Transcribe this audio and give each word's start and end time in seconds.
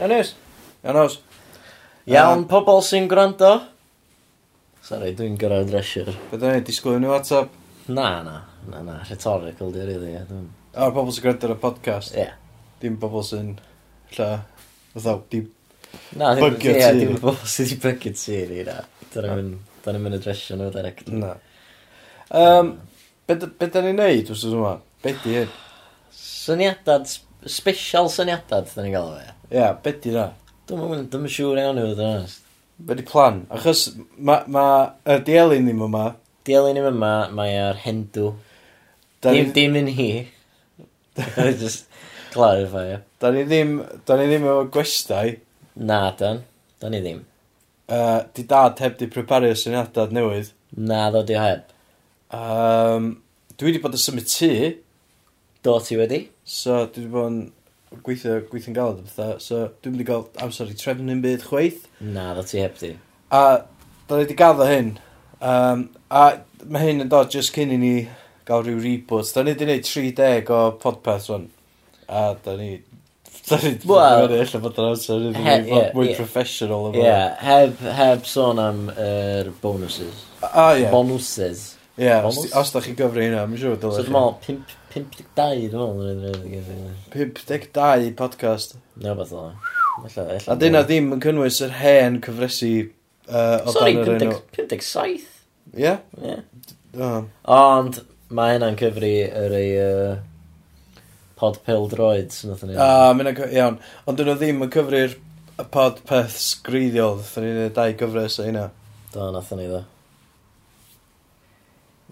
Iawn 0.00 0.08
news. 0.14 0.30
Iawn 0.80 0.96
os. 0.96 1.18
Iawn, 2.08 2.46
pobl 2.48 2.78
sy'n 2.80 3.04
gwrando. 3.10 3.50
Sorry, 4.80 5.10
dwi'n 5.18 5.34
gorau 5.36 5.60
adresio'r... 5.66 6.08
Beth 6.30 6.40
da 6.40 6.54
ni, 6.54 6.62
disgwyl 6.64 6.96
i 6.96 7.02
ni 7.02 7.10
WhatsApp. 7.10 7.52
Na, 7.92 8.06
na, 8.24 8.38
na, 8.70 8.80
na, 8.86 8.96
rhetorical 9.04 9.74
di 9.74 9.84
rydw 9.84 10.08
i. 10.08 10.22
A'r 10.80 10.96
pobl 10.96 11.12
sy'n 11.12 11.26
gwrando 11.26 11.50
ar 11.50 11.52
y 11.52 11.58
podcast. 11.66 12.16
Ie. 12.16 12.30
Dim 12.80 12.96
pobl 13.02 13.26
sy'n... 13.28 13.52
Lla, 14.16 14.30
fatha, 14.94 15.18
di... 15.34 15.44
Na, 16.16 16.32
dim, 16.32 16.46
bygio 16.46 16.78
ti. 16.78 16.80
Ie, 16.80 16.90
dim 17.02 17.20
pobl 17.20 17.54
sy'n 17.58 17.68
di 17.74 17.80
bygio 17.84 18.16
ti, 18.16 18.42
ni, 18.54 18.64
na. 18.70 18.80
Dyna 19.12 19.36
ni'n 19.36 20.04
mynd 20.06 20.16
y 20.16 20.24
dresio 20.24 20.56
nhw 20.56 20.72
direct. 20.78 21.12
Na. 21.12 21.34
Um, 22.40 22.78
be 23.28 23.36
da 23.36 23.84
ni'n 23.84 24.00
neud, 24.00 24.32
wrth 24.32 24.48
yma? 24.48 24.78
Be 25.04 25.12
di 25.20 25.42
hyn? 25.42 25.58
Syniadad 26.24 27.20
special 27.46 28.10
syniadad, 28.12 28.68
dyn 28.74 28.88
ni'n 28.88 28.96
gael 28.96 29.10
fe. 29.16 29.26
Ie, 29.50 29.56
yeah, 29.56 29.74
beth 29.84 30.00
di 30.04 30.14
na? 30.14 30.30
Dwi'n 30.70 31.26
siŵr 31.34 31.60
iawn 31.62 31.80
i 31.80 31.86
fod 31.88 32.02
yn 32.02 32.10
honest. 32.10 32.44
Be 32.86 32.96
di 32.96 33.04
plan? 33.06 33.42
Achos 33.52 33.88
mae 34.16 34.44
ma, 34.48 34.66
y 35.04 35.18
dielyn 35.26 35.66
ddim 35.68 35.82
yma. 35.88 36.04
Dielyn 36.48 36.78
ddim 36.78 36.90
yma, 36.94 37.14
mae 37.36 37.56
ar 37.60 37.80
hendw. 37.84 38.32
Da 39.20 39.34
dim, 39.34 39.50
dim 39.56 39.76
yn 39.80 39.90
hi. 39.96 40.10
Just 41.60 41.88
clarify, 42.32 42.86
ie. 42.94 43.00
Da 43.20 43.32
ni 43.34 43.44
ddim, 43.48 43.74
da 44.08 44.16
ni 44.16 44.28
ddim 44.30 44.46
efo 44.48 44.68
gwestai. 44.72 45.40
Na, 45.80 46.04
dan. 46.16 46.44
Da 46.80 46.92
ni 46.92 47.02
ddim. 47.04 47.24
Uh, 47.90 48.22
di 48.36 48.46
dad 48.48 48.78
heb 48.78 48.96
di 48.98 49.10
prepario 49.10 49.56
syniadad 49.58 50.14
newydd. 50.14 50.52
Na, 50.78 51.08
ddod 51.10 51.32
i 51.34 51.38
heb. 51.40 51.74
Um, 52.30 53.16
dwi 53.58 53.72
wedi 53.72 53.82
bod 53.82 53.98
yn 53.98 54.04
symud 54.04 54.30
tŷ. 54.30 54.52
Do 55.62 55.78
ti 55.84 55.96
wedi? 56.00 56.22
So, 56.44 56.86
dwi 56.88 57.04
wedi 57.04 57.10
bod 57.12 57.26
yn 57.28 57.40
gweithio, 58.06 58.38
gweithio'n 58.48 58.76
galed 58.76 59.02
o 59.02 59.04
bethau, 59.04 59.34
so 59.44 59.66
dwi'n 59.84 59.98
wedi 59.98 60.06
i 60.06 60.08
gael 60.08 60.22
amser 60.46 60.70
i 60.72 60.76
trefnu 60.78 61.12
yn 61.12 61.20
byd 61.20 61.44
chweith. 61.44 61.82
Na, 62.00 62.30
do 62.38 62.44
ti 62.48 62.62
heb 62.62 62.78
di. 62.80 62.94
A, 63.28 63.42
da 64.08 64.16
ni 64.16 64.24
wedi 64.24 64.36
gaddo 64.38 64.68
hyn. 64.68 64.94
Um, 65.40 65.90
a 66.08 66.22
mae 66.64 66.86
hyn 66.86 67.04
yn 67.04 67.12
dod 67.12 67.28
just 67.34 67.52
cyn 67.56 67.74
i 67.76 67.78
ni 67.80 67.92
gael 68.48 68.64
rhyw 68.64 68.80
reboot. 68.86 69.34
Da 69.36 69.44
ni 69.44 69.52
wedi 69.52 69.68
gwneud 69.68 69.90
30 69.90 70.54
o 70.56 70.62
podpeth 70.80 71.28
rwan. 71.28 71.50
A 72.08 72.30
da 72.40 72.56
ni... 72.56 72.72
Da 73.50 73.60
ni 73.60 73.74
wedi 73.74 73.84
gwneud 73.84 74.36
allan 74.38 74.64
bod 74.64 74.80
yn 74.80 74.90
amser 74.94 75.28
i 75.28 75.36
ni 75.36 75.44
fod 75.68 75.94
mwy 76.00 76.16
professional. 76.16 76.90
Ie, 76.94 77.04
yeah, 77.04 77.36
heb, 77.44 77.86
heb 78.00 78.28
sôn 78.28 78.64
am 78.64 78.86
er 78.96 79.52
bonuses. 79.60 80.24
Ah, 80.40 80.72
ie. 80.72 80.86
Yeah. 80.86 80.92
Bonuses. 80.96 81.72
Ie, 82.00 82.08
yeah, 82.08 82.24
os 82.24 82.72
da 82.72 82.80
chi'n 82.80 82.96
gyfri 82.96 83.28
hynna, 83.28 83.44
mae'n 83.44 83.60
siŵr 83.60 83.82
dylech. 83.82 84.00
So 84.00 84.08
dwi'n 84.08 84.16
meddwl 84.16 84.78
52, 84.90 85.68
dwi'n 85.70 86.00
meddwl, 86.02 86.86
52 87.12 88.14
podcast. 88.18 88.74
No, 88.98 89.14
beth 89.18 89.34
o'n. 89.38 89.54
A 90.50 90.56
dyna 90.58 90.82
ddim 90.86 91.12
yn 91.14 91.20
cynnwys 91.22 91.60
yr 91.62 91.76
hen 91.78 92.18
cyfresu 92.24 92.70
uh, 93.30 93.60
o 93.62 93.74
Sorry, 93.74 93.94
dan 93.98 94.16
yr 94.16 94.24
enw. 94.26 94.40
57? 94.56 95.28
Ie? 95.78 95.92
Ie. 96.26 96.34
Ond 97.54 98.00
mae 98.34 98.56
hynna'n 98.56 98.78
cyfri 98.80 99.12
yr 99.28 99.54
ei 99.60 99.70
uh, 99.84 100.16
pod 101.38 101.60
pill 101.66 101.86
droids. 101.92 102.42
Ah, 102.74 103.12
mae'n 103.14 103.30
iawn. 103.46 103.78
Ond 104.10 104.18
dyn 104.18 104.32
nhw 104.32 104.38
ddim 104.40 104.66
yn 104.66 104.74
cyfri'r 104.74 105.16
pod 105.70 106.02
peth 106.10 106.34
sgriddiol. 106.48 107.22
Dyn 107.36 107.46
ni'n 107.46 107.78
dau 107.78 107.94
gyfres 108.02 108.40
o 108.42 108.48
hynna. 108.48 108.66
Do, 109.14 109.30
nath 109.34 109.54
ni 109.54 109.70
ddo. 109.70 109.84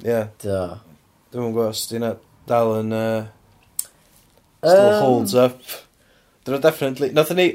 Ie. 0.06 0.22
Do. 0.46 0.62
Dwi'n 1.34 1.50
gwybod, 1.50 1.84
dwi'n 1.90 2.10
Dal 2.48 2.74
yn... 2.80 2.94
Uh, 2.96 3.26
still 4.62 4.90
um, 4.90 5.02
holds 5.02 5.34
up. 5.38 5.60
Dyna 6.44 6.60
definitely... 6.64 7.10
Nathon 7.16 7.40
ni... 7.40 7.48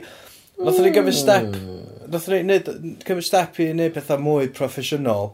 Nathon 0.59 0.87
ni 0.87 0.93
gyfyn 0.95 1.17
step... 1.17 1.55
Hmm. 1.55 1.85
Nathon 2.13 2.45
ni 2.47 2.59
gyfyn 3.03 3.25
step 3.25 3.57
i 3.63 3.71
wneud 3.73 3.95
pethau 3.95 4.21
mwy 4.21 4.51
proffesiynol. 4.53 5.33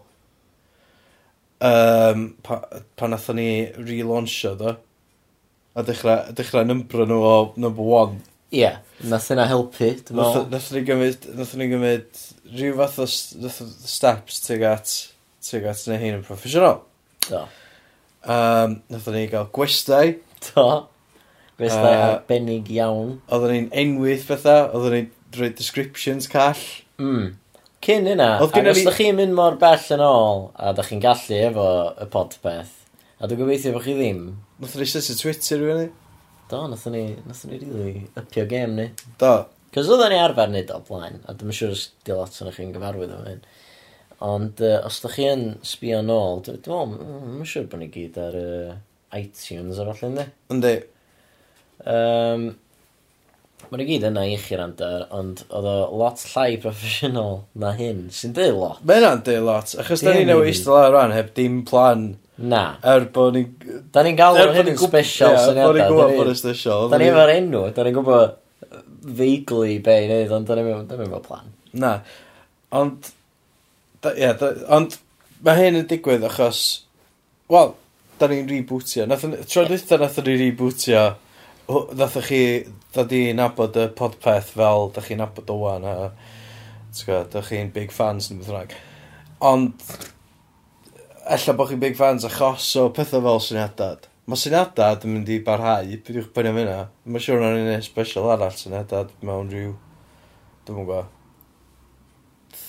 Um, 1.60 2.30
pa, 2.44 2.62
pa 2.96 3.12
nathon 3.12 3.40
ni 3.42 3.50
relaunchio 3.76 4.56
do. 4.60 4.78
A 5.76 5.84
dechrau, 5.86 6.32
dechrau 6.36 6.64
nymbro 6.66 7.06
nhw 7.08 7.22
o 7.28 7.38
number 7.60 7.84
one. 7.86 8.22
Ie, 8.50 8.64
yeah, 8.64 8.80
nath 9.06 9.28
yna 9.30 9.46
helpu, 9.46 9.92
dwi'n 10.08 10.18
meddwl. 10.18 10.48
Nath 10.50 10.72
ni 10.74 10.82
gymryd, 10.88 11.28
nath 11.38 11.52
ni 11.60 11.68
gymryd 11.70 12.22
rhyw 12.50 12.80
fath 12.80 12.98
o 13.04 13.06
steps 13.06 14.40
tuag 14.48 14.66
at, 14.72 14.94
tuag 15.46 15.68
at 15.70 15.84
neu 15.92 16.00
hyn 16.02 16.18
yn 16.18 16.24
proffesiynol. 16.26 16.80
Do. 17.28 17.44
Um, 18.24 18.80
Nothen 18.92 19.16
ni 19.16 19.28
gael 19.32 19.48
gwestai. 19.56 20.18
Do. 20.50 20.66
Gwestai 21.60 21.94
uh, 21.94 22.02
arbennig 22.08 22.72
iawn. 22.76 23.20
Oedden 23.32 23.56
ni'n 23.56 23.70
enwydd 23.84 24.26
bethau, 24.28 24.72
oedden 24.76 24.96
ni'n 24.98 25.14
rhoi 25.38 25.52
descriptions 25.56 26.28
call. 26.32 26.60
Mm. 27.00 27.38
Cyn 27.86 28.10
yna, 28.12 28.34
ac 28.44 28.58
ni... 28.60 28.72
os 28.74 28.82
da 28.84 28.92
chi'n 28.96 29.16
mynd 29.16 29.36
mor 29.38 29.56
bell 29.60 29.86
yn 29.96 30.04
ôl, 30.04 30.50
a 30.60 30.74
da 30.76 30.84
chi'n 30.84 31.00
gallu 31.04 31.38
efo 31.48 31.68
y 31.96 32.08
podpeth, 32.12 32.74
a 33.20 33.30
dwi'n 33.30 33.40
gobeithio 33.40 33.72
bod 33.76 33.86
chi 33.86 33.96
ddim. 33.96 34.26
Nothen 34.60 34.84
ni 34.84 34.88
sys 34.92 35.08
y 35.14 35.16
Twitter 35.22 35.62
rhywun 35.62 35.80
ni? 35.86 35.88
Do, 36.52 36.66
nothen 36.68 36.98
ni, 36.98 37.04
nothen 37.24 37.54
ni 37.54 37.62
really 37.62 38.04
upio 38.20 38.44
game 38.52 38.76
ni. 38.76 38.90
Do. 39.22 39.32
Cos 39.72 39.88
oedden 39.88 40.12
ni 40.12 40.20
arfer 40.20 40.52
nid 40.52 40.74
o 40.76 40.82
blaen, 40.90 41.22
a 41.24 41.38
dwi'n 41.40 41.56
siŵr 41.56 41.78
os 41.78 41.86
di 42.04 42.18
lot 42.18 42.42
o'n 42.44 42.52
chi'n 42.58 42.76
gyfarwydd 42.76 43.16
o 43.16 43.22
hyn. 43.30 43.40
Ond 44.26 44.60
uh, 44.66 44.80
os 44.88 45.00
da 45.04 45.12
chi 45.14 45.28
yn 45.32 45.44
sbio 45.64 46.02
nôl, 46.04 46.42
dwi'n 46.44 46.58
meddwl, 46.60 46.96
mae'n 46.96 47.48
siŵr 47.48 47.70
bod 47.72 47.80
ni 47.80 47.92
gyd 47.94 48.18
ar 48.20 48.40
uh, 48.40 48.74
iTunes 49.16 49.80
ar 49.80 49.94
falle, 49.94 50.10
ynddi? 50.10 50.26
Yndi. 50.56 50.74
Um, 51.88 52.50
Mae'n 53.70 53.86
gyd 53.86 54.06
yna 54.08 54.24
i 54.26 54.38
chi 54.40 54.58
randar, 54.58 55.04
ond 55.14 55.44
oedd 55.54 55.66
o 55.68 55.74
lot 56.00 56.22
llai 56.32 56.56
proffesiynol 56.64 57.42
na 57.60 57.74
hyn, 57.78 58.06
sy'n 58.16 58.32
dweud 58.34 58.56
lot. 58.56 58.80
Mae 58.88 59.02
yna'n 59.02 59.20
dweud 59.28 59.44
lot, 59.46 59.74
achos 59.84 60.02
da 60.02 60.14
ni 60.16 60.24
newid 60.26 60.48
eistedd 60.50 60.72
lawr 60.74 60.96
rhan 60.96 61.14
heb 61.14 61.34
dim 61.38 61.60
plan. 61.68 62.08
Na. 62.40 62.64
Er 62.88 63.06
bod 63.14 63.36
ni... 63.36 63.44
Da 63.94 64.02
ni'n 64.08 64.18
galw 64.18 64.40
er 64.42 64.56
hyn 64.56 64.72
yn 64.72 64.80
special 64.80 65.36
syniadau. 65.36 65.60
Er 65.60 65.68
bod 65.68 65.78
ni'n 65.78 65.92
gwybod 65.92 66.16
bod 66.16 66.32
yn 66.32 66.40
special. 66.40 66.88
Da 66.90 67.02
ni 67.02 67.12
efo'r 67.12 67.34
enw, 67.36 67.64
da 67.76 67.86
ni'n 67.86 67.98
gwybod 68.00 68.40
feigli 69.20 69.78
be 69.86 69.98
i 70.00 70.08
wneud, 70.08 70.34
ond 70.40 70.50
da 70.50 70.58
ni'n 70.58 70.72
meddwl 71.04 71.24
plan. 71.28 71.54
Na. 71.84 71.94
Ond 72.80 73.12
Da, 74.00 74.14
yeah, 74.16 74.36
da, 74.40 74.54
ond 74.72 74.96
mae 75.44 75.60
hyn 75.60 75.82
yn 75.82 75.88
digwydd 75.90 76.24
achos, 76.28 76.60
wel, 77.52 77.74
da 78.20 78.30
ni'n 78.32 78.48
rebootio. 78.48 79.08
Tro 79.10 79.66
dwytha 79.68 80.00
nath 80.00 80.20
ni 80.24 80.36
rebootio, 80.40 81.02
nath 82.00 82.16
chi, 82.28 82.44
da 82.96 83.04
di 83.08 83.26
nabod 83.36 83.76
y 83.76 83.90
podpeth 84.00 84.54
fel 84.56 84.88
da 84.96 85.04
chi'n 85.04 85.20
nabod 85.20 85.52
o 85.52 85.58
wan, 85.66 85.88
a 85.88 86.12
da 87.34 87.44
chi'n 87.50 87.74
big 87.76 87.92
fans 87.96 88.32
yn 88.32 88.40
beth 88.40 88.54
rhaeg. 88.56 88.78
Ond, 89.52 89.84
ella 91.36 91.60
bod 91.60 91.74
chi'n 91.74 91.84
big 91.84 92.00
fans 92.00 92.28
achos 92.28 92.72
o 92.80 92.88
pethau 92.96 93.24
fel 93.28 93.44
syniadad. 93.50 94.08
Mae 94.30 94.40
syniadad 94.40 95.04
yn 95.04 95.18
mynd 95.18 95.30
i 95.36 95.44
barhau, 95.44 95.92
bydwch 96.08 96.32
bynnu 96.36 96.56
hynna. 96.56 96.82
Mae 97.04 97.24
siŵr 97.24 97.44
na'n 97.44 97.72
un 97.76 97.86
special 97.86 98.32
arall 98.32 98.56
syniadad 98.56 99.12
mewn 99.26 99.52
rhyw... 99.52 99.78
Dwi'n 100.68 100.76
mwyn 100.78 100.86
gwybod. 100.88 101.19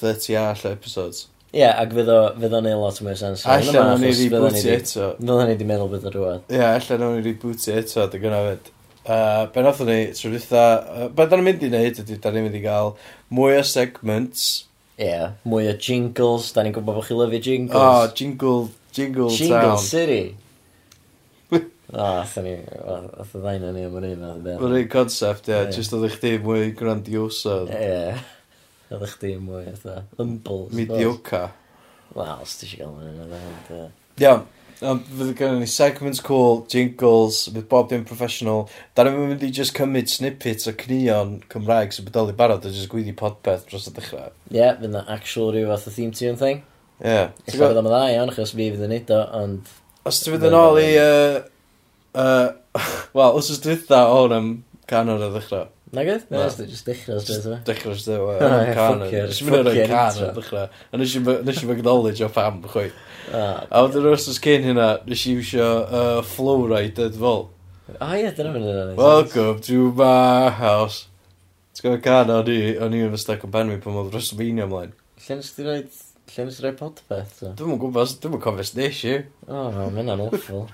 30 0.01 0.41
all 0.41 0.67
episodes. 0.73 1.29
Ie, 1.51 1.65
yeah, 1.65 1.81
ac 1.83 1.91
fydd 1.97 2.11
o, 2.15 2.19
fydd 2.39 2.53
o'n 2.55 2.67
ei 2.71 2.77
lot 2.79 2.99
o 3.03 3.05
mwy 3.07 3.17
sens. 3.19 3.41
Alla 3.51 3.73
nhw'n 3.75 4.05
ei 4.07 4.15
rebootio 4.15 4.75
eto. 4.77 5.07
Fydda 5.19 5.47
ni 5.49 5.55
wedi 5.57 5.67
meddwl 5.67 5.89
beth 5.91 6.05
o 6.07 6.13
rhywbeth. 6.15 6.45
Ie, 6.47 6.61
yeah, 6.61 6.77
alla 6.77 6.99
nhw'n 7.01 7.17
ei 7.19 7.25
rebootio 7.25 7.75
eto, 7.81 8.05
dy 8.13 8.21
gynna 8.23 8.39
fyd. 8.45 8.71
Uh, 9.01 9.49
ben 9.51 9.67
oedden 9.67 9.91
ni, 9.91 9.99
trwy 10.15 10.39
dda, 10.45 10.63
uh, 10.79 11.09
be 11.11 11.27
da 11.27 11.41
ni'n 11.41 11.49
mynd 11.49 11.67
i 11.67 11.73
wneud 11.73 11.99
ydy, 12.05 12.21
da 12.23 12.31
ni'n 12.31 12.47
mynd 12.47 12.59
i 12.61 12.63
gael 12.63 12.93
mwy 13.35 13.59
o 13.59 13.67
segments. 13.67 14.47
Ie, 14.95 15.09
yeah, 15.09 15.35
mwy 15.51 15.67
o 15.73 15.75
jingles, 15.75 16.53
da 16.55 16.63
ni'n 16.63 16.77
gwybod 16.77 17.01
bod 17.01 17.09
chi 17.09 17.19
lyfu 17.19 17.43
jingles. 17.49 17.83
Oh, 17.83 18.15
jingle, 18.15 18.69
jingle, 18.95 19.33
jingle 19.35 19.57
town. 19.57 19.67
Jingle 19.67 19.85
City. 19.89 20.23
O, 21.91 22.05
atho 22.21 22.45
ni, 22.45 22.53
atho 22.55 23.41
ddain 23.43 23.65
o'n 23.67 23.75
i 23.75 23.81
am 23.83 23.97
yr 23.99 24.05
un 24.07 24.21
fath 24.23 24.37
o 24.37 24.43
beth. 24.45 24.61
Yr 24.63 24.75
un 24.79 24.91
concept, 24.93 25.49
ie, 25.49 25.57
yeah, 25.57 25.65
yeah. 25.65 25.73
jyst 25.75 25.97
oedd 25.97 26.05
eich 26.07 26.21
di 26.23 26.37
mwy 26.45 26.69
grandiosa. 26.79 27.65
Ie. 27.67 27.81
Yeah. 27.83 28.29
Oedd 28.91 29.05
eich 29.07 29.13
chdi 29.15 29.37
mwy 29.39 29.67
fatha, 29.71 30.01
humble. 30.19 30.65
Mediocre. 30.75 31.45
Wel, 32.17 32.41
os 32.43 32.57
ti 32.59 32.67
eisiau 32.67 32.97
gael 32.97 33.13
mynd 33.21 33.69
yna. 33.71 33.85
Iawn, 34.21 34.41
ond 34.91 35.05
fydd 35.07 35.35
gen 35.39 35.61
ni 35.61 35.69
segments 35.71 36.23
cool, 36.27 36.65
jingles, 36.73 37.45
fydd 37.55 37.69
bob 37.71 37.91
dim 37.93 38.03
professional. 38.09 38.65
Da 38.99 39.05
ni'n 39.07 39.19
mynd 39.31 39.45
i 39.47 39.53
just 39.55 39.77
cymryd 39.79 40.11
snippets 40.11 40.67
o 40.67 40.75
cnion 40.81 41.37
Cymraeg 41.53 41.95
sy'n 41.95 42.09
bodoli 42.09 42.35
barod 42.37 42.67
a 42.67 42.73
just 42.75 42.91
gwyddi 42.91 43.15
podpeth 43.17 43.69
dros 43.71 43.87
y 43.87 43.95
dechrau. 43.95 44.35
Ie, 44.51 44.59
yeah, 44.59 44.75
fydd 44.81 44.97
na 44.97 45.05
actual 45.15 45.53
rhyw 45.55 45.71
fath 45.71 45.87
o 45.87 45.95
theme 45.95 46.17
tune 46.17 46.41
thing. 46.41 46.65
Ie. 46.99 47.15
Yeah. 47.15 47.31
Eich 47.47 47.61
bod 47.63 47.79
am 47.79 47.87
y 47.87 47.95
dda 47.95 48.03
iawn, 48.17 48.35
achos 48.35 48.57
fi 48.57 48.73
fydd 48.73 48.87
yn 48.89 48.95
neud 48.97 49.15
o, 49.15 49.21
ond... 49.45 49.75
Os 50.11 50.19
ti 50.25 50.35
fydd 50.35 50.49
yn 50.51 50.59
ôl 50.59 50.83
i... 50.83 50.89
Uh, 50.99 51.39
uh, 52.25 52.49
Wel, 53.15 53.39
os 53.39 53.55
ys 53.55 53.63
dwytha 53.63 54.03
o'n 54.17 54.35
am 54.35 54.51
canol 54.91 55.23
y 55.27 55.31
ddechrau. 55.37 55.71
Na 55.91 56.05
gyd? 56.07 56.23
Na, 56.31 56.45
nes 56.45 56.55
just 56.71 56.87
dechrau 56.87 57.19
straight 57.19 57.47
away. 57.47 57.59
Dechrau 57.67 57.97
straight 57.99 58.21
away. 58.21 58.37
Oh, 58.39 58.49
yeah, 58.63 58.75
can. 58.79 59.01
Nes 59.11 59.41
i 59.43 59.47
fynd 59.49 59.71
o'r 59.73 59.79
can 59.91 60.21
yn 60.23 60.37
dechrau. 60.37 60.69
A 60.71 61.01
nes 61.01 61.15
i 61.19 61.23
fy 61.27 61.73
acknowledge 61.75 62.23
o 62.23 62.29
pam, 62.31 62.61
chwi. 62.71 62.93
A 63.35 63.81
wedyn 63.83 64.07
yr 64.07 64.15
os 64.15 64.29
cyn 64.45 64.69
hynna, 64.69 64.91
nes 65.11 65.25
i 65.27 65.35
wisio 65.41 65.71
Flowride 66.31 66.95
Dead 66.95 67.19
Vol. 67.19 67.49
O 67.97 68.11
ie, 68.15 68.31
dyna 68.37 68.53
fynd 68.55 68.71
yna. 68.71 68.85
Welcome 69.01 69.59
to 69.67 69.91
my 69.99 70.51
house. 70.61 71.09
T'w 71.75 71.89
gwybod 71.89 72.05
can, 72.07 72.31
o'n 72.39 72.53
i, 72.55 72.61
o'n 72.87 72.95
i 72.95 73.03
yn 73.09 73.15
fysdach 73.17 73.43
yn 73.47 73.55
penwi 73.59 73.81
pan 73.83 73.99
oedd 73.99 74.15
WrestleMania 74.15 74.69
ymlaen. 74.71 74.95
Lle 75.27 75.41
nes 75.41 75.51
ti 75.57 75.67
roed, 75.67 76.03
lle 76.37 76.47
nes 76.47 76.59
ti 76.61 76.67
roed 76.69 76.79
podpeth? 76.79 77.41
Dwi'n 77.59 77.83
gwybod, 77.83 78.15
dwi'n 78.23 78.43
cofio 78.47 78.67
snes 78.71 79.03
i. 79.11 79.17
O, 79.51 79.67
mae'n 79.91 80.15
awful. 80.15 80.69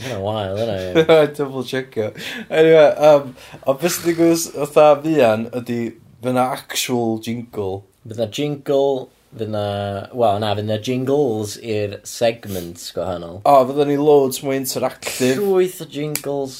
Mae'n 0.00 0.22
wael 0.24 0.60
yna. 0.64 0.76
Double 1.36 1.64
checker. 1.64 2.12
Anyway, 2.48 2.88
um, 2.96 3.34
o 3.66 3.74
beth 3.78 3.98
sydd 3.98 4.08
wedi 4.08 4.18
gwrs 4.18 4.46
otha 4.64 4.86
fian 5.04 5.48
ydy 5.54 5.80
fy 6.22 6.34
na 6.34 6.48
actual 6.56 7.18
jingle. 7.22 7.82
Fy 8.08 8.28
jingle, 8.34 9.08
fy 9.36 9.48
na... 9.52 9.64
Wel, 10.14 10.40
na, 10.42 10.52
fy 10.58 10.66
na 10.66 10.78
jingles 10.82 11.56
i'r 11.62 11.98
segments 12.08 12.90
gwahanol. 12.96 13.40
O, 13.46 13.56
fydda 13.68 13.88
ni 13.88 13.98
loads 14.00 14.42
mwy 14.42 14.58
interactive. 14.60 15.36
Llwyth 15.38 15.82
o 15.84 15.88
jingles 15.90 16.58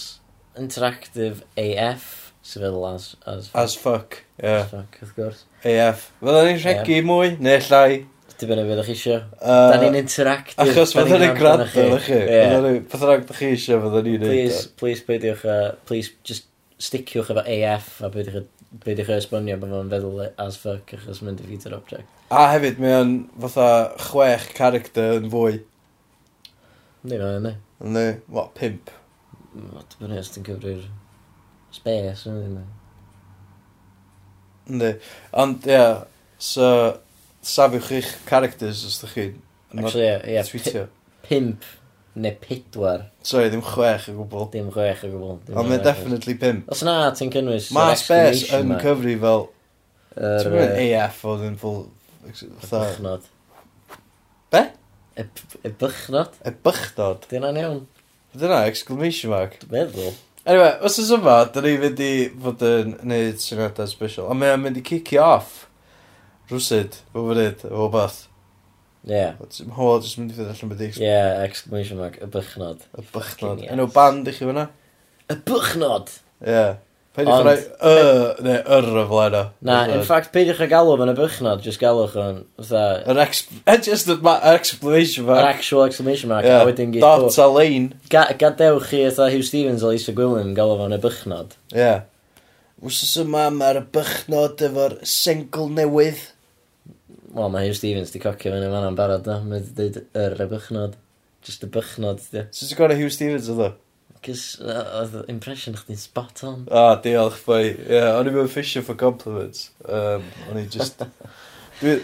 interactive 0.59 1.43
AF, 1.59 2.09
sy'n 2.47 2.67
feddwl 2.67 2.89
as... 2.93 3.13
As, 3.27 3.51
as 3.59 3.77
fuck, 3.79 4.21
ie. 4.37 4.47
yeah. 4.47 4.65
As 4.67 4.75
fuck, 4.75 5.01
wrth 5.03 5.15
gwrs. 5.19 5.45
AF. 5.67 6.09
Fydda 6.23 6.47
ni'n 6.49 6.63
rhegu 6.63 7.03
mwy, 7.09 7.37
neu 7.43 7.63
llai 7.71 8.03
dibynnu 8.43 8.65
beth 8.69 8.79
ydych 8.79 8.89
chi 8.91 8.97
eisiau. 8.99 9.21
Uh, 9.39 9.67
da 9.73 9.81
ni'n 9.83 9.99
interactive. 10.03 10.67
Achos 10.67 10.95
fydd 10.97 11.13
hynny'n 11.15 11.37
gwrando 11.39 11.67
ydych 11.69 12.09
chi. 12.09 12.19
Fydd 12.29 12.57
hynny'n 12.57 12.81
ydych 12.83 13.39
chi 13.39 13.53
eisiau 13.53 13.85
fydda 13.85 14.03
ni'n 14.07 14.25
neud. 14.25 14.33
Please 14.33 14.65
please 14.81 15.07
peidiwch, 15.09 15.47
uh, 15.49 15.71
please 15.89 16.13
just 16.29 16.49
sticiwch 16.83 17.31
efo 17.33 17.45
AF 17.47 17.93
a 18.03 18.11
peidiwch 18.13 18.49
peidiwch 18.83 19.11
chi 19.11 19.19
esbonio 19.19 19.59
bod 19.61 19.75
fo'n 19.75 19.93
feddwl 19.93 20.25
as 20.47 20.57
fuck 20.61 20.95
achos 20.97 21.21
mae'n 21.23 21.39
defeated 21.39 21.77
object. 21.77 22.09
A 22.33 22.47
hefyd 22.55 22.81
mae 22.81 22.97
o'n 22.97 23.15
fatha 23.45 23.69
chwech 24.09 24.49
character 24.57 25.19
yn 25.21 25.29
fwy. 25.33 25.61
Ni 27.05 27.19
no, 27.21 27.33
ni. 27.45 27.53
Ni, 27.83 28.05
what, 28.33 28.55
pimp? 28.55 28.91
Wat, 29.75 29.97
bwne 30.01 30.21
os 30.23 30.31
ti'n 30.33 30.47
cyfri'r 30.47 30.87
space 31.75 32.31
yn 32.31 32.39
yna. 32.47 32.63
Ni, 34.73 34.93
ond 35.43 35.67
ie, 35.67 35.75
yeah, 35.75 36.05
so 36.39 36.69
safiwch 37.43 37.93
eich 37.99 38.11
characters 38.29 38.85
os 38.89 39.01
ydych 39.03 39.17
chi'n 39.19 39.41
Actually, 39.73 40.05
ie, 40.29 40.35
ie, 40.37 40.43
tweetio. 40.45 40.83
Pimp 41.25 41.65
neu 42.15 42.35
pedwar. 42.43 43.07
Sorry, 43.25 43.49
ddim 43.49 43.63
chwech 43.65 44.11
o 44.13 44.17
gwbl. 44.19 44.49
Dim 44.53 44.69
chwech 44.75 45.05
o 45.07 45.13
gwbl. 45.13 45.39
Ond 45.57 45.71
mae 45.71 45.81
definitely 45.81 46.35
pimp. 46.41 46.69
Os 46.73 46.83
na, 46.85 46.97
ti'n 47.17 47.33
cynnwys... 47.33 47.71
Mae 47.73 47.97
space 47.97 48.51
yn 48.59 48.75
cyfri 48.83 49.17
fel... 49.23 49.47
Er, 50.13 50.43
ti'n 50.43 50.57
mynd 50.59 50.83
AF 51.01 51.23
oedd 51.33 51.47
yn 51.49 51.57
full... 51.61 51.87
Bychnod. 52.69 53.25
Be? 54.53 54.67
Y 55.17 55.73
bychnod. 55.81 56.37
Y 56.45 56.53
bychnod. 56.67 57.25
Dyna'n 57.33 57.63
iawn. 57.63 57.81
Dyna, 58.37 58.67
exclamation 58.69 59.33
mark. 59.33 59.57
Dwi'n 59.65 59.73
meddwl. 59.79 60.13
Anyway, 60.43 60.73
os 60.85 60.99
ys 60.99 61.11
yma, 61.15 61.43
da 61.55 61.63
ni 61.65 61.77
fynd 61.81 62.01
i 62.03 62.13
fod 62.45 62.63
yn 62.67 62.97
neud 63.09 63.41
syniadau 63.41 63.89
special. 63.89 64.29
Ond 64.29 64.43
mae'n 64.43 64.61
mynd 64.61 64.81
i 64.81 64.85
kick 64.85 65.15
off 65.23 65.63
rwsyd, 66.51 67.01
fel 67.15 67.27
fyrdd, 67.31 67.65
o 67.71 67.89
bath. 67.93 68.23
Ie. 69.07 69.17
Yeah. 69.17 69.73
Ho, 69.77 69.89
jyst 70.03 70.21
mynd 70.21 70.33
i 70.33 70.37
ffyd 70.37 70.53
allan 70.53 70.73
beth 70.73 70.87
eich. 70.87 71.01
Ie, 71.01 71.09
yeah, 71.09 71.43
exclamation 71.47 71.99
mark, 71.99 72.21
y 72.23 72.31
bychnod. 72.31 72.87
Y 72.99 73.05
bychnod. 73.15 73.67
Enw 73.67 73.89
band 73.95 74.31
i 74.31 74.35
chi 74.37 74.47
fyna? 74.47 74.69
Y 75.27 75.39
bychnod! 75.49 76.17
Ie. 76.43 76.55
Yeah. 76.55 76.73
Peidiwch 77.13 77.43
rhoi 77.45 77.59
y, 77.61 78.45
neu 78.47 78.61
yr 78.73 78.87
y 78.89 79.03
flaen 79.11 79.35
o. 79.37 79.41
Na, 79.69 79.83
in 79.93 80.05
fact, 80.09 80.31
peidiwch 80.33 80.63
a 80.65 80.69
galw 80.71 80.95
mewn 80.97 81.13
y 81.13 81.17
bychnod, 81.19 81.61
jyst 81.67 81.81
galwch 81.83 82.15
o'n, 82.17 82.39
fatha... 82.63 82.85
Yr 83.13 83.21
ex... 83.27 83.43
just 83.85 84.09
yr 84.09 84.23
exclamation 84.55 85.27
mark. 85.29 85.43
Yr 85.43 85.49
actual 85.51 85.85
exclamation 85.85 86.33
mark. 86.33 86.49
Yeah. 86.49 86.63
A 86.63 86.71
wedyn 86.71 86.95
gyd... 86.95 87.05
Dot 87.05 87.37
a 87.37 87.51
lein. 87.53 87.91
Gadewch 88.09 88.89
chi, 88.89 89.03
fatha 89.11 89.29
Hugh 89.35 89.45
Stevens 89.45 89.85
o 89.85 89.93
Lisa 89.93 90.17
Gwilym, 90.17 90.55
galw 90.57 90.79
mewn 90.81 90.97
y 90.97 91.01
bychnod. 91.03 91.53
Ie. 91.75 91.83
Yeah. 91.83 92.01
Wsos 92.83 93.13
yma 93.23 93.45
mae'r 93.55 93.79
bychnod 93.95 94.63
efo'r 94.67 94.97
single 95.07 95.69
newydd. 95.71 96.19
Wel, 97.31 97.53
mae 97.55 97.69
Hugh 97.69 97.77
Stevens 97.79 98.11
di 98.11 98.19
cocio 98.19 98.51
fyny 98.51 98.71
fan 98.73 98.87
am 98.89 98.97
barod, 98.99 99.23
da. 99.23 99.37
Mae 99.45 99.61
wedi 99.61 99.71
dweud 99.77 99.99
yr 100.19 100.41
y 100.43 100.47
bychnod. 100.51 100.97
Just 101.47 101.63
y 101.63 101.69
bychnod, 101.77 102.25
di. 102.33 102.43
Sut 102.51 102.73
ti'n 102.73 102.81
gwneud 102.81 102.99
Hugh 102.99 103.13
Stevens 103.15 103.51
oedd 103.53 103.63
o? 103.69 103.69
Cys 104.27 104.43
oedd 104.59 105.15
uh, 105.21 105.23
impression 105.31 105.79
chdi'n 105.79 106.01
spot 106.01 106.43
on. 106.49 106.65
O, 106.67 106.81
ah, 106.81 106.97
diolch, 107.05 107.39
boi. 107.47 107.61
Ie, 107.69 107.77
yeah, 107.87 108.17
o'n 108.17 108.31
i 108.31 108.35
mewn 108.35 108.51
fishing 108.51 108.83
for 108.87 108.99
compliments. 108.99 109.69
Um, 109.87 110.27
o'n 110.51 110.59
i 110.59 110.65
just... 110.75 111.07
dwi, 111.79 112.01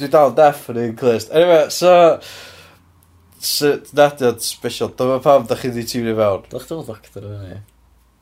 dwi 0.00 0.08
dal 0.16 0.32
deff 0.38 0.64
yn 0.72 0.80
un 0.86 0.96
clist. 1.02 1.28
Anyway, 1.36 1.66
so... 1.68 1.92
So, 3.42 3.74
nad 3.98 4.24
yw'n 4.24 4.40
special. 4.40 4.94
Dyma 4.96 5.20
pam 5.20 5.44
da 5.50 5.60
chi 5.60 5.68
wedi 5.68 5.84
tiwni 5.92 6.16
fewn. 6.16 6.48
Dwi'n 6.56 6.88
doctor 6.88 7.28
o'n 7.28 7.46
i. 7.52 7.60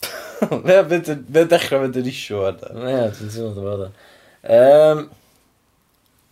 Mae 0.64 0.78
o'n 0.80 1.48
dechrau 1.50 1.84
fynd 1.84 1.98
yn 2.00 2.10
isio 2.10 2.44
ar 2.48 2.60
da. 2.60 2.74
Ie, 2.74 3.00
dwi'n 3.16 3.32
teimlo 3.32 3.50
ddim 3.54 3.66
bod 3.66 3.86
o. 3.86 3.90
Um, 4.56 5.02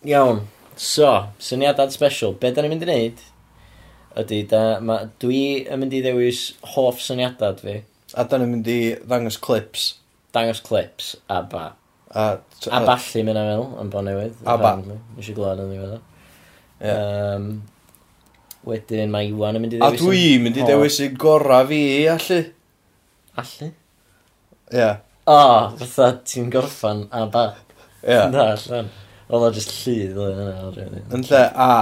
iawn, 0.09 0.41
so, 0.75 1.11
syniadad 1.43 1.93
special. 1.93 2.33
Be 2.39 2.51
da 2.53 2.65
ni'n 2.65 2.73
mynd 2.73 2.87
i 2.87 2.89
wneud 2.89 3.25
ydy, 4.19 4.41
da, 4.49 4.63
ma, 4.83 5.01
dwi 5.21 5.41
yn 5.69 5.81
mynd 5.81 5.95
i 5.95 6.01
ddewis 6.03 6.43
hoff 6.73 7.01
syniadad 7.03 7.61
fi. 7.63 7.79
A 8.17 8.25
da 8.25 8.39
ni'n 8.41 8.53
mynd 8.55 8.69
i 8.71 8.79
ddangos 9.03 9.37
clips. 9.41 9.91
Dangos 10.35 10.61
clips, 10.65 11.13
a 11.29 11.41
ba. 11.49 11.65
A, 12.09 12.29
a 12.73 12.79
balli 12.85 13.25
mynd 13.25 13.37
am 13.39 13.51
il, 13.53 13.65
yn 13.83 13.91
bo 13.93 14.01
newydd. 14.05 14.39
A 14.49 14.57
ba. 14.61 14.75
Nes 14.81 15.29
i 15.29 15.35
glod 15.37 15.61
yn 15.61 15.73
ddiwedd 15.73 15.97
o. 15.99 16.05
Um, 16.89 17.51
wedyn 18.67 19.11
mae 19.13 19.29
Iwan 19.29 19.59
yn 19.59 19.65
mynd 19.65 19.77
i 19.77 19.81
ddewis... 19.81 19.99
A 19.99 20.01
dwi'n 20.01 20.45
mynd 20.45 20.57
i 20.57 20.65
ddewis 20.65 20.99
i 21.05 21.11
gorau 21.13 21.69
fi, 21.69 21.83
allu. 22.09 22.41
Allu? 23.37 23.69
Ie. 24.73 24.89
O, 25.29 25.41
fatha 25.81 26.09
ti'n 26.25 26.49
gorffan 26.53 27.05
a 27.11 27.25
ba. 27.29 27.45
Ie. 28.01 28.09
Yeah. 28.09 28.29
Na, 28.33 28.51
allan. 28.55 28.89
Oedd 29.29 29.45
o 29.45 29.51
just 29.53 29.75
llu 29.83 29.97
ddweud 30.13 30.39
yna. 30.41 30.71
Really. 30.77 31.03
Yn 31.13 31.27
lle 31.29 31.43
a. 31.53 31.73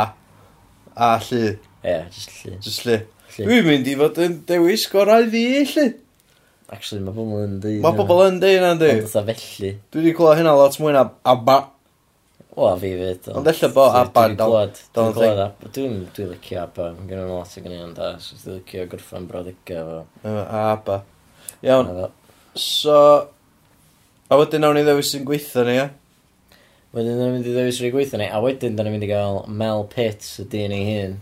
A 0.97 1.13
llu. 1.23 1.43
Ie, 1.53 1.87
yeah, 1.87 2.09
just 2.11 2.33
llu. 2.41 2.57
Just 2.65 2.83
llu. 2.87 2.99
Dwi'n 3.37 3.65
mynd 3.67 3.87
i 3.87 3.95
fod 3.99 4.19
yn 4.25 4.41
dewis 4.49 4.83
gorau 4.91 5.29
fi 5.31 5.45
llu. 5.71 5.87
Actually, 6.67 6.99
mae 7.05 7.15
pobl 7.15 7.45
yn 7.45 7.57
dweud. 7.63 7.79
Mae 7.85 7.95
pobl 7.95 8.25
yn 8.25 8.39
dweud 8.43 8.59
yna, 8.59 8.75
dwi. 8.81 8.93
Ond 8.97 9.09
fatha 9.13 9.31
felly. 9.31 9.73
Dwi 9.93 10.03
wedi 10.03 10.15
clywed 10.17 10.41
hynna 10.41 10.55
lot 10.59 10.75
mwy 10.83 10.95
na 10.95 11.05
a 11.23 11.35
ba. 11.47 11.57
O, 12.57 12.71
fi 12.81 12.89
fyd. 12.97 13.29
Ond 13.37 13.47
ella 13.47 13.69
bo 13.71 13.85
a 13.87 14.01
ba. 14.03 14.25
Dwi'n 14.27 14.39
clywed. 14.41 14.81
Dwi'n 14.97 15.13
clywed. 15.15 15.69
Dwi'n 15.77 15.99
licio 16.33 16.63
a 16.63 16.65
ba. 16.73 16.89
Mae 16.97 17.07
gen 17.07 17.21
i'n 17.21 17.31
lot 17.31 17.53
o 17.53 17.63
gynnu 17.63 17.77
i'n 17.85 17.93
da. 17.95 18.09
Dwi'n 18.19 18.57
licio 18.57 18.87
gorffan 18.91 19.29
brawddegau 19.29 19.93
fo. 19.93 20.33
A 20.33 20.65
ba. 20.89 20.97
Iawn. 21.65 22.11
So, 22.57 23.29
a 24.29 24.37
wedyn 24.37 24.61
nawn 24.61 24.77
ni 24.77 24.83
ddewis 24.85 25.11
sy'n 25.13 25.25
gweithio 25.25 25.63
ni, 25.65 25.77
ia? 25.77 25.87
Wedyn 26.93 27.17
nawn 27.19 27.37
ni 27.37 27.41
i 27.45 27.53
ddewis 27.53 27.79
rhaid 27.81 27.95
gweithio 27.95 28.19
ni, 28.21 28.27
a 28.29 28.41
wedyn 28.43 28.77
da 28.77 28.85
ni'n 28.85 28.95
mynd 28.97 29.07
i 29.07 29.09
gael 29.09 29.41
Mel 29.49 29.85
Pitts, 29.91 30.35
y 30.43 30.47
dyn 30.51 30.75
ei 30.75 30.87
hun, 30.87 31.17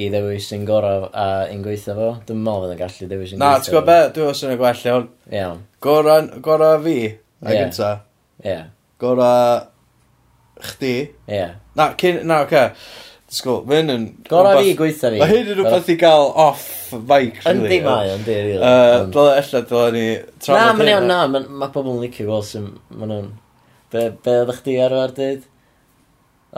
i 0.00 0.10
ddewis 0.12 0.48
sy'n 0.50 0.66
gorau 0.68 1.08
a 1.10 1.26
un 1.50 1.64
gweithio 1.66 1.96
fo. 1.98 2.10
Dwi'n 2.28 2.44
meddwl 2.46 2.66
fydd 2.66 2.76
yn 2.76 2.82
gallu 2.82 3.10
ddewis 3.10 3.34
sy'n 3.34 3.42
Na, 3.42 3.52
ti'n 3.58 3.74
gwybod 3.74 3.90
be? 3.90 3.98
Dwi'n 4.16 4.30
meddwl 4.30 4.40
sy'n 4.40 4.60
gwell 4.60 4.86
iawn. 4.90 5.10
Iawn. 5.34 5.62
Gorau, 5.86 6.30
gorau 6.44 6.80
fi, 6.86 6.96
a 7.42 7.52
yeah. 7.52 7.60
gynta. 7.60 7.92
Ie. 8.40 8.48
Yeah. 8.50 8.66
Gorau 9.00 10.64
chdi. 10.70 10.96
Ie. 11.06 11.38
Yeah. 11.38 11.54
Na, 11.78 11.92
cyn, 12.00 12.24
na, 12.26 12.42
oce. 12.46 12.66
Okay. 12.66 13.08
Disgwyl, 13.30 13.60
mae 13.62 13.78
hyn 13.78 13.92
yn... 13.94 14.04
Gorau 14.26 14.58
fi 14.58 14.72
gweitha 14.74 15.12
ni. 15.14 15.20
Mae 15.22 15.30
hyn 15.30 15.50
yn 15.52 15.60
rhywbeth 15.60 15.90
i 15.92 15.94
gael 16.00 16.32
off 16.42 16.64
mic, 16.96 17.36
really. 17.44 17.52
Yndi 17.52 17.76
mae, 17.84 18.08
yndi, 18.16 18.34
really. 18.48 18.72
Dyle 19.14 19.36
ella, 19.38 19.60
dyle 19.70 19.92
ni... 19.94 20.02
Na, 20.48 20.64
mae'n 20.74 20.90
iawn, 20.90 21.06
na, 21.06 21.44
mae 21.46 21.70
pobl 21.70 21.92
yn 21.92 22.02
licio 22.02 22.26
gweld 22.26 22.48
sy'n... 22.48 22.66
Mae 22.90 23.06
nhw'n... 23.12 23.30
Be, 23.94 24.02
be 24.26 24.34
oedd 24.40 24.50
chdi 24.58 24.74
arfer 24.82 25.14
dyd? 25.14 25.46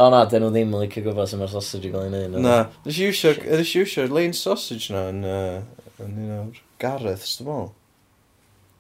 O 0.00 0.08
na, 0.14 0.22
dyn 0.32 0.46
nhw 0.46 0.50
ddim 0.56 0.72
yn 0.72 0.84
licio 0.86 1.04
gwybod 1.04 1.28
sy'n 1.28 1.44
mae'r 1.44 1.52
sausage 1.52 1.90
i 1.90 1.92
gael 1.92 2.08
ei 2.08 2.24
wneud. 2.24 2.40
Na, 2.40 2.58
nes 2.88 3.04
i 3.04 3.12
wsio, 3.12 3.36
nes 3.44 3.76
i 3.76 3.84
iwsio'r 3.84 4.16
lein 4.16 4.32
sausage 4.40 4.96
na 4.96 5.06
yn, 5.12 5.22
uh, 5.28 5.86
yn 6.00 6.18
un 6.24 6.34
o'r 6.38 6.66
Gareth, 6.80 7.28
sy'n 7.28 7.52
mwl. 7.52 7.72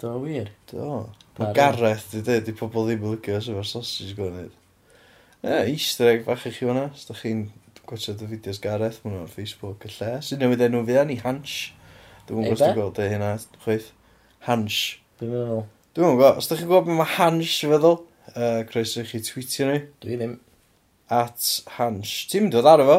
Do, 0.00 0.16
wir? 0.24 0.48
Do. 0.72 1.02
Mae 1.36 1.52
Gareth, 1.60 2.08
di 2.16 2.24
dweud, 2.24 2.48
di 2.48 2.56
pobl 2.56 2.88
ddim 2.88 3.04
yn 3.04 3.18
licio 3.18 3.36
sy'n 3.44 3.60
mae'r 3.60 3.74
sausage 3.76 4.14
i 4.14 4.16
gael 4.16 4.30
ei 4.30 4.38
wneud. 4.38 4.60
Ie, 5.42 5.58
easter 5.74 6.08
egg 6.14 6.24
fach 6.24 6.48
i 6.48 6.54
chi 6.54 6.64
fanna, 6.64 6.88
os 6.88 7.04
da 7.04 7.20
chi'n 7.20 7.50
gwaethodd 7.92 8.22
y 8.24 8.28
fideos 8.30 8.60
Gareth, 8.62 9.00
maen 9.04 9.18
nhw 9.18 9.26
ar 9.26 9.32
Facebook 9.32 9.84
y 9.84 9.90
lle. 9.92 10.12
Sy'n 10.24 10.40
newid 10.40 10.62
enw 10.64 10.80
fi 10.88 11.02
ni 11.08 11.18
Hans. 11.20 11.56
Dwi'n 12.28 12.46
gwybod 12.46 12.54
os 12.54 12.62
dwi'n 12.62 12.78
gweld 12.78 13.00
e 13.02 13.08
hynna, 13.12 13.32
chweith. 13.64 13.90
Hans. 14.46 14.78
Dwi'n 15.20 15.34
meddwl. 15.34 15.60
Dwi'n 15.92 16.14
gwybod, 16.14 16.38
os 16.40 16.48
da 16.48 16.56
chi'n 16.56 16.70
gwybod 16.70 16.86
beth 16.88 16.98
mae 17.02 17.12
Hans 17.18 17.58
i 17.60 17.68
feddwl, 17.72 17.98
uh, 18.32 18.62
croeso 18.70 19.02
i 19.02 19.10
chi 19.10 19.20
tweetio 19.26 19.68
ni. 19.68 19.82
Dwi 20.04 20.16
ddim. 20.20 20.38
At 21.12 21.50
Hans. 21.76 22.14
Ti'n 22.32 22.46
mynd 22.46 22.56
dod 22.56 22.70
ar 22.72 22.84
efo? 22.86 22.98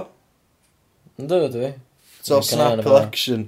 Ynddo 1.24 1.42
dwi. 1.56 1.74
So, 2.20 2.44
snap 2.46 2.86
election. 2.86 3.48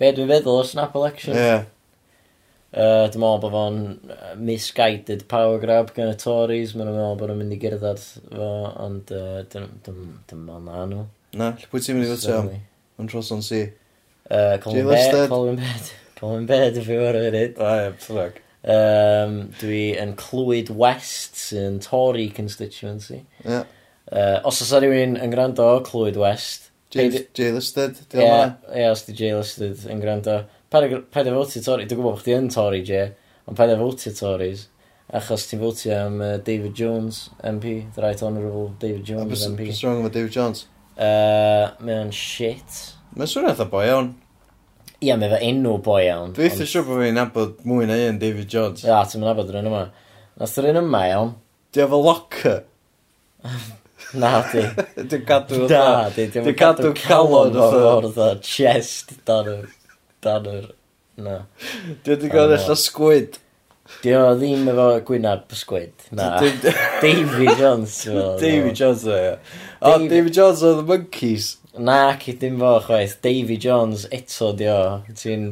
Be 0.00 0.14
dwi'n 0.16 0.32
feddwl 0.32 0.62
o 0.62 0.64
snap 0.66 0.96
election? 0.96 1.36
Ie. 1.36 1.44
Yeah. 1.50 1.68
Uh, 2.70 3.08
dwi'n 3.10 3.18
meddwl 3.18 3.40
bod 3.42 3.54
fo'n 3.54 3.78
misguided 4.46 5.24
power 5.30 5.58
grab 5.62 5.90
gan 5.96 6.12
y 6.12 6.18
Tories. 6.20 6.76
Mae'n 6.78 6.92
meddwl 6.92 7.16
bod 7.18 7.32
nhw'n 7.32 7.40
mynd 7.42 7.56
i 7.56 7.58
gyrdded 7.62 8.02
fo, 8.04 8.50
ond 8.86 9.10
uh, 9.16 9.40
dwi'n 9.50 9.70
meddwl 9.86 10.66
na 10.68 10.84
nhw. 10.90 11.06
Na, 11.40 11.50
lle 11.58 11.70
pwy 11.70 11.82
ti'n 11.82 11.98
mynd 11.98 12.06
i 12.06 12.12
fod 12.12 12.36
am? 12.36 12.52
Yn 13.00 13.10
tros 13.10 13.32
o'n 13.34 13.42
si. 13.42 13.64
Colin 14.62 14.86
Baird. 14.86 15.26
Colin 15.32 15.58
Baird. 15.58 15.90
Colin 16.20 16.46
Baird 16.46 16.78
y 16.78 16.86
fyw 16.86 17.02
ar 17.08 17.18
y 17.18 17.26
funud. 17.26 17.60
A, 17.66 17.74
ie, 17.82 17.92
ffrag. 18.04 18.40
Um, 18.60 19.36
dwi 19.56 19.84
yn 19.98 20.14
clwyd 20.20 20.70
West 20.76 21.38
sy'n 21.40 21.78
Tory 21.82 22.28
constituency. 22.36 23.22
Yeah. 23.42 23.64
Uh, 24.10 24.38
os 24.46 24.60
oes 24.62 24.72
rhywun 24.82 25.16
yn 25.18 25.32
gwrando, 25.32 25.72
clwyd 25.86 26.18
West. 26.20 26.68
Jay 26.90 27.06
Listed, 27.54 28.00
Ie, 28.18 28.86
os 28.90 29.04
di 29.06 29.14
Jay 29.14 29.34
Listed 29.36 29.86
yn 29.90 30.02
gwrando 30.02 30.40
paid 30.70 31.26
a 31.26 31.32
fotio 31.34 31.62
Tory, 31.64 31.86
dwi'n 31.86 31.98
gwybod 31.98 32.14
bod 32.14 32.20
chdi 32.22 32.36
yn 32.36 32.50
Tory, 32.52 32.80
Jay, 32.86 33.10
ond 33.48 33.58
paid 33.58 33.72
a 33.74 33.78
fotio 33.80 34.12
Tories, 34.14 34.68
achos 35.18 35.48
ti'n 35.50 35.62
fotio 35.62 35.96
am 35.96 36.20
uh, 36.22 36.36
David 36.46 36.76
Jones, 36.78 37.24
MP, 37.42 37.72
the 37.94 38.02
right 38.04 38.22
honourable 38.22 38.68
David 38.78 39.04
Jones, 39.04 39.46
MP. 39.48 39.66
Bys 39.66 39.82
wrong 39.84 40.04
with 40.04 40.14
David 40.14 40.30
Jones? 40.36 40.66
Uh, 40.94 41.72
mae 41.82 41.98
o'n 42.04 42.12
shit. 42.14 42.82
Mae'n 43.16 43.30
swnio 43.32 43.50
eitha 43.50 43.66
boi 43.70 43.88
iawn. 43.88 44.12
Ia, 45.00 45.16
mae 45.18 45.32
fe 45.32 45.40
enw 45.48 45.74
boi 45.82 46.04
iawn. 46.04 46.36
Dwi 46.36 46.46
eitha 46.46 46.68
siwr 46.68 46.86
bod 46.86 47.02
fi'n 47.02 47.18
nabod 47.18 47.66
mwy 47.66 47.90
na 47.90 47.98
un 48.06 48.22
David 48.22 48.46
Jones. 48.52 48.86
Ia, 48.86 49.00
ti'n 49.08 49.22
mynd 49.22 49.32
nabod 49.32 49.50
yr 49.50 49.58
un 49.62 49.70
yma. 49.72 49.82
Nath 50.38 50.56
yr 50.60 50.70
un 50.70 50.82
yma 50.84 51.02
iawn. 51.08 51.34
Di 51.74 51.82
efo 51.82 51.98
locker? 52.04 52.62
Na, 54.20 54.40
di. 54.52 54.62
Dwi'n 55.10 55.26
cadw... 55.26 55.66
Na, 55.70 55.84
di. 56.14 56.30
Dwi'n 56.34 56.56
cadw 56.58 56.94
calon 56.98 57.58
o'r 57.58 58.08
chest 58.44 59.16
dan 59.26 59.50
dan 60.24 60.50
yr... 60.50 60.68
Na. 61.20 61.36
Dwi 62.04 62.14
wedi 62.14 62.30
gael 62.32 62.54
allan 62.56 62.78
sgwyd. 62.80 63.38
Dwi 64.00 64.14
o 64.16 64.28
ddim 64.38 64.68
efo 64.72 64.86
gwynab 65.08 65.50
sgwyd. 65.56 66.06
Na. 66.16 66.30
Davy 66.40 67.48
Jones. 67.58 67.98
Davy 68.42 68.72
Jones 68.72 69.04
o, 69.04 69.18
ie. 69.18 69.34
O, 69.80 69.96
David 70.06 70.32
Jones 70.36 70.62
o 70.64 70.76
The 70.78 70.86
Monkeys. 70.88 71.50
Na, 71.76 71.98
ci 72.22 72.36
dim 72.40 72.56
fo 72.62 72.78
chwaith. 72.86 73.18
Davy 73.26 73.58
Jones 73.60 74.06
eto 74.10 74.54
di 74.56 74.70
o. 74.78 74.80
Ti'n... 75.12 75.50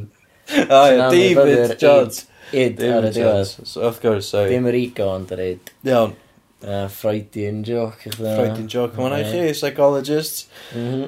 O, 0.48 0.82
ia, 0.88 1.10
David 1.12 1.76
Jones. 1.80 2.24
Id 2.56 2.80
ar 2.80 3.04
y 3.04 3.12
diwedd. 3.12 3.50
Of 3.76 4.00
course, 4.00 4.30
sorry. 4.30 4.54
Dim 4.54 4.68
yr 4.70 4.78
ego 4.78 5.10
ond 5.12 5.32
yr 5.36 5.44
id. 5.50 5.72
Iawn. 5.84 6.16
Uh, 6.58 6.88
Freudian 6.90 7.62
joke. 7.62 8.08
Freudian 8.16 8.66
joke. 8.66 8.96
mae'n 8.98 9.12
hwnna 9.12 9.18
i 9.22 9.26
chi, 9.30 9.52
psychologist. 9.54 10.48
Mhm. 10.74 11.04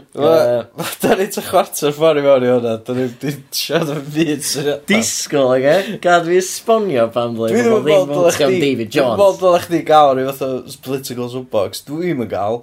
Da 1.03 1.17
ni 1.19 1.27
ta 1.35 1.43
chwarter 1.43 1.91
ffordd 1.97 2.21
i 2.21 2.23
mewn 2.23 2.47
i 2.47 2.53
hwnna. 2.53 2.75
Da 2.87 2.95
ni 2.95 3.09
wedi 3.09 3.33
siarad 3.59 3.91
am 3.97 4.05
byd 4.15 4.45
syniadau. 4.47 4.85
Disgol, 4.87 5.51
ag 5.57 5.67
e? 5.67 5.99
Gad 6.05 6.29
fi 6.31 6.39
esbonio 6.39 7.09
pan 7.17 7.35
ble. 7.35 7.51
Dwi 7.51 7.65
ddim 7.67 7.91
yn 7.97 8.13
bod 8.15 8.39
am 8.47 8.55
David 8.63 8.95
Jones. 8.95 9.17
Dwi'n 9.17 9.19
bod 9.19 9.45
o'n 9.51 9.65
chdi 9.67 9.83
gael 9.91 10.15
rhyw 10.15 10.31
fath 10.31 10.47
o 10.47 10.79
political 10.87 11.33
soapbox. 11.35 11.83
Dwi'n 11.91 12.23
yn 12.23 12.31
gael. 12.31 12.63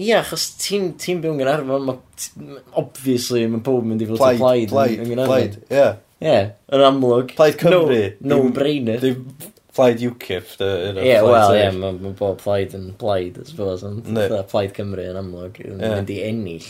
Ie, 0.00 0.14
achos 0.16 0.46
ti'n 0.62 0.92
ti 0.96 1.18
byw'n 1.20 1.42
Gynarfon, 1.42 1.90
obviously 2.78 3.42
mae 3.50 3.66
pob 3.66 3.82
yn 3.82 3.90
mynd 3.96 4.06
i 4.06 4.08
fod 4.08 4.22
yn 4.30 4.38
plaid 4.40 4.78
yn 5.02 5.10
Gynarfon. 5.10 5.34
Plaid, 5.34 5.58
ie. 5.74 5.88
Ie, 6.20 6.38
yn 6.70 6.86
amlwg. 6.86 7.34
Plaid 7.34 7.58
Cymru. 7.60 8.04
No, 8.22 8.38
no 8.44 8.54
brainer 8.54 9.02
plaid 9.74 10.00
UKIP. 10.00 10.56
dy- 10.58 10.86
you 10.86 10.92
know, 10.92 11.02
Ie, 11.02 11.16
wel, 11.24 11.54
ie, 11.54 11.70
mae 11.76 11.98
ma 12.02 12.12
bob 12.18 12.40
plaid 12.42 12.74
yn 12.76 12.90
plaid, 12.98 13.38
I 13.38 13.46
suppose, 13.48 13.86
ond 13.86 14.06
plaid 14.50 14.74
Cymru 14.76 15.06
yn 15.12 15.18
amlwg, 15.20 15.60
yn 15.66 15.80
mynd 15.82 16.10
i 16.12 16.20
ennill 16.26 16.68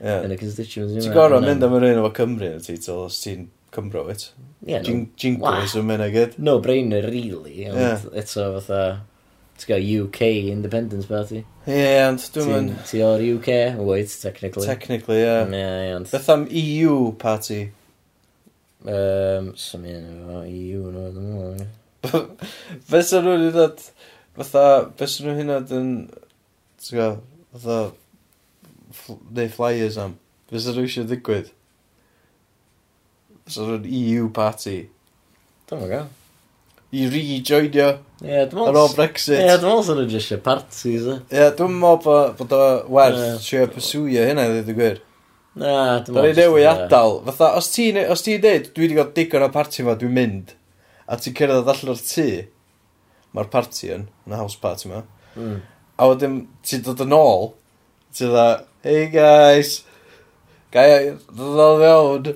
yn 0.00 0.34
y 0.34 0.40
constituents. 0.40 1.04
Ti'n 1.04 1.16
gorau 1.16 1.44
mynd 1.44 1.66
am 1.66 1.76
yr 1.78 1.90
un 1.90 2.02
efo 2.02 2.12
Cymru 2.22 2.50
yn 2.52 2.60
y 2.62 2.64
teitl, 2.64 3.04
os 3.04 3.20
ti'n 3.24 3.48
Cymro, 3.74 4.06
it. 4.12 4.30
Yeah, 4.64 4.82
Jingles 4.82 5.76
yn 5.78 5.86
mynd 5.90 6.06
agyd. 6.06 6.38
No 6.40 6.58
brainer, 6.64 7.04
really, 7.12 7.68
ond 7.68 7.80
yeah. 7.82 8.04
eto 8.22 8.46
fatha, 8.58 8.84
ti'n 9.60 9.72
gael 9.72 9.88
UK 10.04 10.30
Independence 10.54 11.10
Party. 11.10 11.42
Ie, 11.66 11.74
yeah, 11.74 12.06
ond 12.08 12.24
dwi'n 12.34 12.54
mynd... 12.54 12.78
Ti 12.88 13.02
o'r 13.04 13.24
UK, 13.34 13.50
wait, 13.84 14.14
technically. 14.22 14.64
Technically, 14.66 15.20
ie. 15.20 15.26
Yeah. 15.26 15.52
Yeah, 15.52 15.98
ond... 15.98 16.08
Beth 16.14 16.30
am 16.32 16.46
EU 16.48 17.12
Party? 17.20 17.66
Um, 18.88 19.52
Sym 19.58 19.84
i'n 19.90 20.06
efo 20.06 20.40
EU, 20.46 20.88
no, 20.94 21.08
ddim 21.10 21.36
yn 21.42 21.68
Fysa 22.90 23.22
nhw'n 23.24 23.48
hyn 23.48 23.62
oed... 23.64 23.84
Fatha, 24.38 24.64
fysa 25.00 25.24
nhw'n 25.24 25.40
hyn 25.42 25.54
oed 25.56 25.74
yn... 25.78 25.90
T'w 26.82 26.98
go, 26.98 27.08
fatha... 27.54 27.78
ff- 28.94 29.18
Neu 29.34 29.50
flyers 29.54 29.98
am. 30.02 30.18
Fysa 30.52 30.74
nhw 30.76 30.86
eisiau 30.88 31.08
ddigwydd. 31.08 31.50
Fysa 33.48 33.66
nhw'n 33.66 33.90
EU 34.02 34.30
party. 34.34 34.78
Dwi'n 35.68 35.84
meddwl. 35.84 36.14
I 36.88 37.02
rejoinio 37.12 37.88
Ie, 38.24 38.46
dwi'n 38.48 38.62
ar 38.62 38.72
ôl 38.72 38.72
meddwl... 38.72 38.94
Brexit. 38.96 39.36
Ie, 39.36 39.56
dwi'n 39.60 39.68
meddwl 39.68 39.82
sy'n 39.84 39.98
nhw'n 40.00 40.12
jyst 40.14 40.38
parties, 40.46 41.04
e. 41.12 41.42
dwi'n 41.58 41.74
meddwl 41.82 42.00
bod 42.06 42.38
bod 42.38 42.54
o 42.56 42.62
Ie. 42.62 42.86
werth 42.96 43.42
trio 43.44 43.66
pursuio 43.74 44.24
hynna 44.24 44.46
i 44.46 44.54
ddweud 44.54 44.70
y 44.72 44.76
gwir. 44.78 45.02
Na, 45.58 45.72
dwi'n 46.06 46.14
meddwl... 46.14 46.16
Da 46.16 46.22
ni 46.24 46.30
jyst, 46.30 46.40
newy 46.40 46.62
ie. 46.62 46.70
adal. 46.70 47.18
Fatha, 47.28 47.50
os 47.60 47.68
ti'n 47.74 48.00
os 48.06 48.24
ti 48.24 48.38
deud, 48.40 48.70
dwi 48.72 48.86
wedi 48.86 48.96
gael 48.96 49.12
digon 49.18 49.44
o 49.44 49.50
parti 49.52 49.84
fo, 49.84 49.98
dwi'n 50.00 50.16
mynd 50.16 50.54
a 51.08 51.16
ti'n 51.16 51.36
cerdded 51.38 51.70
allan 51.72 51.94
o'r 51.94 52.02
tŷ, 52.04 52.28
mae'r 53.36 53.50
party 53.52 53.92
yn, 53.94 54.08
yn 54.26 54.34
y 54.34 54.40
house 54.40 54.60
party 54.60 54.90
yma. 54.90 55.02
Mm. 55.38 55.56
A 55.98 56.08
wedyn, 56.10 56.42
ti'n 56.66 56.84
dod 56.86 57.00
yn 57.04 57.16
ôl, 57.16 57.48
ti'n 58.14 58.34
dda, 58.34 58.46
hey 58.84 59.08
guys, 59.12 59.78
gai 60.74 61.16
ddod 61.30 61.64
o 61.64 61.72
fewn. 61.80 62.30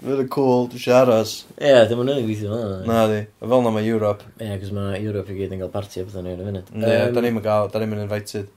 Fydd 0.00 0.22
yn 0.22 0.28
cool, 0.32 0.64
dwi 0.72 0.78
eisiau 0.80 0.96
aros. 1.02 1.32
Ie, 1.58 1.66
yeah, 1.68 1.82
dim 1.88 1.98
ond 2.00 2.12
yn 2.14 2.22
gweithio 2.24 2.54
fel 2.54 2.62
yna. 2.64 2.78
Na, 2.88 3.00
di. 3.10 3.18
A 3.20 3.48
fel 3.50 3.58
yna 3.60 3.72
mae 3.74 3.84
Europe. 3.84 4.24
Ie, 4.38 4.46
yeah, 4.46 4.60
cos 4.62 4.70
mae 4.72 5.00
Europe 5.02 5.28
i 5.28 5.36
gyd 5.36 5.52
yn 5.52 5.60
cael 5.60 5.72
party 5.74 6.00
a 6.00 6.06
bethau 6.06 6.24
yn 6.24 6.30
y 6.30 6.46
funud. 6.46 6.70
Ie, 6.80 7.02
da 7.12 7.24
ni'n 7.24 7.40
gael, 7.44 7.68
da 7.72 7.82
ni'n 7.82 8.00
invited. 8.06 8.48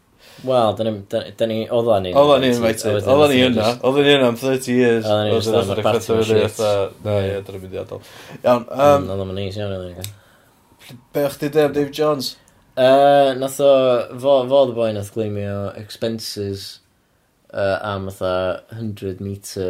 Wel, 0.42 0.75
da 0.75 0.84
ni... 0.84 0.92
Oeddan 1.70 2.02
ni... 2.04 2.13
Oeddan 2.13 2.42
ni 2.42 2.48
invited. 2.48 3.08
oedden 3.08 3.30
ni 3.30 3.40
yna. 3.46 3.68
oedden 3.82 4.04
ni 4.04 4.13
yna 4.18 4.28
am 4.28 4.38
30 4.38 4.72
years. 4.74 5.06
Oedden 5.06 5.30
ni 5.30 5.38
yna 5.40 5.62
am 5.62 5.70
y 5.72 5.84
party 5.86 6.13
of 6.13 6.28
30 6.28 6.38
years. 6.38 6.58
Na, 7.06 7.18
ie, 7.22 7.38
dyna 7.48 7.62
mynd 7.62 7.75
i 7.75 7.82
adol. 7.82 8.02
Iawn. 8.42 8.66
Um, 8.66 8.80
hmm, 8.80 9.10
Oeddan 9.13 9.32
ni'n 9.32 9.40
neis 9.40 9.60
iawn. 9.60 10.10
Be 11.13 11.25
o'ch 11.28 11.38
di 11.40 11.50
deb, 11.54 11.75
Dave 11.78 11.94
Jones? 11.96 12.34
Uh, 12.75 13.32
nath 13.40 13.60
o... 13.63 13.72
Fo, 14.18 14.40
fo 14.50 14.63
y 14.72 14.75
boi 14.75 14.90
nath 14.98 15.13
gleimio 15.16 15.58
expenses 15.80 16.66
uh, 17.54 17.78
am 17.94 18.10
fatha 18.10 18.63
100 18.74 19.22
metre 19.24 19.70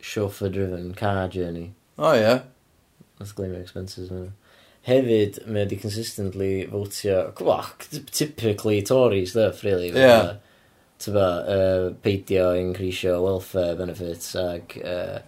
chauffeur-driven 0.00 0.94
car 0.96 1.28
journey. 1.28 1.72
O, 1.98 2.14
ie. 2.14 2.38
Nath 3.20 3.36
gleimio 3.36 3.60
expenses 3.60 4.08
yna 4.14 4.32
hefyd, 4.86 5.42
mae 5.46 5.64
wedi 5.64 5.78
consistently 5.80 6.54
votio, 6.70 7.28
well, 7.40 7.70
typically 8.10 8.82
Tory 8.82 9.24
stuff, 9.26 9.62
really. 9.64 9.90
Yeah. 9.90 10.36
Tyfa, 11.00 11.28
uh, 11.44 11.86
peidio 12.04 12.52
increasio 12.58 13.20
welfare 13.24 13.76
benefits 13.76 14.34
ag... 14.36 14.76
Uh, 14.84 15.22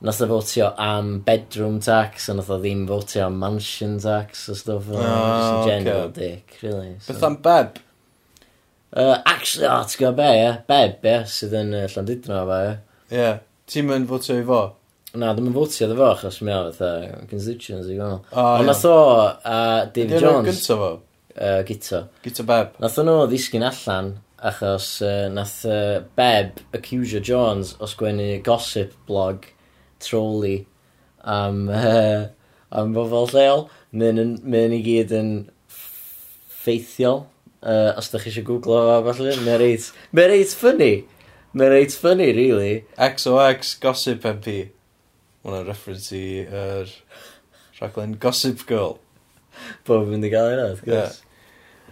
Nath 0.00 0.22
o 0.24 0.26
votio 0.30 0.70
am 0.80 1.18
bedroom 1.20 1.74
tax, 1.84 2.30
a 2.30 2.34
nath 2.34 2.48
o 2.48 2.56
ddim 2.56 2.86
votio 2.88 3.26
am 3.26 3.34
mansion 3.36 3.98
tax 4.00 4.46
a 4.48 4.54
stuff 4.56 4.86
fel 4.86 4.96
oh, 4.96 5.02
Just 5.02 5.50
in 5.50 5.58
oh, 5.58 5.66
general 5.66 6.04
okay. 6.04 6.20
dick, 6.20 6.58
really. 6.62 6.94
So. 7.00 7.12
Beth 7.12 7.24
am 7.24 7.36
beb? 7.44 7.76
Uh, 8.94 9.18
actually, 9.26 9.66
o, 9.66 9.74
oh, 9.74 9.84
ti'n 9.84 10.00
gwybod 10.00 10.16
be, 10.16 10.30
ie? 10.38 10.54
Beb, 10.72 11.04
ie, 11.04 11.18
sydd 11.28 11.52
yn 11.60 11.76
uh, 11.76 11.84
Llandudno, 11.92 12.40
fe, 12.48 12.62
ie? 12.64 13.18
Ie. 13.20 13.28
Ti'n 13.68 13.90
mynd 13.90 14.08
fotio 14.08 14.38
i 14.40 14.46
fo? 14.48 14.62
Na, 15.18 15.32
ddim 15.34 15.48
yn 15.50 15.54
fwtio 15.56 15.88
ddo 15.90 15.96
fo, 15.98 16.08
achos 16.14 16.36
mi 16.46 16.52
o 16.54 16.58
fatha 16.70 17.20
constituents 17.30 17.88
i 17.90 17.96
gwnnw. 17.98 18.20
O, 18.30 18.42
Ond 18.60 18.68
nath 18.70 18.84
o 18.86 18.96
a 19.26 19.56
David 19.90 20.22
Jones. 20.22 20.46
Gynta 20.50 20.76
fo? 20.78 20.90
Uh, 21.34 21.62
Gita. 21.66 22.02
Gita 22.22 22.44
Beb. 22.46 22.76
Nath 22.82 22.98
o'n 23.02 23.10
o 23.10 23.16
ddisgyn 23.30 23.66
allan, 23.66 24.12
achos 24.50 24.92
uh, 25.02 25.26
nath 25.34 25.64
uh, 25.66 25.98
Beb 26.18 26.62
accusio 26.78 27.18
Jones 27.26 27.74
o 27.82 27.90
sgwennu 27.90 28.28
gossip 28.46 28.94
blog 29.10 29.50
troli 29.98 30.60
am, 31.26 31.66
uh, 31.74 32.28
am 32.70 32.94
bobl 32.94 33.26
lleol. 33.34 33.66
Mae'n 33.90 34.78
i 34.78 34.82
gyd 34.86 35.14
yn 35.18 35.36
ffeithiol. 35.74 37.24
Uh, 37.60 37.90
os 37.98 38.08
da 38.08 38.22
chi 38.22 38.30
eisiau 38.30 38.46
googlo 38.46 38.78
fo, 38.86 39.00
falle, 39.10 39.34
mae'n 39.42 39.58
reit, 39.60 39.90
mae'n 40.14 40.30
reit 40.36 40.54
ffynnu. 40.54 40.92
Mae'n 41.58 41.74
reit 41.74 41.98
ffynnu, 41.98 42.30
really. 42.38 42.84
XOX 42.94 43.74
Gossip 43.82 44.22
MP. 44.38 44.70
Mae 45.46 45.64
reference 45.64 46.12
i 46.16 46.42
yr 46.44 46.90
rhaglen 47.78 48.18
Gossip 48.20 48.66
Girl. 48.68 48.98
Bob 49.88 50.04
yn 50.04 50.14
mynd 50.14 50.28
i 50.28 50.30
gael 50.32 50.52
ei 50.52 50.58
wneud, 50.58 50.82
gwrs. 50.84 51.20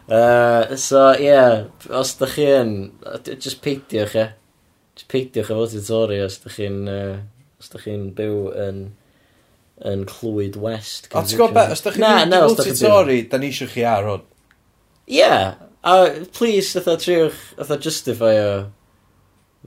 Uh, 0.09 0.77
so, 0.81 1.03
ie, 1.17 1.27
yeah, 1.27 1.67
os 1.93 2.15
da 2.17 2.29
chi 2.33 2.47
yn, 2.49 2.75
just 3.35 3.61
peidiwch 3.65 4.15
e. 4.17 4.29
Just 4.97 5.09
peidiwch 5.13 5.51
e 5.53 5.57
fod 5.59 5.77
i 5.77 5.83
Tori 5.85 6.21
os 6.25 6.39
da 6.45 6.53
chi'n, 6.53 6.79
uh, 6.89 7.19
os 7.61 7.73
da 7.73 7.81
chi'n 7.83 8.07
byw 8.17 8.39
yn, 8.69 8.81
yn 9.89 10.07
clwyd 10.09 10.57
west. 10.65 11.11
O, 11.13 11.21
ti'n 11.21 11.41
gwybod 11.41 11.57
beth, 11.59 11.75
os 11.77 11.85
da 11.85 11.93
chi'n 11.97 12.07
mynd 12.09 12.37
i 12.37 12.43
fod 12.47 12.73
i 12.73 12.77
Tori, 12.79 13.21
da 13.29 13.41
ni 13.41 13.53
eisiau 13.53 13.73
chi 13.73 13.85
ar 13.89 14.09
hwn. 14.09 14.25
Ie, 15.09 15.21
yeah. 15.21 15.55
a 15.85 15.99
please, 16.37 16.73
ydw 16.81 16.97
triwch, 17.01 17.45
ydw 17.61 17.81
justify 17.85 18.35
o 18.45 18.51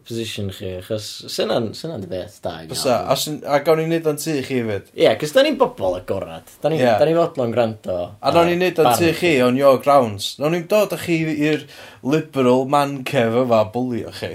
position 0.07 0.47
chi, 0.55 0.69
achos 0.79 1.05
syna'n 1.29 1.67
syna 1.77 1.97
beth 2.09 2.39
da 2.41 2.55
i 2.63 2.67
Bysa, 2.71 2.95
gael. 3.03 3.11
os, 3.13 3.25
yn- 3.29 3.43
a 3.45 3.59
gawn 3.61 3.77
ni'n 3.81 3.91
neud 3.93 4.07
o'n 4.09 4.17
tu 4.17 4.33
chi 4.41 4.61
fyd. 4.65 4.87
Ie, 4.95 5.03
yeah, 5.03 5.17
cos 5.19 5.33
da 5.35 5.43
ni'n 5.45 5.57
bobl 5.59 5.97
agorad. 5.99 6.47
Da 6.63 6.71
ni'n 6.71 6.79
Ie. 6.79 6.85
yeah. 6.87 7.03
ni 7.05 7.13
fodlon 7.17 7.51
gwrando. 7.53 7.97
A 8.21 8.31
nawn 8.33 8.47
ni'n 8.49 8.63
neud 8.63 8.79
o'n 8.81 8.95
tu 8.97 9.11
chi 9.19 9.33
on 9.45 9.59
your 9.59 9.77
grounds. 9.83 10.31
Nawn 10.41 10.55
ni'n 10.55 10.65
dod 10.71 10.95
â 10.95 10.99
chi 11.03 11.19
i'r 11.51 11.67
liberal 12.01 12.65
man 12.71 13.01
cef 13.05 13.35
yma 13.43 13.61
bwlio 13.75 14.13
chi. 14.17 14.31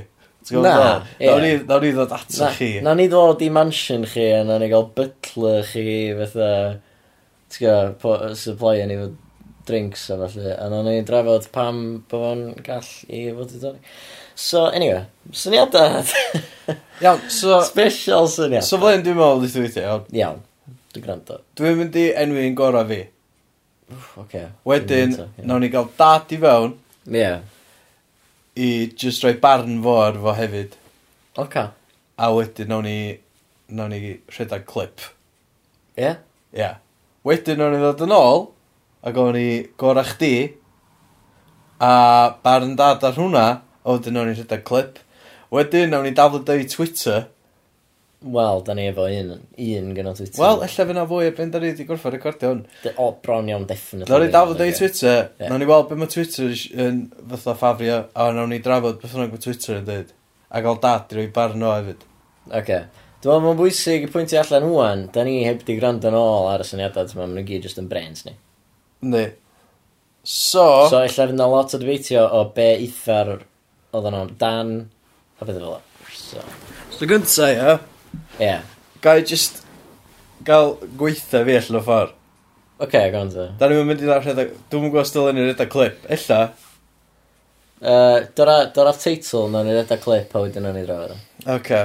Ti'n 0.46 0.60
gwbod 0.60 0.68
Na, 0.68 0.98
be 1.18 1.24
ie. 1.24 1.30
Nawn 1.32 1.42
ni- 1.42 1.66
nawn 1.66 1.82
ni 1.82 1.92
ddod 1.96 2.14
Na, 2.38 2.50
chi. 2.54 2.70
na 2.86 2.94
ni 2.94 3.08
ddod 3.10 3.42
i 3.42 3.48
mansion 3.50 4.04
chi, 4.06 4.28
a 4.36 4.44
na 4.46 4.58
ni 4.62 4.68
gael 4.70 4.86
butler 4.94 5.64
chi, 5.66 5.86
fatha, 6.20 6.50
ti'n 7.50 7.64
gael, 7.66 7.94
po- 7.98 8.20
supply 8.38 8.84
ni 8.86 9.00
fod 9.02 9.16
drinks 9.66 10.04
a 10.14 10.20
falle, 10.20 10.52
a 10.54 10.68
na 10.70 10.84
ni 10.86 11.00
drafod 11.02 11.48
pam 11.50 11.80
bod 12.06 12.22
fo'n 12.22 12.44
gall 12.62 12.92
i 13.10 13.24
fod 13.34 13.56
i 13.56 13.62
dorri. 13.64 13.82
So, 14.36 14.66
anyway, 14.66 15.06
syniadau. 15.32 16.04
Iawn, 17.00 17.30
so... 17.30 17.62
Special 17.62 18.28
syniad. 18.28 18.62
So, 18.62 18.76
fel 18.76 18.98
un 18.98 19.04
dwi'n 19.04 19.16
meddwl, 19.16 19.46
dwi'n 19.46 19.54
dweud, 19.56 19.76
iawn. 19.80 20.02
Iawn, 20.12 20.42
dwi'n 20.92 21.04
gwrando. 21.06 21.38
Dwi'n 21.56 21.78
mynd 21.80 21.96
i 21.96 22.04
enwi'n 22.20 22.56
gorau 22.58 22.84
fi. 22.90 22.98
Oce. 23.86 24.04
Okay. 24.20 24.46
Wedyn, 24.68 25.14
nawn 25.46 25.64
ni 25.64 25.70
gael 25.72 25.88
dad 25.96 26.32
i 26.36 26.40
fewn. 26.42 26.74
Ie. 27.06 27.16
Yeah. 27.16 27.40
I 28.56 28.68
just 28.98 29.24
rhoi 29.24 29.36
barn 29.40 29.80
fo 29.84 29.96
ar 30.02 30.20
fo 30.20 30.36
hefyd. 30.36 30.76
Oce. 31.40 31.66
A 32.20 32.30
wedyn, 32.36 32.68
nawn 32.72 32.88
ni, 32.88 32.98
nawn 33.72 33.96
ni 33.96 34.16
rhedeg 34.32 34.68
clip. 34.68 35.04
Ie? 35.96 36.02
Yeah? 36.02 36.20
Ie. 36.52 36.60
Yeah. 36.60 36.80
Wedyn, 37.24 37.60
nawn 37.60 37.76
ni 37.76 37.80
ddod 37.80 38.04
yn 38.04 38.16
ôl, 38.16 38.50
a 39.00 39.16
gawn 39.16 39.36
ni 39.36 39.48
gorau 39.80 40.04
chdi, 40.12 40.34
a 41.80 41.92
barn 42.44 42.76
dad 42.76 43.04
ar 43.04 43.16
hwnna, 43.16 43.46
O, 43.86 43.96
dyn 44.02 44.16
nhw'n 44.18 44.32
i 44.32 44.36
rhedeg 44.40 44.64
clip. 44.66 44.98
Wedyn, 45.54 45.92
nawn 45.94 46.06
ni 46.08 46.12
dafod 46.16 46.48
i 46.50 46.64
Twitter. 46.68 47.26
Wel, 48.26 48.62
da 48.66 48.74
ni 48.74 48.88
efo 48.90 49.04
un, 49.06 49.28
un 49.62 49.90
gen 49.94 50.08
Twitter. 50.16 50.40
Wel, 50.42 50.62
ella 50.66 50.86
fyna 50.88 51.04
fwy 51.06 51.28
erbyn 51.28 51.52
da 51.54 51.60
ni 51.62 51.68
wedi 51.70 51.84
gorffa 51.86 52.10
recordio 52.10 52.50
hwn. 52.54 52.62
De- 52.82 52.94
O, 52.98 53.12
bron 53.22 53.46
iawn, 53.52 53.66
definitely. 53.68 54.10
Nawn 54.10 54.24
ni 54.26 54.32
dafod 54.34 54.62
i 54.64 54.70
Twitter. 54.74 55.28
Ie. 55.38 55.50
Nawn 55.52 55.62
ni 55.62 55.68
weld 55.70 55.86
beth 55.92 56.00
mae 56.00 56.10
Twitter 56.10 56.50
is- 56.50 56.66
yn 56.72 57.02
fatha 57.30 57.54
ffafrio, 57.60 57.98
a 58.16 58.28
nawn 58.34 58.50
ni 58.50 58.58
drafod 58.64 58.98
beth 59.02 59.14
bynnag 59.14 59.34
mae 59.36 59.44
Twitter 59.46 59.78
yn 59.78 59.86
dweud. 59.86 60.10
A 60.50 60.62
gael 60.64 60.80
dad 60.82 61.12
i 61.14 61.20
roi 61.20 61.26
barn 61.38 61.62
o 61.62 61.70
hefyd. 61.76 62.02
Oce. 62.50 62.80
Dwi'n 63.22 63.32
meddwl 63.32 63.44
mae'n 63.46 63.60
bwysig 63.60 64.04
i 64.08 64.10
pwyntio 64.12 64.40
allan 64.42 64.66
hwan, 64.72 65.06
da 65.14 65.22
ni 65.28 65.36
heb 65.44 65.62
di 65.68 65.76
gwrando 65.78 66.10
yn 66.10 66.18
ôl 66.18 66.48
ar 66.50 66.62
y 66.64 66.66
syniadau 66.68 67.06
yma, 67.12 67.22
maen 67.26 67.36
nhw 67.38 67.46
gyd 67.52 67.64
just 67.68 67.78
yn 67.82 67.86
brains 67.92 68.24
ni. 68.26 68.34
Yndi. 69.04 69.22
So, 70.26 70.64
So, 70.90 71.00
illa 71.04 71.26
fydd 71.28 71.36
na 71.38 71.46
lot 71.50 71.74
o 71.76 71.78
dweithio 71.78 72.24
o 72.34 72.44
be 72.56 72.72
eitha'r 72.82 73.36
oedd 73.96 74.08
nhw'n 74.12 74.32
dan, 74.40 74.72
a 75.40 75.48
beth 75.48 75.58
fel 75.60 75.76
o. 75.76 75.80
So, 76.16 76.44
So 76.96 77.08
gynta, 77.08 77.50
ia, 77.52 77.78
ie. 78.38 78.44
Yeah. 78.46 78.62
gai 79.04 79.22
just 79.22 79.62
gael 80.46 80.76
gweitha 80.98 81.42
fi 81.46 81.56
allan 81.58 81.80
o 81.80 81.82
ffordd. 81.84 82.14
Oce, 82.84 83.02
go 83.12 83.20
on. 83.24 83.32
Da 83.58 83.68
ni'n 83.70 83.86
mynd 83.88 84.02
i 84.04 84.08
ddau 84.08 84.20
rhedeg... 84.20 84.54
Dwi'n 84.70 84.88
gwybod 84.90 85.08
still 85.08 85.30
yn 85.30 85.38
i'r 85.40 85.46
rhedeg 85.50 85.70
clip. 85.72 86.02
Ella. 86.12 86.40
Uh, 87.80 88.18
Dora 88.36 88.56
dora 88.72 88.92
teitl, 88.96 89.46
na 89.52 89.62
ni 89.64 89.72
reda 89.76 89.96
clip 90.00 90.32
a 90.36 90.42
wedyn 90.44 90.64
nawn 90.64 90.76
ni 90.76 90.84
drafod. 90.84 91.16
o. 91.16 91.56
Oce. 91.56 91.80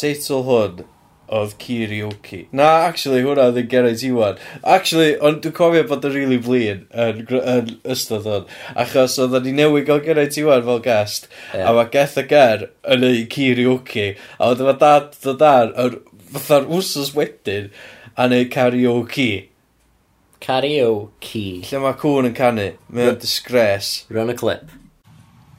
Teitl 0.00 0.44
hwn 0.48 0.84
oedd 1.30 1.54
Kiriyuki. 1.62 2.40
Na, 2.56 2.68
actually, 2.88 3.22
hwnna 3.22 3.46
oedd 3.50 3.60
yn 3.62 3.68
Geraint 3.70 4.02
Iwan. 4.06 4.40
Actually, 4.62 5.12
ond 5.22 5.40
dwi'n 5.44 5.54
cofio 5.56 5.84
bod 5.88 6.06
yn 6.08 6.14
really 6.16 6.38
flin 6.42 6.82
yn, 6.90 7.22
yn 7.38 7.70
ystod 7.94 8.26
hwn. 8.26 8.48
Achos 8.74 9.14
oedd 9.22 9.38
ni 9.46 9.54
newid 9.54 9.86
gael 9.88 10.02
Geraint 10.06 10.38
Iwan 10.40 10.64
fel 10.66 10.82
guest. 10.84 11.28
Yeah. 11.54 11.70
A 11.70 11.76
mae 11.76 11.92
Geth 11.94 12.18
a 12.18 12.24
Ger 12.32 12.66
yn 12.96 13.06
ei 13.06 13.22
Kiriyuki. 13.30 14.08
A 14.38 14.50
oedd 14.50 14.64
yma 14.64 14.74
dad 14.80 15.14
dod 15.22 15.46
ar, 15.46 16.00
fatha'r 16.34 16.66
wsos 16.70 17.14
wedyn, 17.14 17.70
a 18.18 18.26
neud 18.30 18.50
karaoke. 18.52 19.30
Karaoke. 20.42 21.46
Lle 21.68 21.84
mae 21.84 21.96
cwn 22.00 22.32
yn 22.32 22.36
canu, 22.36 22.66
mae'n 22.90 23.22
disgres. 23.22 23.94
Run 24.10 24.34
a 24.34 24.36
clip. 24.36 24.74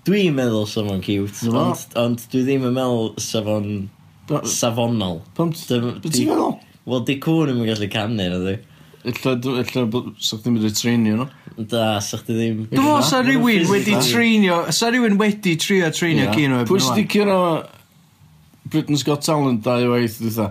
Dwi'n 0.08 0.34
meddwl 0.34 0.66
sef 0.66 0.88
o'n 0.90 1.04
cute, 1.06 1.48
ond, 1.48 1.82
ond 2.02 2.24
dwi 2.32 2.42
ddim 2.48 2.64
yn 2.66 2.74
meddwl 2.74 3.12
sef 3.22 3.46
o'n 3.46 3.68
Safonol. 4.48 5.22
Pam 5.38 5.52
ti'n 5.56 6.02
meddwl? 6.02 6.60
Wel, 6.90 7.04
di 7.06 7.18
cwn 7.22 7.52
yn 7.54 7.66
gallu 7.68 7.90
canu, 7.92 8.18
na 8.18 8.40
di. 8.46 8.56
Illa, 9.12 9.34
illa, 9.36 9.84
sa'ch 10.22 10.42
ddim 10.44 10.58
wedi 10.60 10.72
treinio 10.78 11.18
nhw. 11.20 11.28
Da, 11.70 12.00
sa'ch 12.04 12.26
ti 12.28 12.38
ddim... 12.38 12.64
Dwi'n 12.72 12.86
meddwl 12.86 13.06
sa 13.06 13.22
rhywun 13.26 13.70
wedi 13.70 13.98
treinio, 14.08 14.64
sa 14.74 14.90
rhywun 14.94 15.18
wedi 15.22 15.56
trio 15.62 15.90
treinio 15.94 16.30
cyn 16.36 16.58
o 16.58 16.64
Pwy 16.70 16.84
sydd 16.86 17.10
cyn 17.12 17.32
o 17.34 17.42
Britain's 18.72 19.06
Got 19.08 19.26
Talent 19.26 19.64
dau 19.66 19.92
waith, 19.94 20.20
dwi'n 20.22 20.36
dda? 20.38 20.50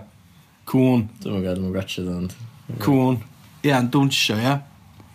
Cwn. 0.71 1.07
Dwi'n 1.23 1.39
meddwl, 1.39 1.63
dwi'n 1.63 1.75
ratchet 1.79 2.11
ond. 2.11 2.35
Cwn. 2.83 3.19
Ia, 3.67 3.79
yn 3.79 3.89
dwnsio, 3.93 4.37
ia. 4.39 4.59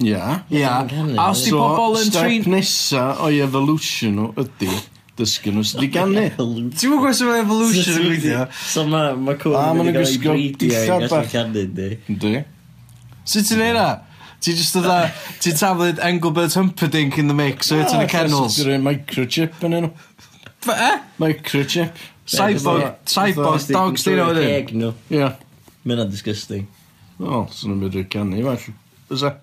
Ia. 0.05 0.43
Ia. 0.53 0.75
A 1.17 1.31
os 1.31 1.47
di 1.47 1.55
pobl 1.55 2.01
yn 2.03 2.13
trein... 2.13 2.43
Step 2.43 2.53
nesa 2.53 3.07
o'i 3.25 3.41
evolution 3.45 4.21
nhw 4.21 4.33
ydy 4.45 4.69
dysgu 5.19 5.53
nhw 5.55 5.65
sydd 5.67 5.81
wedi 5.81 5.93
gannu. 5.95 6.25
Ti'n 6.37 6.93
mwyn 6.93 7.03
gwestiwn 7.03 7.31
mae 7.33 7.43
evolution 7.45 8.01
yn 8.01 8.09
gweithio 8.11 8.43
So 8.73 8.85
ma, 8.89 9.03
ma 9.17 9.37
cwrdd 9.41 9.59
ah, 9.61 9.73
wedi 9.79 9.95
cael 9.97 10.11
ei 10.11 10.19
breidio 10.25 10.83
i 10.83 10.91
gallu 10.91 11.23
canu, 11.33 11.65
di. 11.79 11.89
Di. 12.25 12.35
Sut 13.27 13.49
ti'n 13.49 13.63
neud 13.63 13.79
na? 13.79 13.87
Ti 14.45 14.53
just 14.55 14.77
dda, 14.77 14.99
ti'n 15.43 15.57
taflid 15.59 16.03
Engelbert 16.05 16.55
Humperdinck 16.55 17.19
in 17.19 17.33
the 17.33 17.35
mix, 17.35 17.67
so 17.73 17.81
it's 17.81 17.93
in 17.97 18.05
the 18.05 18.11
kennels. 18.11 18.59
Ti'n 18.61 18.69
rhoi 18.71 18.81
microchip 18.85 19.65
yn 19.67 19.81
enw. 19.81 19.93
Fe? 20.67 20.93
Microchip. 21.23 22.07
Cyborg, 22.27 22.97
cyborg 23.09 23.69
dogs 23.73 24.07
dyn 24.07 24.21
nhw 24.21 24.31
wedyn. 24.35 24.89
Ie. 25.15 25.31
Mae'n 25.87 26.09
disgusting. 26.11 26.67
O, 27.23 27.47
sy'n 27.55 27.79
mynd 27.81 27.97
i'r 27.97 28.11
canu, 28.13 28.43
falle. 28.45 28.77
Fysa? 29.09 29.37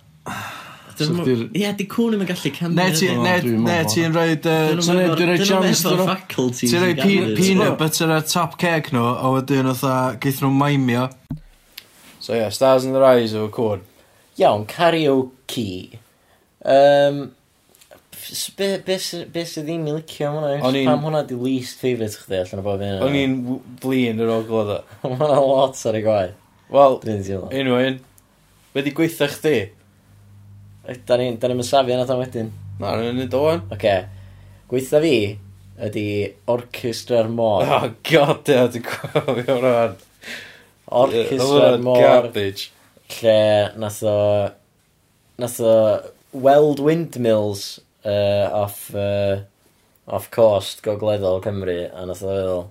Ie, 0.99 1.71
di 1.79 1.85
cwn 1.89 2.13
ddim 2.13 2.21
yn 2.25 2.29
gallu 2.29 2.51
canu. 2.57 2.75
Ne, 2.77 2.87
ti- 2.97 3.09
ne, 3.15 3.35
ne, 3.65 3.77
ti'n 3.93 4.13
rhoi... 4.15 4.35
Ti'n 4.43 4.81
rhoi 4.83 5.07
dyn 5.17 5.31
nhw 5.33 5.47
jams... 5.49 5.81
efo'r 5.85 6.03
faculties 6.09 6.71
Ti'n 6.73 6.79
i 6.79 6.83
rhoi 6.83 6.97
ganu, 6.99 7.35
peanut 7.39 7.77
butter 7.81 8.13
ar 8.17 8.25
top 8.29 8.57
cake 8.61 8.93
nhw, 8.95 9.05
a 9.17 9.31
wedyn 9.37 9.69
otha, 9.73 9.95
geith 10.23 10.41
nhw 10.43 10.51
maimio. 10.57 11.07
So 12.19 12.33
yeah, 12.37 12.49
Stars 12.55 12.85
in 12.85 12.93
the 12.93 13.01
Rise 13.03 13.33
efo 13.35 13.49
cwn. 13.57 13.81
Iawn, 14.39 14.65
karaoke. 14.69 15.99
Um, 16.63 17.31
s- 18.15 18.49
be, 18.55 18.77
be, 18.85 18.95
sy- 18.97 19.25
be 19.33 19.43
sydd 19.49 19.67
ddim 19.67 19.87
i 19.91 19.95
licio 19.97 20.29
am 20.29 20.37
hwnna? 20.39 20.53
O'n 20.63 20.77
i'n- 20.79 20.87
Pam 20.87 21.03
hwnna 21.09 21.25
di 21.27 21.35
least 21.35 21.81
favourite 21.81 22.15
chdi 22.21 22.39
allan 22.39 22.61
o 22.61 22.65
bob 22.69 22.81
un? 22.85 23.01
O'n 23.09 23.17
i'n 23.19 23.35
w- 23.49 23.59
flin 23.83 24.21
yr 24.23 24.31
ôl 24.37 24.45
glod 24.47 24.71
o. 24.77 24.79
Mae 25.03 25.17
hwnna 25.19 25.41
lot 25.43 25.81
ar 25.91 25.99
y 25.99 26.03
gwaith. 26.05 26.37
Wel, 26.73 26.95
Dwi'n 27.03 27.25
teimlo. 27.27 27.49
un 27.59 27.67
o 27.73 27.79
un. 27.89 27.99
Wedi 28.73 28.93
chdi. 28.95 29.57
Da 30.83 31.17
ni'n 31.19 31.39
ni 31.39 31.55
mynd 31.55 31.67
safio 31.67 31.97
na 31.99 32.07
tam 32.09 32.21
wedyn. 32.23 32.49
Na, 32.79 32.95
rwy'n 32.97 33.19
ni 33.21 33.27
doan. 33.31 33.63
Oce. 33.73 33.95
Gweitha 34.71 34.99
fi 35.03 35.15
ydy 35.83 36.07
Orchestra'r 36.51 37.29
Môr. 37.31 37.67
Oh, 37.67 37.87
god, 38.09 38.49
ia, 38.51 38.65
dwi'n 38.71 38.87
cofio 38.89 39.59
rhan. 39.63 39.95
Orchestra'r 41.03 41.79
Môr. 41.83 42.01
Garbage. 42.03 42.69
Lle 43.19 43.39
nath 43.79 44.03
o... 44.07 44.17
Nath 45.41 45.57
o 45.65 45.77
weld 46.33 46.79
windmills 46.79 47.79
uh, 48.05 48.49
off, 48.51 48.93
uh, 48.95 49.41
off 50.07 50.29
coast 50.31 50.81
gogleddol 50.83 51.41
Cymru 51.43 51.77
a 51.93 52.05
nath 52.09 52.23
o 52.25 52.31
feddwl 52.31 52.63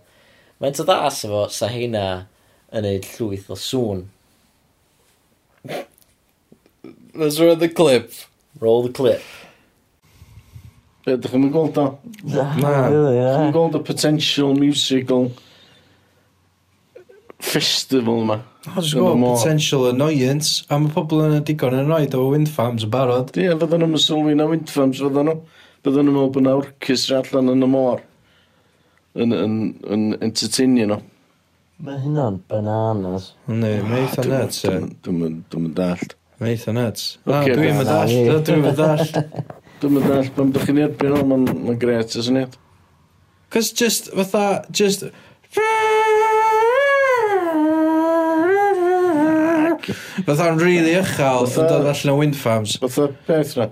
mae'n 0.62 0.76
to 0.78 0.86
ddas 0.86 1.22
efo 1.26 1.44
sa 1.50 1.68
heina 1.70 2.06
yn 2.74 2.86
neud 2.86 3.06
llwyth 3.16 3.50
o 3.54 3.58
sŵn 3.58 4.02
Let's 7.14 7.38
roll 7.38 7.56
the 7.56 7.68
clip. 7.68 8.12
Roll 8.60 8.82
the 8.82 8.92
clip. 8.92 9.22
Be, 11.02 11.16
ydych 11.16 11.32
chi'n 11.34 11.48
gweld 11.50 11.78
o? 11.82 11.86
Na. 12.30 12.46
Chi'n 12.54 13.50
gweld 13.54 13.74
y 13.74 13.80
potential 13.86 14.52
musical 14.54 15.32
festival 17.42 18.22
yma. 18.22 18.38
O, 18.70 18.76
dwi'n 18.78 19.02
gwybod 19.02 19.40
potential 19.40 19.88
annoyance, 19.90 20.62
a 20.70 20.78
mae 20.78 20.92
pobl 20.94 21.24
yn 21.24 21.40
y 21.40 21.42
digon 21.48 21.74
yn 21.74 21.82
annoyed 21.88 22.14
o 22.14 22.28
wind 22.30 22.50
farms 22.54 22.86
yn 22.86 22.92
barod. 22.94 23.34
Ie, 23.34 23.50
fydden 23.58 23.82
nhw'n 23.82 24.02
sylwi 24.04 24.36
na 24.38 24.46
wind 24.50 24.70
farms, 24.70 25.02
fydden 25.02 25.26
nhw. 25.30 25.36
Fydden 25.82 26.06
nhw'n 26.06 26.18
meddwl 26.18 26.32
bod 26.36 26.46
na 26.46 26.54
orchestra 26.60 27.18
allan 27.22 27.50
yn 27.56 27.66
y 27.66 27.70
môr 27.72 28.04
yn, 29.18 29.34
yn, 29.34 29.58
yn 29.90 30.08
entertainio 30.22 30.86
nhw. 30.92 31.00
Mae 31.82 31.98
hynna'n 32.04 32.38
bananas. 32.46 33.32
Ne, 33.50 33.74
mae 33.82 34.04
ah, 34.04 34.06
eitha 34.06 34.26
nuts. 34.30 34.62
Dwi'n 35.02 35.18
mynd 35.18 35.74
dallt. 35.78 36.14
Mae 36.42 36.56
eitha 36.56 36.72
nuts. 36.74 37.04
Na, 37.28 37.40
Ocê, 37.44 37.52
Dwi'n 37.54 37.76
na, 37.78 37.84
dall, 37.86 38.14
na, 38.26 38.38
dwi'n 38.42 38.64
dall. 38.78 39.04
Dwi'n 39.82 39.92
mynd 39.96 40.14
all, 40.14 40.30
pan 40.36 40.50
bych 40.54 40.64
chi'n 40.68 40.80
erbyn 40.88 41.14
o, 41.14 41.22
mae'n 41.30 41.44
ma 41.68 41.74
gret 41.78 42.16
y 42.18 42.24
syniad. 42.26 42.56
Cos 43.52 43.70
just, 43.78 44.10
fatha, 44.16 44.44
just... 44.74 45.06
Fatha'n 50.26 50.60
really 50.62 50.94
uchel 50.98 51.46
yn 51.46 51.50
Fatha- 51.50 51.68
dod 51.70 51.88
allan 51.92 52.12
o 52.12 52.16
wind 52.18 52.36
farms. 52.38 52.76
Fatha 52.82 53.08
peth 53.26 53.56
na, 53.58 53.66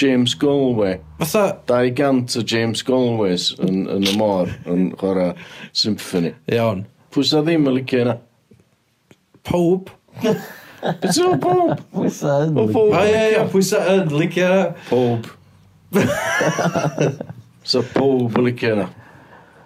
James 0.00 0.34
Galway. 0.34 0.98
Fatha, 1.20 1.44
200 1.70 2.36
o 2.40 2.42
James 2.54 2.82
Galways 2.86 3.50
yn, 3.62 3.84
yn 3.92 4.06
y 4.10 4.14
môr 4.18 4.50
yn 4.70 4.88
chwarae 5.00 5.32
symphony. 5.76 6.34
iawn, 6.50 6.84
Pwy 7.12 7.26
sa 7.28 7.42
ddim 7.44 7.66
yn 7.70 7.76
licio 7.80 8.04
yna? 8.06 8.18
pob. 9.46 9.90
Beth 10.82 11.18
yw'n 11.20 11.38
bob? 11.38 11.78
Pwysa 11.94 12.40
yn. 12.46 12.56
O 12.58 12.66
bob. 12.66 12.90
A 12.98 13.04
ie, 13.06 13.20
ie, 13.36 13.44
pwysa 13.52 13.84
yn, 13.92 14.08
licio 14.18 14.48
na. 14.50 14.64
Pob. 14.88 15.28
so 17.70 17.84
pob 17.94 18.40
licio 18.42 18.74
yna. 18.74 18.88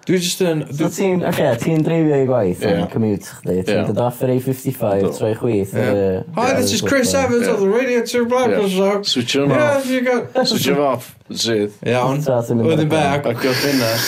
Dwi 0.06 0.20
just 0.22 0.42
yn... 0.44 0.60
So 0.76 0.86
ti'n, 0.92 1.24
oce, 1.26 1.46
ti'n 1.64 1.80
dreifio 1.82 2.20
i 2.20 2.26
gwaith, 2.28 2.60
yeah. 2.62 2.84
commute 2.92 3.26
chdi, 3.40 3.56
ti'n 3.66 3.88
dod 3.88 3.98
off 4.04 4.20
yr 4.22 4.36
A55, 4.36 5.08
troi 5.16 5.32
chwith. 5.40 5.72
Yeah. 5.74 6.20
Hi, 6.36 6.52
this 6.60 6.76
is 6.76 6.84
Chris 6.84 7.10
Evans 7.16 7.48
of 7.50 7.58
the 7.58 7.66
Radio 7.66 8.04
2 8.04 8.26
Blackers 8.30 8.76
Rock. 8.78 9.08
Switch 9.08 9.34
him 9.34 9.50
off. 9.50 9.88
Yeah, 9.90 10.06
got... 10.06 10.46
Switch 10.46 10.68
him 10.68 10.78
off. 10.78 11.10
Sydd. 11.32 11.74
Iawn. 11.82 12.22
Wedyn 12.68 12.92
bag. 12.92 13.26
Ac 13.32 13.50
o'r 13.50 13.58
ffinnas. 13.64 14.06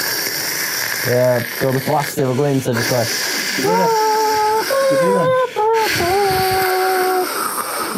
Ie, 1.09 1.27
gwrdd 1.57 1.81
y 1.81 1.85
plastig 1.88 2.31
o 2.31 2.37
gwynt 2.38 2.68
a 2.71 2.79
jyst 2.79 2.94
like... 2.94 4.07
Dwi'n 4.88 5.48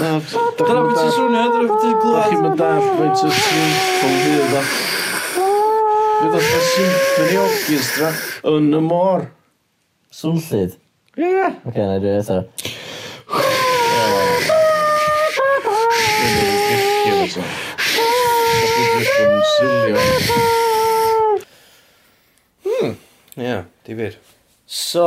Dyna 0.01 0.17
beth 0.17 0.97
ti'n 0.97 1.11
swnio, 1.13 1.41
dyna 1.53 1.67
beth 1.69 1.83
ti'n 1.83 1.97
glwad. 2.01 2.29
Chi'n 2.31 2.39
mynd 2.41 2.57
daf, 2.57 2.85
mae'n 2.97 3.11
ti'n 3.21 3.33
swnio, 3.37 3.65
ffwn 3.85 4.15
fydd 4.23 4.55
o. 4.57 4.63
Fydd 6.21 6.37
o'n 6.39 6.47
symphony 6.71 7.35
orchestra 7.43 8.13
yn 8.49 8.71
y 8.79 8.81
môr. 8.87 9.27
Swnllid? 10.17 10.79
Ie. 11.21 11.51
Oce, 11.69 11.85
na 11.85 11.99
i 11.99 12.01
dweud 12.01 12.17
eto. 12.23 12.39
Hmm, 22.65 22.97
ie, 23.37 23.55
difyr. 23.85 24.17
So, 24.65 25.05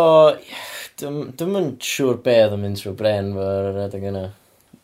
dwi'n 1.01 1.60
yn 1.63 1.73
siŵr 1.82 2.21
beth 2.21 2.45
oedd 2.45 2.58
yn 2.60 2.65
mynd 2.67 2.77
trwy 2.84 2.93
bren 3.01 3.34
fo'r 3.39 3.84
adeg 3.88 4.10
yna. 4.13 4.25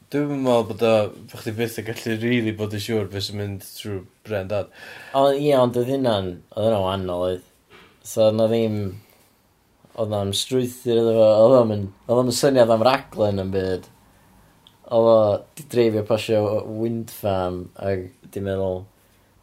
Dwi'n 0.10 0.40
meddwl 0.42 0.64
bod 0.66 0.80
o, 0.82 0.92
bod 1.30 1.42
chdi 1.44 1.52
byth 1.54 1.76
yn 1.78 1.86
gallu 1.86 2.14
rili 2.16 2.22
really 2.24 2.52
bod 2.58 2.72
yn 2.74 2.82
siŵr 2.82 3.10
beth 3.12 3.28
sy'n 3.28 3.36
mynd 3.38 3.66
trwy 3.78 4.00
bren 4.26 4.48
dad. 4.50 4.72
O, 5.14 5.28
ie, 5.30 5.52
ond 5.54 5.76
oedd 5.78 5.92
hynna'n, 5.94 6.30
oedd 6.56 6.66
hynna'n 6.66 6.82
wannol 6.82 7.26
oedd. 7.28 7.44
So, 8.10 8.32
na 8.34 8.48
ddim, 8.50 8.80
oedd 9.94 10.10
na'n 10.10 10.32
strwythyr 10.34 10.98
iddo 11.04 11.12
fo, 11.14 11.28
oedd 11.44 11.54
hwnna'n, 11.60 11.84
oedd 12.08 12.22
o'n 12.24 12.34
syniad 12.34 12.74
am 12.74 12.86
raglen 12.88 13.44
yn 13.44 13.52
byd. 13.54 13.86
Oedd 14.98 15.12
o, 15.12 15.20
di 15.60 15.68
dreifio 15.76 16.04
pasio 16.10 16.42
wind 16.66 17.14
farm, 17.14 17.62
ac 17.78 18.08
di 18.34 18.44
meddwl, 18.48 18.82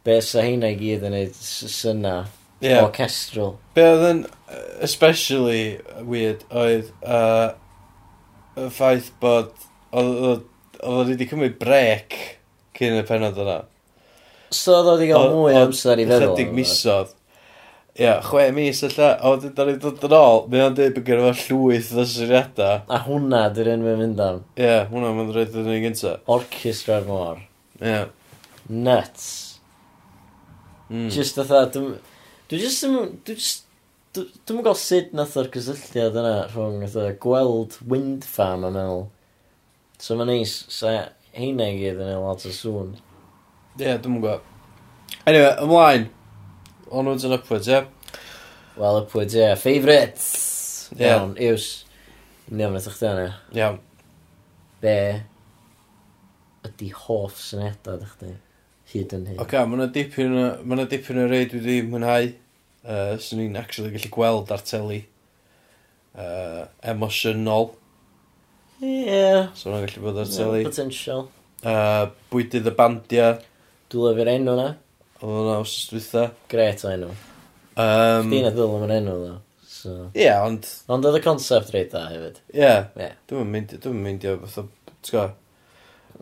be 0.03 0.19
sa 0.19 0.43
hynna 0.43 0.73
i 0.75 0.77
gyd 0.81 1.07
yn 1.07 1.15
neud 1.15 1.39
syna, 1.39 2.17
yeah. 2.59 2.83
orchestral. 2.83 3.55
Be 3.79 3.87
oedd 3.87 4.05
yn 4.09 4.21
especially 4.83 5.79
weird 6.03 6.43
oedd 6.51 6.91
uh, 7.07 7.55
y 8.59 8.67
ffaith 8.75 9.13
bod, 9.23 9.55
oedd 9.95 10.43
oedd 10.83 11.11
wedi 11.13 11.27
cymryd 11.29 11.57
brec 11.61 12.15
cyn 12.77 12.99
y 12.99 13.05
penod 13.07 13.37
yna. 13.41 13.61
So 14.53 14.77
oedd 14.79 14.93
wedi 14.93 15.11
cael 15.11 15.33
mwy 15.33 15.55
o 15.55 15.63
amser 15.65 16.01
i 16.01 16.05
feddwl. 16.07 16.35
Chydig 16.35 16.53
misodd. 16.55 17.13
Ie, 17.97 18.03
yeah, 18.05 18.19
chwe 18.21 18.43
mis 18.53 18.83
alla, 18.85 19.15
a 19.17 19.31
wedyn 19.33 19.55
da 19.57 19.65
ni 19.65 19.73
dod 19.81 20.03
yn 20.05 20.13
ôl, 20.13 20.43
mae 20.53 20.61
o'n 20.67 20.75
dweud 20.77 20.93
bod 20.93 21.07
gen 21.07 21.23
fo 21.23 21.31
llwyth 21.39 21.89
o 21.97 22.03
syniadau. 22.05 22.83
A 22.93 22.99
hwnna, 23.07 23.39
dy'r 23.55 23.71
un 23.73 23.85
mae'n 23.87 23.97
mynd 24.03 24.21
am. 24.21 24.43
Ie, 24.53 24.67
yeah, 24.67 24.83
hwnna 24.91 25.15
mae'n 25.17 25.31
rhaid 25.33 25.57
yn 25.57 25.71
ei 25.73 25.81
gynta. 25.81 26.11
Orchestra'r 26.35 27.07
môr. 27.09 27.41
Ie. 27.79 27.89
Yeah. 27.89 28.05
Nuts. 28.69 29.25
Mm. 30.91 31.09
Just 31.15 31.41
atha, 31.41 31.63
dwi'n... 31.73 31.97
Dwi'n 32.51 32.63
just... 32.67 32.85
Dwi'n 32.85 33.33
just... 33.33 33.65
Dwi'n 34.17 34.29
dwi 34.49 34.63
gael 34.69 34.77
sut 34.79 35.17
nath 35.17 35.33
o'r 35.41 35.49
cysylltiad 35.53 36.21
yna 36.21 36.35
rhwng 36.53 36.85
gweld 37.21 37.81
wind 37.89 38.29
farm 38.29 38.63
am 38.69 38.77
meddwl 38.77 39.03
So 40.01 40.17
mae'n 40.17 40.29
neis, 40.29 40.53
sa 40.69 40.93
heina 41.33 41.69
i 41.71 41.77
gyd 41.79 42.01
yn 42.01 42.11
ei 42.13 42.21
lot 42.21 42.45
o 42.45 42.53
sŵn. 42.53 42.93
Ie, 43.77 43.83
yeah, 43.83 43.97
dwi'n 44.01 44.19
gwybod. 44.19 44.45
Anyway, 45.27 45.53
ymlaen. 45.63 46.07
Onwards 46.87 47.25
and 47.27 47.35
upwards, 47.35 47.67
ie? 47.67 47.79
Yeah? 47.79 48.19
Well, 48.77 49.01
upwards, 49.01 49.35
ie. 49.35 49.41
Yeah. 49.41 49.55
Favourites! 49.55 50.89
Yeah. 50.95 51.17
Iawn, 51.17 51.33
iws. 51.49 51.69
Ni 52.49 52.63
Iawn, 52.63 52.77
ydych 52.79 52.99
chi 52.99 53.09
yna? 53.09 53.31
Iawn. 53.57 53.79
Be 54.83 54.97
ydy 56.67 56.91
hoff 56.93 57.41
syniadau 57.41 57.97
ydych 57.97 58.13
chi? 58.21 58.35
Hyd 58.93 59.17
yn 59.17 59.25
hyn. 59.31 59.39
Oce, 59.41 59.49
okay, 59.49 59.65
yna 59.77 59.89
dipyn, 59.97 60.37
ma 60.63 60.77
dipyn 60.85 61.23
o 61.23 61.27
rei 61.27 61.49
dwi 61.49 61.59
wedi 61.63 61.79
mwynhau. 61.89 62.29
Uh, 62.87 63.17
Swn 63.19 63.43
i'n 63.43 63.57
actually 63.59 63.91
gallu 63.91 64.13
gweld 64.13 64.53
ar 64.53 64.63
teli. 64.63 65.01
Uh, 66.15 66.69
emosiynol. 66.93 67.73
Ie. 68.77 69.47
So 69.57 69.71
hwnna'n 69.71 69.87
gallu 69.87 70.03
bod 70.03 70.19
ar 70.21 70.29
teli. 70.29 70.61
Potential. 70.67 71.23
Uh, 71.65 72.11
bwydydd 72.29 72.69
y 72.69 72.73
bandia. 72.77 73.29
Dwi'n 73.89 74.11
lyfio'r 74.11 74.31
enw 74.35 74.53
na. 74.59 74.67
Oedd 75.17 75.33
hwnna 75.33 75.55
os 75.63 75.73
ystwytha. 75.79 76.27
Gret 76.51 76.83
o 76.85 76.91
enw. 76.93 77.09
Um, 77.77 78.27
Chdi 78.29 78.41
na 78.45 78.51
ddwl 78.53 78.75
am 78.77 78.85
yr 78.85 78.93
enw 78.99 79.15
ddo. 79.23 79.35
So. 79.65 79.93
Ie, 80.11 80.27
yeah, 80.27 80.43
ond... 80.45 80.67
Ond 80.93 81.07
oedd 81.09 81.17
y 81.17 81.23
concept 81.25 81.73
reit 81.73 81.89
da 81.93 82.03
hefyd. 82.11 82.41
Ie. 82.51 82.59
Yeah. 82.61 82.89
Yeah. 82.99 83.15
Dwi'n 83.31 83.49
mynd, 83.53 83.73
dwi'n 83.81 84.03
mynd 84.03 84.27
i 84.27 84.33
o 84.33 84.37
beth 84.43 84.59
o... 84.61 85.25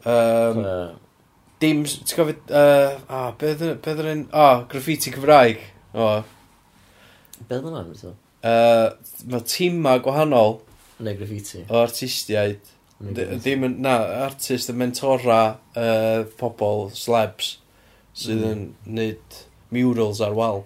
Um, 0.05 0.61
uh, 0.61 1.39
dim... 1.63 1.83
T'go 1.83 2.27
fe... 2.29 2.37
Uh, 2.47 2.95
ah, 3.11 3.31
beth 3.39 3.65
oedd 3.65 4.05
yn... 4.07 4.27
Ah, 4.31 4.63
graffiti 4.71 5.11
Cymraeg. 5.15 5.59
O. 5.95 6.13
Beth 7.49 7.67
oedd 7.67 8.07
Uh 8.45 8.91
Mae 9.25 9.41
tima 9.49 9.95
gwahanol 10.05 10.59
Neu 10.99 11.17
graffiti. 11.19 11.65
O 11.69 11.81
artistiaid. 11.83 12.71
D- 12.99 13.25
Ddim 13.35 13.65
yn, 13.67 13.73
na, 13.83 13.97
artist 14.29 14.69
mm. 14.69 14.73
yn 14.73 14.79
mentora 14.79 15.39
uh, 15.75 16.21
pobl, 16.39 16.85
slebs, 16.95 17.57
sydd 18.15 18.45
yn 18.47 18.61
mm. 18.69 18.93
neud 18.95 19.39
murals 19.75 20.21
ar 20.23 20.35
wal. 20.37 20.63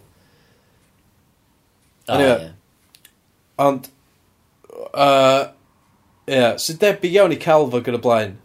O, 2.06 2.14
Anyway. 2.14 2.46
ie. 2.46 2.52
Ond, 3.60 3.90
uh, 4.94 5.50
yeah, 6.30 6.54
sy'n 6.62 6.78
debyg 6.82 7.18
iawn 7.18 7.34
i 7.34 7.40
Calvo 7.42 7.82
gyda 7.86 8.00
blaen. 8.02 8.38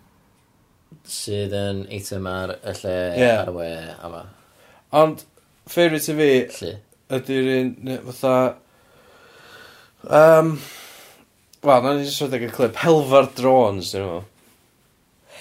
Sydd 1.09 1.53
yn 1.57 1.85
eitem 1.93 2.25
ar 2.29 2.55
y 2.57 2.75
lle 2.81 2.97
Ie. 3.21 3.29
ar 3.37 3.53
y 3.53 3.55
we 3.59 3.69
yma. 4.09 4.23
Ond, 4.97 5.27
ffeirio 5.69 6.01
ti 6.01 6.17
fi 6.17 6.31
Lly. 6.57 6.73
ydy'r 7.19 7.51
un, 7.59 7.71
ne- 7.85 8.01
fatha, 8.09 8.35
um, 10.09 10.55
Wel, 11.65 11.81
na 11.81 11.95
ni 11.97 12.05
jyst 12.05 12.21
rhedeg 12.21 12.43
y 12.45 12.53
clip. 12.53 12.77
Helfa'r 12.77 13.31
drones, 13.39 13.95
dyn 13.95 14.03
nhw. 14.05 14.23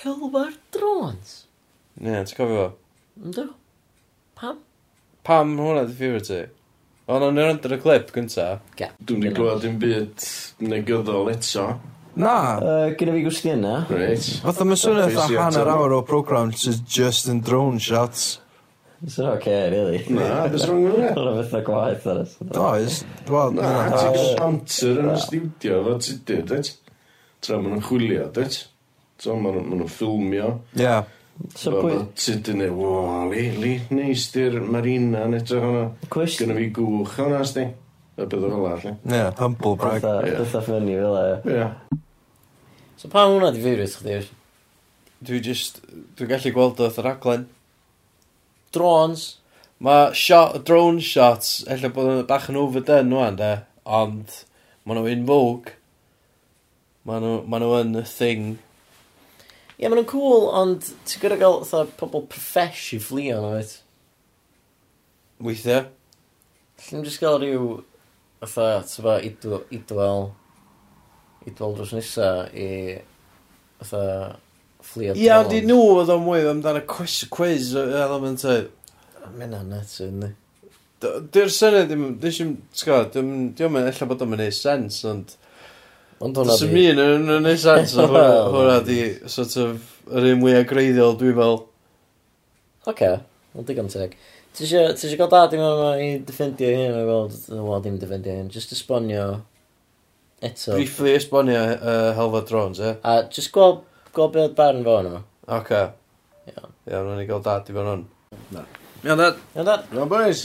Helfa'r 0.03 0.53
drones? 0.71 1.33
Ie, 1.99 2.07
yeah, 2.07 2.21
ti'n 2.23 2.37
cofio 2.37 2.59
fo? 2.61 2.67
Ynddo. 3.19 3.47
Pam? 4.39 4.61
Pam 5.27 5.51
hwnna 5.59 5.83
di 5.89 5.97
ffifr 5.97 6.23
ti? 6.23 6.37
O, 7.03 7.17
na 7.19 7.27
ni'n 7.27 7.41
rhaid 7.43 7.75
y 7.75 7.79
clip 7.83 8.13
gynta. 8.15 8.45
Ga. 8.79 8.93
Dwi'n 9.03 9.25
ni 9.25 9.33
gweld 9.35 9.65
dim 9.65 9.75
byd 9.81 10.23
negyddol 10.63 11.27
eto. 11.33 11.65
Na. 12.15 12.35
Uh, 12.61 12.85
Gyda 12.95 13.17
fi 13.17 13.25
gwestiwn 13.25 13.63
na. 13.65 13.75
Reit. 13.91 14.29
Fatha 14.45 14.67
mae 14.69 14.79
swnio 14.79 15.09
fatha 15.11 15.41
hanner 15.43 15.73
awr 15.75 15.97
o 15.97 16.01
program 16.07 16.55
sydd 16.55 16.85
just 16.87 17.27
yn 17.31 17.43
drone 17.43 17.83
shots. 17.83 18.37
Sa 19.03 19.23
fo'n 19.25 19.33
okay, 19.35 19.69
really? 19.69 19.99
Na, 20.15 20.45
beth 20.47 20.63
rong 20.69 20.85
efo 20.87 20.95
hwnna? 20.95 21.09
Hwnna 21.17 21.31
o 21.59 21.63
gwaith 21.67 22.05
ar 22.07 22.21
ysbryd. 22.21 22.59
Oes. 22.61 22.99
Wel, 23.27 23.57
na, 23.57 23.71
ti'n 23.91 24.13
cael 24.15 24.29
banter 24.39 25.01
yn 25.01 25.09
y 25.11 25.15
studio 25.19 25.79
fo 25.87 25.95
tudur, 26.05 26.45
dweud? 26.51 26.69
Tra 27.43 27.57
maen 27.59 27.73
nhw'n 27.73 27.83
chwilio, 27.83 28.27
dweud? 28.37 28.55
So, 29.19 29.35
maen 29.35 29.57
nhw'n 29.59 29.91
ffilmio. 29.91 30.53
Ie. 30.79 30.93
So 31.59 31.73
pwy... 31.81 31.97
Tudur 32.15 32.55
neu, 32.55 32.77
wow, 32.77 33.25
li, 33.33 33.49
li, 33.59 33.73
neis 33.91 34.29
di'r 34.31 34.55
marina 34.63 35.25
yn 35.27 35.35
edrych 35.39 35.65
hwnna. 35.65 35.81
Cwys? 36.13 36.37
Gynna 36.39 36.55
fi 36.61 36.69
gwch 36.77 37.17
hwnna, 37.17 37.41
sti. 37.49 37.65
Y 38.13 38.27
bydd 38.29 38.45
o 38.45 38.51
fel 38.53 38.69
allu. 38.69 38.93
Ie, 39.09 39.25
humble 39.39 39.73
brag. 39.81 40.05
Bytha 40.29 40.61
ffynnu 40.63 40.95
fel 41.01 41.19
e. 41.19 41.57
Ie. 41.57 41.99
So 43.01 43.11
pa 43.11 43.25
hwnna 43.27 43.51
di 43.51 43.65
fyrwyd 43.65 43.97
chdi? 43.97 44.21
Dwi 45.27 45.41
just, 45.43 45.81
dwi'n 46.15 46.31
gallu 46.31 46.53
gweld 46.55 46.81
oedd 46.85 47.01
y 47.01 47.05
raglen 47.09 47.45
drones. 48.75 49.23
Mae 49.83 50.13
shot, 50.15 50.61
drone 50.67 51.01
shots, 51.03 51.63
ella 51.67 51.89
bod 51.91 52.09
yn 52.09 52.27
bach 52.27 52.49
yn 52.51 52.59
overdone 52.59 53.09
nhw'n 53.09 53.39
de, 53.39 53.53
ond 53.83 54.35
maen 54.85 54.99
nhw 54.99 55.09
in 55.11 55.25
vogue. 55.27 55.73
Maen 57.07 57.25
nhw, 57.25 57.39
maen 57.51 57.65
nhw 57.65 57.79
yn 57.81 57.97
y 57.99 58.05
thing. 58.07 58.45
Ie, 58.53 59.81
yeah, 59.81 59.89
maen 59.89 59.99
nhw'n 59.99 60.11
cool, 60.11 60.47
ond 60.55 60.87
ti'n 61.03 61.23
gyda 61.25 61.39
gael 61.41 61.59
tha, 61.67 61.83
pobl 61.99 62.23
profesh 62.31 62.93
i 62.95 63.01
fflio 63.03 63.41
nhw, 63.43 63.57
et? 63.59 63.75
Weithiau. 65.43 65.89
Lly'n 66.85 67.03
just 67.09 67.19
gael 67.23 67.41
rhyw, 67.41 67.67
fatha, 68.45 68.85
tyfa, 68.87 69.17
idwel, 69.27 70.29
idwel 71.49 71.75
dros 71.75 71.91
nesa 71.97 72.29
i, 72.55 72.69
fatha, 73.81 74.37
fflio 74.83 75.15
Ie, 75.17 75.29
ond 75.35 75.53
i 75.55 75.61
nhw 75.65 75.81
oedd 75.97 76.11
o'n 76.13 76.23
mwy 76.23 76.47
amdano 76.49 76.83
quiz, 76.89 77.23
quiz 77.33 77.73
element 77.77 78.43
e. 78.43 78.55
oedd. 78.55 78.71
Mae 79.33 79.47
hynna'n 79.47 79.69
nuts 79.71 80.01
yn 80.03 80.23
di. 80.25 80.31
Dwi'r 81.03 81.51
syniad 81.51 81.89
ddim, 81.89 82.03
dwi'n 82.19 82.35
siŵr, 82.35 83.09
ti'n 83.11 83.31
gwybod, 83.31 83.55
dwi'n 83.59 83.73
mynd, 83.73 83.89
ella 83.89 84.07
bod 84.07 84.23
o'n 84.23 84.31
mynd 84.31 84.55
sens, 84.55 85.01
ond... 85.09 85.33
Ond 86.23 86.37
hwnna 86.39 86.55
di... 86.55 86.67
Dwi'n 86.69 86.75
mynd 86.77 87.03
yn 87.03 87.33
yn 87.37 87.49
ei 87.51 87.59
sens, 87.59 87.95
ond 87.99 88.13
hwnna 88.15 88.77
di, 88.87 88.99
sort 89.31 89.57
of, 89.59 89.89
yr 90.11 90.29
un 90.31 90.39
mwyaf 90.43 90.67
greiddiol, 90.69 91.17
dwi'n 91.19 91.35
fel. 91.39 91.59
Oce, 92.91 93.11
ond 93.57 93.67
digon 93.67 93.91
teg. 93.91 94.15
Ti 94.53 94.67
eisiau 94.67 95.17
gael 95.17 95.31
dad 95.31 95.55
i 95.55 95.59
mewn 95.59 96.03
i 96.03 96.09
defendio 96.23 96.69
hyn, 96.69 96.93
a 96.95 97.03
gweld, 97.07 97.39
wel, 97.51 97.81
dim 97.83 97.97
defendio 97.99 98.35
hyn, 98.37 98.51
just 98.53 98.75
esbonio 98.75 99.27
eto. 100.43 100.75
Briefly 100.75 101.15
esbonio 101.17 101.63
uh, 101.73 102.11
Helfa 102.19 102.43
Drones, 102.47 102.79
e? 102.79 102.91
Eh? 102.91 102.99
A 103.01 103.23
just 103.33 103.51
gweld 103.55 103.81
Gweld 104.13 104.33
beth 104.35 104.55
barn 104.57 104.83
fo 104.85 104.99
nhw. 105.01 105.21
Oce. 105.57 105.81
Iawn. 106.51 106.73
Iawn, 106.85 107.07
wnawn 107.07 107.21
ni 107.21 107.29
gael 107.29 107.41
dad 107.45 107.69
i 107.71 107.77
fan 107.77 107.87
hwn. 107.89 108.03
Na. 108.53 108.65
Iawn, 109.01 109.23
dad. 109.23 109.39
Iawn, 109.55 109.69
dad. 109.71 109.87
Iawn, 109.95 110.11
boys. 110.11 110.43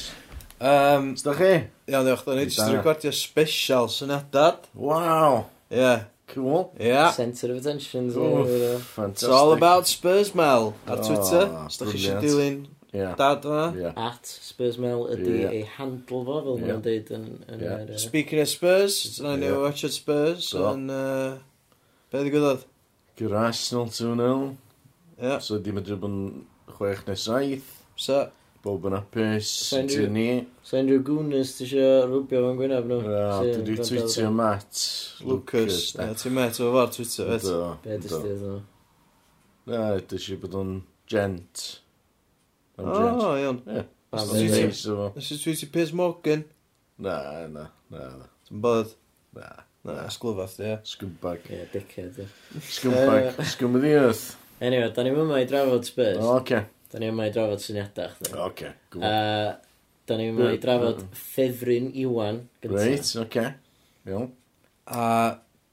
Um, 0.59 1.11
Sda 1.21 1.35
chi? 1.37 1.51
Iawn, 1.91 2.07
diolch. 2.07 2.23
Da 2.25 2.37
ni 2.39 2.47
jyst 2.47 2.73
recordio 2.73 3.13
special 3.13 3.91
syniadad. 3.93 4.71
Wow. 4.73 5.45
Ie. 5.69 5.83
Yeah. 5.83 6.07
Cool. 6.33 6.73
Yeah. 6.81 7.11
Centre 7.13 7.53
of 7.53 7.59
attention. 7.59 8.09
Oof. 8.17 8.99
It's 8.99 9.25
all 9.25 9.53
about 9.53 9.87
Spurs 9.87 10.35
Mel 10.35 10.75
ar 10.87 10.99
Twitter. 11.05 11.47
Os 11.65 11.77
da 11.81 11.89
chi 11.89 11.97
eisiau 11.97 12.21
dilyn 12.25 12.67
Yeah. 12.93 13.15
Dad 13.21 13.45
yna? 13.45 13.67
Yeah. 13.77 13.93
At 14.01 14.27
Spurs 14.27 14.79
Mel 14.81 15.05
ydi 15.13 15.35
yeah. 15.43 15.53
ei 15.53 15.67
handle 15.77 16.23
fo, 16.25 16.39
fel 16.47 16.57
yeah. 16.57 16.71
ma'n 16.71 16.83
deud 16.87 17.11
yn... 17.13 17.27
yn 17.45 17.61
yeah. 17.61 17.83
er, 17.85 17.99
Speaking 18.01 18.41
of 18.41 18.49
Spurs, 18.49 18.97
yna 19.21 19.37
yeah. 19.43 19.61
watch 19.61 19.85
at 19.85 19.93
Spurs 19.93 20.55
yn... 20.57 20.89
Uh, 20.89 21.37
be 22.09 22.23
ddigwyddodd? 22.25 22.65
Gyr 23.19 23.35
Arsenal 23.35 23.87
2-0. 23.91 24.57
Yeah. 25.19 25.39
So 25.43 25.59
di 25.59 25.75
medru 25.75 25.99
bod 25.99 26.13
yn 26.15 26.19
chwech 26.77 27.07
neu 27.09 27.19
saith. 27.19 27.73
So. 27.99 28.29
Bob 28.63 28.87
yn 28.89 28.97
apus, 28.99 29.49
ti 29.71 30.07
ni. 30.11 30.27
So 30.67 30.81
unrhyw 30.81 31.03
gwnnus 31.07 31.53
ti 31.57 31.65
eisiau 31.67 32.09
rwbio 32.09 32.41
fan 32.43 32.57
gwynaf 32.59 32.87
nhw. 32.91 32.99
No, 33.07 33.27
dwi 33.45 33.53
wedi 33.55 33.77
twitio 33.87 34.33
Matt. 34.35 34.81
Lucas. 35.27 35.93
Ti'n 35.95 36.35
met 36.35 36.59
o 36.63 36.73
fawr 36.75 36.91
twitio, 36.95 37.29
bet? 37.31 37.47
Do. 37.47 37.61
Be 37.85 37.99
dys 38.03 38.17
ti 38.17 38.23
ddyn 38.25 38.43
nhw? 38.43 38.57
Na, 39.71 39.85
dwi 40.01 40.19
eisiau 40.19 40.43
bod 40.43 40.59
o'n 40.59 40.73
gent. 41.11 41.65
O, 42.83 43.31
iawn. 43.39 43.63
Nes 44.15 45.31
i 45.31 45.39
twitio 45.45 45.71
Piers 45.75 45.95
Morgan? 45.95 46.43
Na, 46.99 47.19
na, 47.55 47.69
na. 47.95 48.11
Ti'n 48.49 48.63
bod? 48.67 48.95
Na. 49.39 49.53
Na, 49.89 50.09
sglwfath, 50.13 50.59
ie. 50.61 50.75
Scumbag. 50.85 51.47
Ie, 51.49 51.57
yeah, 51.57 51.69
dickhead, 51.73 52.19
ie. 52.21 52.27
Scumbag. 52.61 53.39
Scum 53.53 53.77
of 53.77 53.83
the 53.83 53.95
earth. 53.95 54.37
Anyway, 54.61 54.91
da 54.93 55.05
ni 55.07 55.13
yma 55.15 55.41
i 55.41 55.47
drafod 55.49 55.87
Spurs. 55.89 56.19
O, 56.21 56.35
oce. 56.37 56.61
Da 56.93 57.01
ni 57.01 57.09
yma 57.09 57.29
i 57.29 57.33
drafod 57.33 57.63
syniadau, 57.65 58.11
chdi. 58.17 58.33
O, 58.35 58.49
oce. 58.51 58.73
Okay, 58.93 59.57
Da 60.09 60.17
ni 60.19 60.29
yma 60.33 60.51
i 60.53 60.61
drafod 60.61 61.01
mm. 61.05 61.15
ffefryn 61.23 61.89
Iwan. 62.03 62.43
Reit, 62.67 63.01
oce. 63.01 63.23
Okay. 63.25 63.55
Iawn. 64.09 64.29
A 64.93 65.07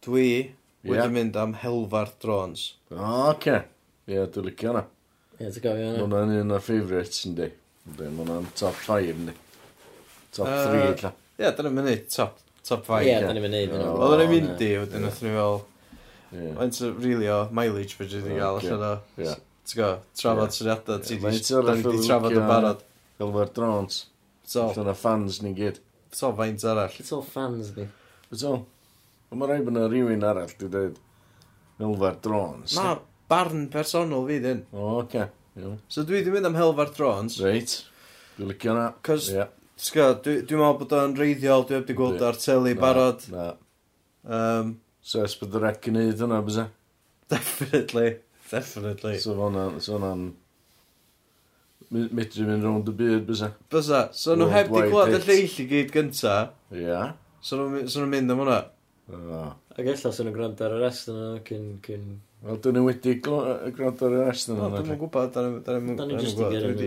dwi 0.06 0.28
yeah. 0.30 0.91
wedi 0.93 1.10
mynd 1.17 1.41
am 1.41 1.58
helfa'r 1.60 2.15
drones. 2.23 2.69
O, 2.93 3.01
oce. 3.34 3.60
Ie, 4.08 4.21
dwi'n 4.21 4.47
licio 4.47 4.71
hwnna. 4.71 4.86
Ie, 5.41 5.49
ti'n 5.49 5.60
gofio 5.60 5.89
hwnna. 5.89 6.06
Hwna'n 6.06 6.34
un 6.39 6.56
o'r 6.56 6.63
favourites, 6.63 7.25
yndi. 7.28 7.51
Hwna'n 7.99 8.47
top 8.56 8.80
5, 8.88 9.12
yndi. 9.12 9.38
Top 10.36 10.47
3, 10.47 10.89
illa. 10.93 11.15
Ie, 11.41 11.51
da 11.51 11.67
mynd 11.67 11.91
i 11.91 11.99
top 12.08 12.45
top 12.65 12.86
5. 12.89 13.06
Ie, 13.06 13.15
da 13.23 13.32
ni'n 13.34 13.45
mynd 13.45 13.58
i. 13.60 13.63
Oedden 13.69 14.21
ni'n 14.23 14.34
mynd 14.34 14.65
i, 14.65 14.71
wedyn 14.82 15.08
oedden 15.08 15.30
ni 15.30 15.34
fel... 15.38 15.63
Mae'n 16.36 16.73
rili 16.99 17.30
o 17.32 17.38
mileage 17.56 17.95
fyddi 17.95 18.19
wedi 18.23 18.39
cael 18.39 18.60
allan 18.60 18.86
o. 18.89 18.93
Ti'n 19.65 19.80
go, 19.80 19.89
trafod 20.19 20.54
syniadau, 20.56 20.99
ti 21.06 21.17
wedi 21.21 21.41
trafod 21.45 22.36
yn 22.36 22.49
barod. 22.49 22.84
Fel 23.15 23.32
mae'r 23.32 23.51
drones. 23.56 24.01
So. 24.45 24.67
Dyna 24.75 24.93
fans 24.97 25.39
ni 25.41 25.54
gyd. 25.58 25.80
So, 26.12 26.32
faint 26.36 26.63
arall. 26.67 26.93
It's 26.99 27.13
all 27.15 27.23
fans 27.25 27.71
ni. 27.78 27.88
So, 28.36 28.58
mae 29.32 29.49
rhaid 29.49 29.65
bod 29.65 29.78
yna 29.78 29.88
rhywun 29.89 30.25
arall, 30.28 30.51
dwi'n 30.60 30.73
dweud, 30.73 30.99
milfa'r 31.82 32.19
drones. 32.23 32.75
Na, 32.78 32.97
barn 33.32 33.65
personol 33.73 34.28
fi, 34.30 34.41
dyn. 34.43 34.63
O, 34.75 34.99
oce. 34.99 35.25
Okay. 35.56 35.75
So, 35.88 36.04
dwi 36.04 36.19
wedi 36.19 36.34
mynd 36.36 36.51
am 36.51 36.60
helfa'r 36.60 36.93
drones. 36.95 37.39
Reit. 37.43 37.78
Dwi'n 38.36 38.51
licio 38.51 38.75
na. 38.75 38.89
Cos 39.06 39.32
yeah. 39.32 39.55
Ti'n 39.76 39.92
gwybod, 39.92 40.22
dwi'n 40.24 40.46
dwi 40.48 40.58
meddwl 40.62 40.78
bod 40.80 40.94
o'n 40.96 41.18
reiddiol, 41.20 41.66
dwi 41.68 41.82
wedi 41.82 41.96
gweld 41.98 42.22
ar 42.24 42.38
teli 42.40 42.72
barod. 42.80 43.26
Na. 43.34 43.50
Um, 44.24 44.70
so 45.04 45.24
es 45.26 45.36
bod 45.40 45.58
y 45.58 45.62
rec 45.62 45.90
yn 45.92 45.98
neud 46.00 46.22
hwnna, 46.24 46.40
bysa? 46.46 46.66
Definitely, 47.32 48.16
definitely. 48.48 49.20
So 49.20 49.36
fo'na'n... 49.36 49.80
So 49.84 50.00
Medru 51.96 52.48
mynd 52.48 52.64
rownd 52.66 52.88
y 52.90 52.96
byd, 53.02 53.28
bysa? 53.28 53.52
Bysa. 53.72 54.00
So 54.16 54.34
nhw 54.40 54.48
heb 54.54 54.72
di 54.72 54.86
gweld 54.94 55.20
y 55.20 55.22
lleill 55.28 55.60
i 55.62 55.68
gyd 55.70 55.92
gynta. 55.94 56.38
Ia. 56.72 56.80
Yeah. 56.80 57.12
So 57.44 57.60
nhw'n 57.60 58.10
mynd 58.16 58.32
am 58.34 58.42
hwnna. 58.46 58.62
Ac 59.76 59.84
ella 59.84 59.96
sy'n 60.16 60.26
nhw'n 60.30 60.38
gwrando 60.40 60.66
ar 60.66 60.78
y 60.78 60.80
rest 60.82 61.12
yna 61.12 61.28
cyn... 61.46 61.68
cyn 61.86 62.08
Wel, 62.46 62.58
dyn 62.62 62.76
nhw 62.78 62.84
wedi 62.86 63.16
gwrando 63.26 64.06
ar 64.06 64.14
yr 64.14 64.28
Aston 64.30 64.60
yna. 64.60 64.68
Dwi'n 64.70 64.86
nhw'n 64.92 65.00
gwybod, 65.02 65.32
dyn 65.34 65.46
nhw'n 65.82 65.96
gwybod. 65.98 66.84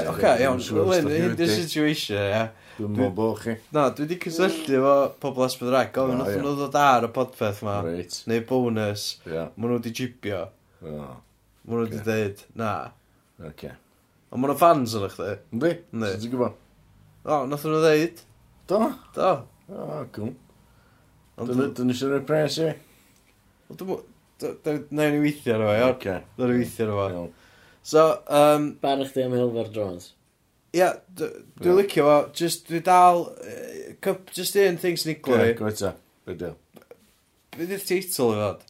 Oce, 0.00 0.30
iawn, 0.40 0.62
Lynn, 0.88 1.10
hyn 1.12 1.34
di'r 1.36 1.50
situation, 1.52 2.22
ie. 2.24 2.46
Dwi'n 2.78 2.94
mwyn 2.96 3.12
bo 3.18 3.26
chi. 3.36 3.58
Na, 3.76 3.90
dwi 3.92 4.06
wedi 4.06 4.16
cysylltu 4.22 4.78
efo 4.78 4.94
pobl 5.20 5.44
Asbydrag, 5.44 5.90
gofyn 5.92 6.16
nath 6.22 6.38
nhw 6.40 6.54
ddod 6.56 6.78
ar 6.80 7.04
y 7.04 7.10
podpeth 7.18 7.60
ma, 7.66 7.74
neu 7.84 8.46
bonus, 8.48 9.04
maen 9.26 9.66
nhw 9.66 9.76
wedi 9.76 9.92
jibio. 10.00 10.40
Maen 10.80 11.20
nhw 11.68 11.82
wedi 11.82 12.00
dweud, 12.08 12.40
na. 12.62 12.72
Oce. 13.50 13.74
Ond 14.32 14.40
maen 14.40 14.54
nhw 14.54 14.58
fans 14.64 14.96
yn 14.96 15.04
eich 15.10 15.20
di? 15.20 15.36
Ynddi? 15.58 15.74
Ynddi. 15.98 16.14
Ti'n 16.24 16.32
gwybod? 16.38 16.56
O, 17.28 17.42
nath 17.52 17.68
nhw 17.68 17.84
dweud. 17.84 18.24
Do? 18.72 18.80
Do. 19.20 19.36
O, 19.68 20.00
cwm. 20.16 20.32
Dyn 21.44 21.60
nhw 21.60 21.92
eisiau 21.92 22.16
rhoi 22.16 22.24
pres 22.32 22.56
i? 22.64 22.72
Na 24.42 25.08
ni 25.10 25.20
weithio 25.22 25.54
arno 25.54 25.70
fo, 25.70 25.78
iawn? 25.78 25.94
Okay. 25.94 26.20
Na 26.38 26.50
ni 26.50 26.58
weithio 26.58 26.98
arno 27.04 27.24
fo. 27.28 27.32
So, 27.84 28.04
um, 28.28 28.70
Barach 28.82 29.12
di 29.14 29.22
am 29.22 29.32
Hilfer 29.36 29.70
Jones. 29.72 30.12
Ia, 30.74 30.88
dwi'n 31.14 31.76
licio 31.78 32.06
fo, 32.08 32.14
just, 32.34 32.64
dwi 32.66 32.80
dal, 32.82 33.26
uh, 33.30 34.14
just 34.34 34.56
un 34.58 34.78
thing 34.80 34.96
sy'n 34.98 35.12
iglo 35.14 35.36
fi. 35.38 35.52
Gweta, 35.58 35.92
be 36.26 36.34
di? 36.40 36.48
Be 37.54 37.68
di'r 37.70 37.84
teitl 37.86 38.32
i 38.32 38.38
fod? 38.40 38.64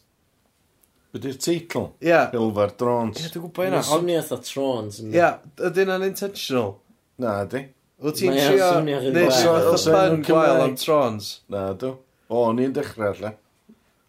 Be 1.15 1.23
di'r 1.25 1.39
teitl? 1.41 1.87
Ia. 2.05 2.25
Hilfer 2.35 2.75
Jones. 2.83 3.23
Ia, 3.23 3.31
dwi'n 3.33 3.47
gwybod 3.47 3.71
yna. 3.71 3.79
Mae'n 3.79 3.89
swnio 3.89 4.19
eitha 4.21 4.41
Trons. 4.51 5.01
Ia, 5.15 5.31
ydy 5.71 5.87
yna'n 5.87 6.09
intentional? 6.11 6.75
Na, 7.23 7.39
ydy. 7.47 7.63
Wyt 8.05 8.21
ti'n 8.21 8.37
trio... 8.37 8.69
Neu 8.85 9.31
swnio 9.31 9.55
eitha 9.63 9.95
pan 9.95 10.27
gwael 10.27 10.67
am 10.67 10.77
Trons? 10.83 11.31
Na, 11.55 11.71
dw. 11.79 11.95
O, 12.29 12.45
ni'n 12.59 12.75
dechrau, 12.75 13.15
lle. 13.23 13.33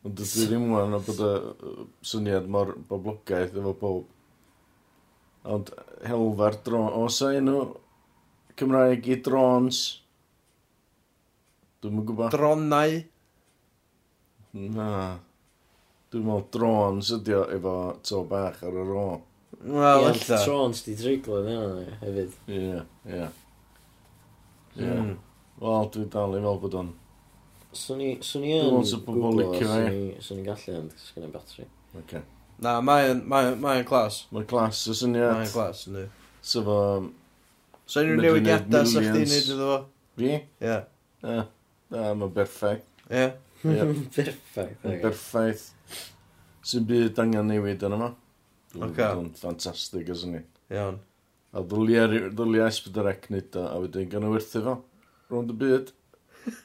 Ond 0.06 0.20
dwi 0.20 0.46
ddim 0.46 0.68
yn 0.78 0.94
o 0.94 1.00
bod 1.02 1.22
y 1.26 1.32
syniad 2.06 2.46
mor 2.52 2.76
boblogaeth 2.90 3.56
efo 3.58 3.72
bob. 3.80 4.04
Ond 5.56 5.72
helfa'r 6.06 6.58
dron, 6.66 6.92
os 7.02 7.18
a 7.26 7.32
enw 7.40 7.60
Cymraeg 8.56 9.08
i 9.12 9.18
drons, 9.26 9.80
dwi'n 11.82 11.96
mynd 11.98 12.08
gwybod. 12.10 12.36
Dronau? 12.36 12.94
Na. 14.76 14.90
Dwi'n 16.14 16.28
meddwl 16.30 16.46
drons 16.54 17.10
ydi 17.18 17.34
o 17.36 17.42
efo 17.58 17.74
to 18.06 18.22
bach 18.30 18.62
ar 18.64 18.78
y 18.78 18.86
ro. 18.88 19.08
Wel, 19.66 20.06
illa. 20.12 20.38
Trons 20.46 20.84
di 20.86 20.94
triglo 21.00 21.42
yn 21.42 21.50
yna 21.56 21.98
hefyd. 22.04 22.38
Ie, 22.46 22.78
ie. 23.10 23.26
Ie. 24.78 24.86
Hmm. 24.86 25.12
Wel, 25.60 25.90
dwi'n 25.98 26.14
dal 26.14 26.38
i 26.38 26.44
fel 26.46 26.62
bod 26.62 26.80
o'n... 26.84 26.94
Swn 27.76 28.02
i, 28.06 28.10
swn 28.24 28.44
i 28.48 28.52
yn 28.56 28.62
Dwi'n 28.64 28.76
meddwl 28.78 28.88
sa 28.92 29.00
pobl 29.04 29.20
gwglo 29.26 29.46
licio 29.52 29.68
fe. 29.68 29.80
swn 29.84 30.00
i- 30.00 30.24
swn 30.28 30.40
i'n 30.42 30.46
gallu 30.48 30.76
yn, 30.80 30.90
cos 30.96 31.12
i'n 31.20 31.32
batri. 31.34 31.66
Okay. 32.02 32.22
Na, 32.64 32.78
mae'n 32.88 33.22
mae 33.28 33.50
mae 33.60 33.84
clas. 33.88 34.22
Mae 34.32 34.46
glas 34.48 34.86
y 34.86 34.92
Mae'n 34.94 35.00
syniad. 35.02 35.54
glas, 35.54 35.82
ynddi. 35.90 36.06
So 36.42 36.64
fo... 36.68 36.78
So 37.86 38.02
unrhyw 38.02 38.16
Medru 38.18 38.22
neud 38.24 38.46
newidiadau 38.46 38.86
sa 38.90 39.02
chdi'n 39.04 39.18
millions. 39.18 39.34
neud 39.36 39.50
iddo 39.56 39.68
fo? 39.72 39.80
Fi? 40.22 40.30
Ie. 40.64 40.78
Na, 41.26 41.36
na, 41.92 42.06
mae'n 42.22 42.32
berffaith. 42.38 42.86
Ie. 43.12 43.26
Ie. 43.66 43.90
Perfect. 44.16 44.80
Mae'n 44.86 45.02
berffaith. 45.04 45.66
Sy'n 46.66 46.88
byd 46.90 47.20
angen 47.26 47.52
newid 47.52 47.84
yn 47.86 47.98
yma. 48.00 48.10
Ocê. 48.76 48.96
Dwi'n 49.04 49.30
ffantastig 49.38 50.10
y 50.10 50.18
syniad. 50.24 50.48
Iawn. 50.74 50.98
A 51.56 51.62
ddylia 51.64 52.08
ry- 52.12 52.26
ddylia 52.32 52.66
S4C 52.72 53.30
nid 53.36 53.56
o, 53.60 53.68
a 53.68 53.78
wedyn 53.84 54.10
gan 54.12 54.26
o 54.28 54.32
werthu 54.34 54.64
fo. 54.66 54.80
Rwnd 55.32 55.54
y 55.54 55.60
byd. 55.62 55.94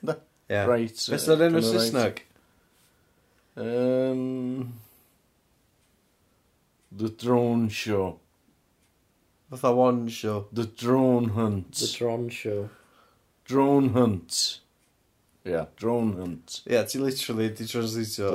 Da. 0.06 0.16
Yeah. 0.50 0.66
Right. 0.66 1.06
Beth 1.10 1.28
oedd 1.30 1.44
enw 1.46 1.60
Saesneg? 1.62 2.24
Um, 3.60 4.80
the 6.90 7.08
Drone 7.08 7.68
Show. 7.68 8.18
Fatha 9.50 9.72
one 9.74 10.08
show. 10.08 10.46
The 10.52 10.66
Drone 10.66 11.30
Hunt. 11.30 11.72
The 11.74 11.92
Drone 11.98 12.28
Show. 12.30 12.68
Drone 13.44 13.90
Hunt. 13.90 14.60
Yeah, 15.44 15.66
Drone 15.76 16.16
Hunt. 16.18 16.60
Yeah, 16.66 16.82
ti 16.84 16.98
literally, 16.98 17.50
ti 17.50 17.64
translatio. 17.64 18.30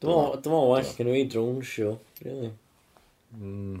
Do. 0.00 0.06
Dwi'n 0.06 0.36
meddwl 0.36 0.68
well 0.70 0.90
gen 0.98 1.12
i 1.14 1.24
Drone 1.30 1.62
Show, 1.62 1.98
really. 2.24 2.50
Mm, 3.36 3.80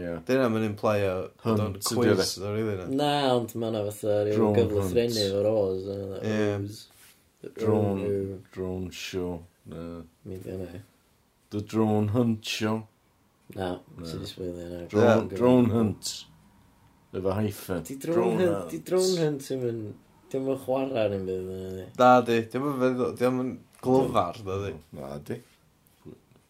yeah. 0.00 0.22
Dyna 0.26 0.48
mae'n 0.50 0.66
implaio 0.70 1.12
bod 1.44 1.60
o'n 1.62 1.76
quiz, 1.78 2.36
ddo, 2.38 2.54
really. 2.54 2.78
Na, 2.80 2.88
Na, 3.02 3.10
ond 3.36 3.54
mae'n 3.54 3.78
fatha 3.90 4.16
rhyw 4.26 4.54
gyflwyth 4.56 4.94
rhennu 4.96 5.26
o'r 5.40 5.50
oes. 5.52 5.84
Ie. 6.26 6.89
Drone, 7.40 8.42
drone, 8.52 8.90
show. 8.90 9.42
Na. 9.64 10.02
Mi 10.24 10.36
di 10.38 10.50
hwnna. 10.50 10.82
The 11.50 11.60
drone 11.62 12.08
hunt 12.12 12.44
show. 12.44 12.82
Na, 13.56 13.70
sy'n 14.04 14.24
diswylio 14.26 14.66
yna. 14.66 15.22
Drone 15.32 15.72
hunt. 15.72 16.10
Efo 17.16 17.32
hyphen. 17.34 17.82
Di 17.88 17.96
drone 17.96 18.44
hunt, 18.44 18.70
di 18.70 18.82
drone 18.84 19.24
hunt 19.24 19.46
sy'n 19.46 19.62
mynd... 19.64 19.94
Dim 20.30 20.46
yn 20.52 20.58
chwarae 20.62 21.00
ar 21.02 21.14
bydd 21.16 21.30
yna 21.40 21.70
di. 21.74 21.86
Da 21.98 22.10
di, 22.22 22.36
dim 22.52 22.66
yn 22.68 22.76
diolch 23.18 23.24
yn 23.30 23.54
glyfar 23.82 24.42
da 24.46 24.58
di. 24.66 24.74
Na 24.94 25.16
di. 25.26 25.38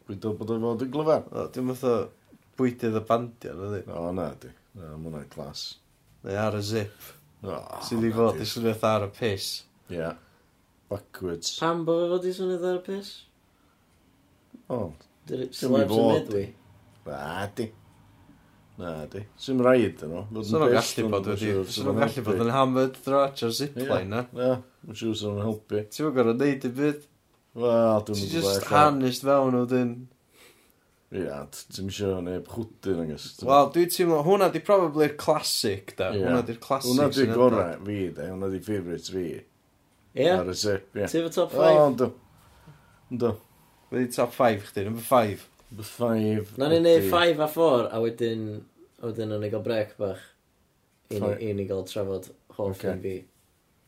Pwy 0.05 0.19
dod 0.21 0.37
bod 0.41 0.51
o'n 0.53 0.67
fod 0.67 0.85
yn 0.85 0.91
glyfar? 0.93 1.23
Dim 1.55 1.71
yn 1.71 1.79
fatha 1.79 2.11
bwydydd 2.59 2.99
y 2.99 3.05
bandio 3.09 3.55
da 3.57 3.71
di. 3.77 3.85
O 3.95 4.11
na 4.19 4.27
di, 4.43 4.51
na 4.77 4.91
mwna'n 4.99 5.31
glas. 5.33 5.63
Neu 6.27 6.37
ar 6.43 6.59
y 6.59 6.65
zip. 6.67 7.09
O, 7.47 7.57
Sydd 7.87 8.05
i 8.05 8.13
fod 8.19 8.43
i 8.43 8.51
swnio 8.51 8.75
ar 8.91 9.07
y 9.07 9.15
piss. 9.17 9.55
Ie. 9.89 10.03
Yeah. 10.03 10.19
Backwards. 10.91 11.53
Pam 11.61 11.85
bod 11.87 12.09
fod 12.11 12.25
i 12.27 12.33
swnio 12.35 12.59
therapist? 12.63 13.27
O, 14.71 14.93
Did 15.29 15.45
it 15.47 15.53
Dwi'm 15.55 15.77
i 15.77 15.85
slabs 15.85 15.93
yn 15.93 16.01
fod. 16.01 16.17
midwy? 16.17 16.47
na 17.07 17.47
di. 17.59 17.67
Na 18.81 18.91
di. 19.13 19.23
Sym 19.41 19.61
rhaid 19.65 20.03
yn 20.07 20.15
o. 20.19 20.25
Swn 20.41 20.61
nhw'n 20.65 20.75
gallu 20.77 21.11
bod 21.13 21.29
wedi... 21.31 21.51
Swn 21.75 21.89
nhw'n 21.91 22.01
gallu 22.05 22.25
bod 22.27 22.43
yn 22.47 22.53
hammered 22.55 22.99
thro 23.05 23.23
ar 23.27 23.35
zipline 23.61 24.01
eh? 24.03 24.09
na. 24.13 24.23
Na, 24.37 24.51
mae'n 24.87 24.99
siŵr 25.01 25.19
sy'n 25.21 25.35
nhw'n 25.35 25.45
helpu. 25.47 25.83
Ti'n 25.91 26.07
fawr 26.07 26.15
gorau 26.19 26.37
neud 26.41 26.67
i 26.67 26.73
byd. 26.81 27.05
Wel, 27.61 28.05
dwi'n 28.07 28.17
Ti'n 28.21 28.25
dwi'n 28.25 28.33
just 28.37 28.55
gwybod. 28.55 28.71
harnessed 28.71 29.27
fewn 29.27 29.59
o 29.59 29.63
dyn. 29.71 29.93
Ie, 31.11 31.27
ti'n 31.75 31.89
misio 31.89 32.13
neb 32.23 32.47
chwtyn 32.51 33.01
yn 33.05 33.13
gysg. 33.15 33.43
Wel, 33.49 33.71
dwi 33.75 33.87
teimlo, 33.91 34.21
hwnna 34.27 34.51
di 34.55 34.63
probably'r 34.67 35.17
classic 35.19 35.97
da. 35.99 36.13
Ie. 36.15 36.23
Hwnna 36.23 36.45
di'r 36.47 36.61
classic. 36.63 36.93
Hwna 36.95 37.09
sy'n 37.11 37.17
di 37.17 37.25
edrych. 37.27 37.37
gorau 37.41 37.81
fi, 37.89 37.97
de. 38.17 38.29
Hwna 38.31 38.51
di 38.55 38.61
favourites 38.65 39.11
fi. 39.15 39.27
Ie? 40.15 40.27
Ar 40.33 40.51
y 40.51 40.57
zip, 40.59 40.91
ie. 40.97 41.07
Ti 41.07 41.21
efo 41.21 41.31
top 41.35 41.55
5? 41.55 41.63
O, 41.63 41.87
yndw. 41.91 42.11
Yndw. 43.13 43.33
Wedi 43.91 44.11
top 44.15 44.35
5 44.35 44.67
chdi, 44.71 44.85
number 44.89 45.07
5. 45.07 45.47
Number 45.71 45.87
5. 45.87 46.57
Na 46.59 46.71
ni 46.73 46.81
neud 46.83 47.07
5 47.13 47.43
a 47.47 47.49
4, 47.55 47.89
a 47.91 48.01
wedyn, 48.03 48.45
wedyn 49.05 49.37
o'n 49.37 49.47
i 49.47 49.51
gael 49.53 49.65
brec 49.67 49.95
bach. 50.01 50.25
I 51.11 51.53
ni 51.55 51.67
gael 51.67 51.87
trafod 51.87 52.31
holl 52.57 52.75
okay. 52.75 52.99
fi. 53.03 53.15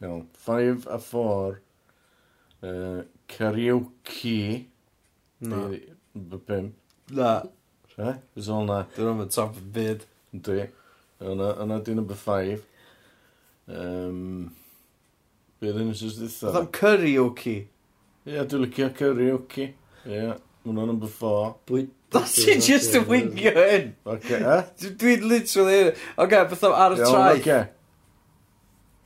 Iawn, 0.02 0.26
5 0.46 0.87
a 0.90 0.98
4. 0.98 1.61
Uh, 2.62 3.02
karaoke. 3.28 4.66
Na. 5.40 5.66
Number 6.14 6.38
5. 6.46 6.70
Na. 7.18 7.35
Re? 7.98 8.16
Fes 8.35 8.48
ôl 8.50 8.66
na. 8.70 8.82
Dwi'n 8.94 9.26
o'n 9.26 9.30
top 9.35 9.58
y 9.58 9.68
byd. 9.74 10.06
Dwi. 10.32 10.66
Yna, 11.22 11.52
yna 11.62 11.78
dwi'n 11.82 11.98
number 11.98 12.18
5. 12.18 12.62
Um, 13.70 14.52
Bydd 15.62 15.77
yn 15.79 15.92
ysys 15.92 16.16
ddiwetha. 16.18 16.48
Oedd 16.48 16.57
am 16.59 16.70
karaoke. 16.75 17.53
Ie, 17.62 18.33
yeah, 18.35 18.46
dwi'n 18.51 18.64
licio 18.64 18.88
karaoke. 18.98 19.66
Ie, 20.03 20.14
yeah, 20.16 20.33
hwnna 20.66 20.87
number 20.88 21.11
four. 21.11 21.53
Bwy... 21.70 21.85
That's 22.12 22.35
it, 22.42 22.64
just 22.66 22.96
yn 22.98 23.05
wingio 23.09 23.53
hyn. 23.55 23.92
Oce, 24.11 24.40
e? 24.42 24.57
Dwi'n 24.98 25.22
literally 25.31 25.77
hyn. 25.79 26.01
Oce, 26.25 26.40
beth 26.51 26.64
am 26.66 26.75
ar 26.75 26.96
y 26.96 26.98
traeth. 26.98 27.38
Oce. 27.38 27.61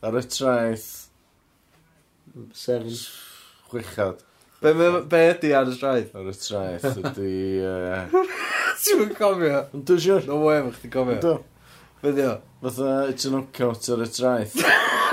Ar 0.08 0.16
y 0.16 0.22
traeth. 0.32 0.86
Seven. 2.56 2.96
Chwichad. 3.68 4.24
Be, 4.62 4.72
be, 4.80 4.88
be 5.12 5.20
ydi 5.34 5.52
ar 5.60 5.68
y 5.68 5.76
traeth? 5.76 6.16
Ar 6.16 6.32
y 6.32 6.34
traeth 6.40 6.88
ydi... 7.02 7.34
Uh... 7.68 8.16
Ti'n 8.86 9.12
cofio? 9.20 9.60
Dwi'n 9.76 10.02
siwr. 10.08 10.24
No 10.32 10.40
way, 10.46 10.64
mae 10.64 10.72
chdi 10.80 10.92
cofio. 10.96 11.20
Dwi'n. 11.20 11.44
Fyddi 12.02 12.26
o? 12.28 12.40
Fatha 12.62 13.08
it's 13.08 13.24
a 13.24 13.30
knockout 13.30 13.88
ar 13.94 14.02
y 14.04 14.08
traeth. 14.12 14.56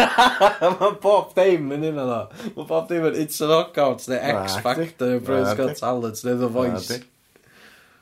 Mae 0.79 0.95
bob 1.03 1.31
dim 1.37 1.71
yn 1.75 1.85
un 1.91 2.01
o 2.01 2.07
ddo. 2.09 2.19
Mae 2.57 2.67
bob 2.69 2.89
dim 2.89 3.05
yn 3.07 3.19
it's 3.23 3.39
a 3.41 3.47
knockout 3.47 4.07
neu 4.11 4.19
X 4.19 4.57
Na, 4.57 4.63
Factor, 4.65 5.13
Britain's 5.19 5.57
Got 5.59 5.79
Talent 5.79 6.23
neu 6.27 6.39
The 6.41 6.49
Voice. 6.57 6.99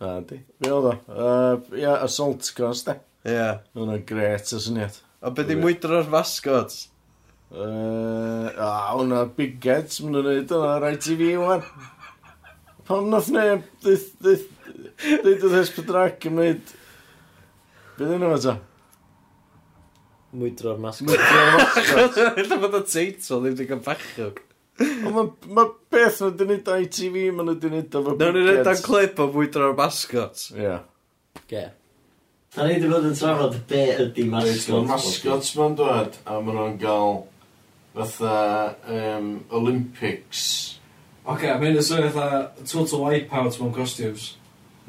Na, 0.01 0.15
di. 0.25 0.39
Be 0.57 0.71
oedd 0.73 0.87
o? 0.89 0.95
Uh, 1.13 1.77
Ia, 1.77 1.99
assault 2.07 2.49
cost, 2.57 2.89
de. 2.89 2.97
Ia. 3.29 3.51
Hwna 3.77 3.99
gret 4.07 4.49
o 4.55 4.61
syniad. 4.63 4.97
A 5.21 5.29
be 5.29 5.45
di 5.45 5.59
mwydro'r 5.59 6.09
mascot? 6.09 6.73
Uh, 7.51 8.47
a 8.55 8.71
hwnna 8.95 9.25
big 9.35 9.59
bigots, 9.59 9.99
mwyn 10.01 10.15
nhw'n 10.15 10.29
neud 10.31 10.55
hwnna 10.55 10.73
ar 10.79 10.97
fi 11.05 11.29
wan. 11.37 11.61
Pam 12.87 13.11
nath 13.13 13.29
neb, 13.35 13.67
dweud 13.83 15.45
oedd 15.45 15.57
Hespedrac 15.59 16.25
yn 16.31 16.37
neud... 16.39 16.75
Be 17.99 18.07
dyn 18.07 18.23
nhw 18.23 18.33
eto? 18.39 18.57
Mwydro'r 20.31 20.79
mascot. 20.79 21.09
Mwydro'r 21.09 21.51
mascot. 21.59 22.17
Ella 22.41 22.57
bod 22.61 22.79
y 22.79 22.81
teitl 22.87 23.27
ddim 23.33 23.49
wedi 23.49 23.67
cael 23.67 23.83
bachog. 23.85 24.39
Ond 24.81 25.13
mae 25.15 25.53
ma 25.57 25.65
beth 25.93 26.21
nhw'n 26.23 26.37
dynnu 26.39 26.57
da 26.65 26.77
ITV, 26.81 27.17
mae 27.35 27.45
nhw'n 27.45 27.59
dynnu 27.61 27.81
da 27.91 28.01
fo 28.05 28.15
Nawr 28.17 28.37
ni'n 28.37 28.49
edrych 28.55 28.83
clip 28.85 29.19
o 29.19 29.27
mwydro'r 29.33 29.75
mascot. 29.77 30.45
Ie. 30.55 30.63
Yeah. 30.63 30.83
Ge. 31.51 31.65
A 32.55 32.67
ni 32.67 32.77
wedi 32.77 32.91
bod 32.91 33.07
yn 33.07 33.17
trafod 33.19 33.57
be 33.69 33.81
ydi 34.05 34.25
mascot. 34.31 34.77
Mae 34.77 34.89
mascot 34.93 35.51
ma'n 35.59 35.75
dod, 35.79 36.19
a 36.23 36.39
maen 36.39 36.57
nhw'n 36.61 36.77
gael 36.81 37.17
fatha 37.95 38.35
um, 38.95 39.33
Olympics. 39.59 40.45
Oce, 41.21 41.35
okay, 41.35 41.57
mae'n 41.59 41.83
swnio 41.83 42.13
fatha 42.15 42.41
total 42.63 43.03
wipeout 43.05 43.59
mewn 43.59 43.75
costumes. 43.75 44.31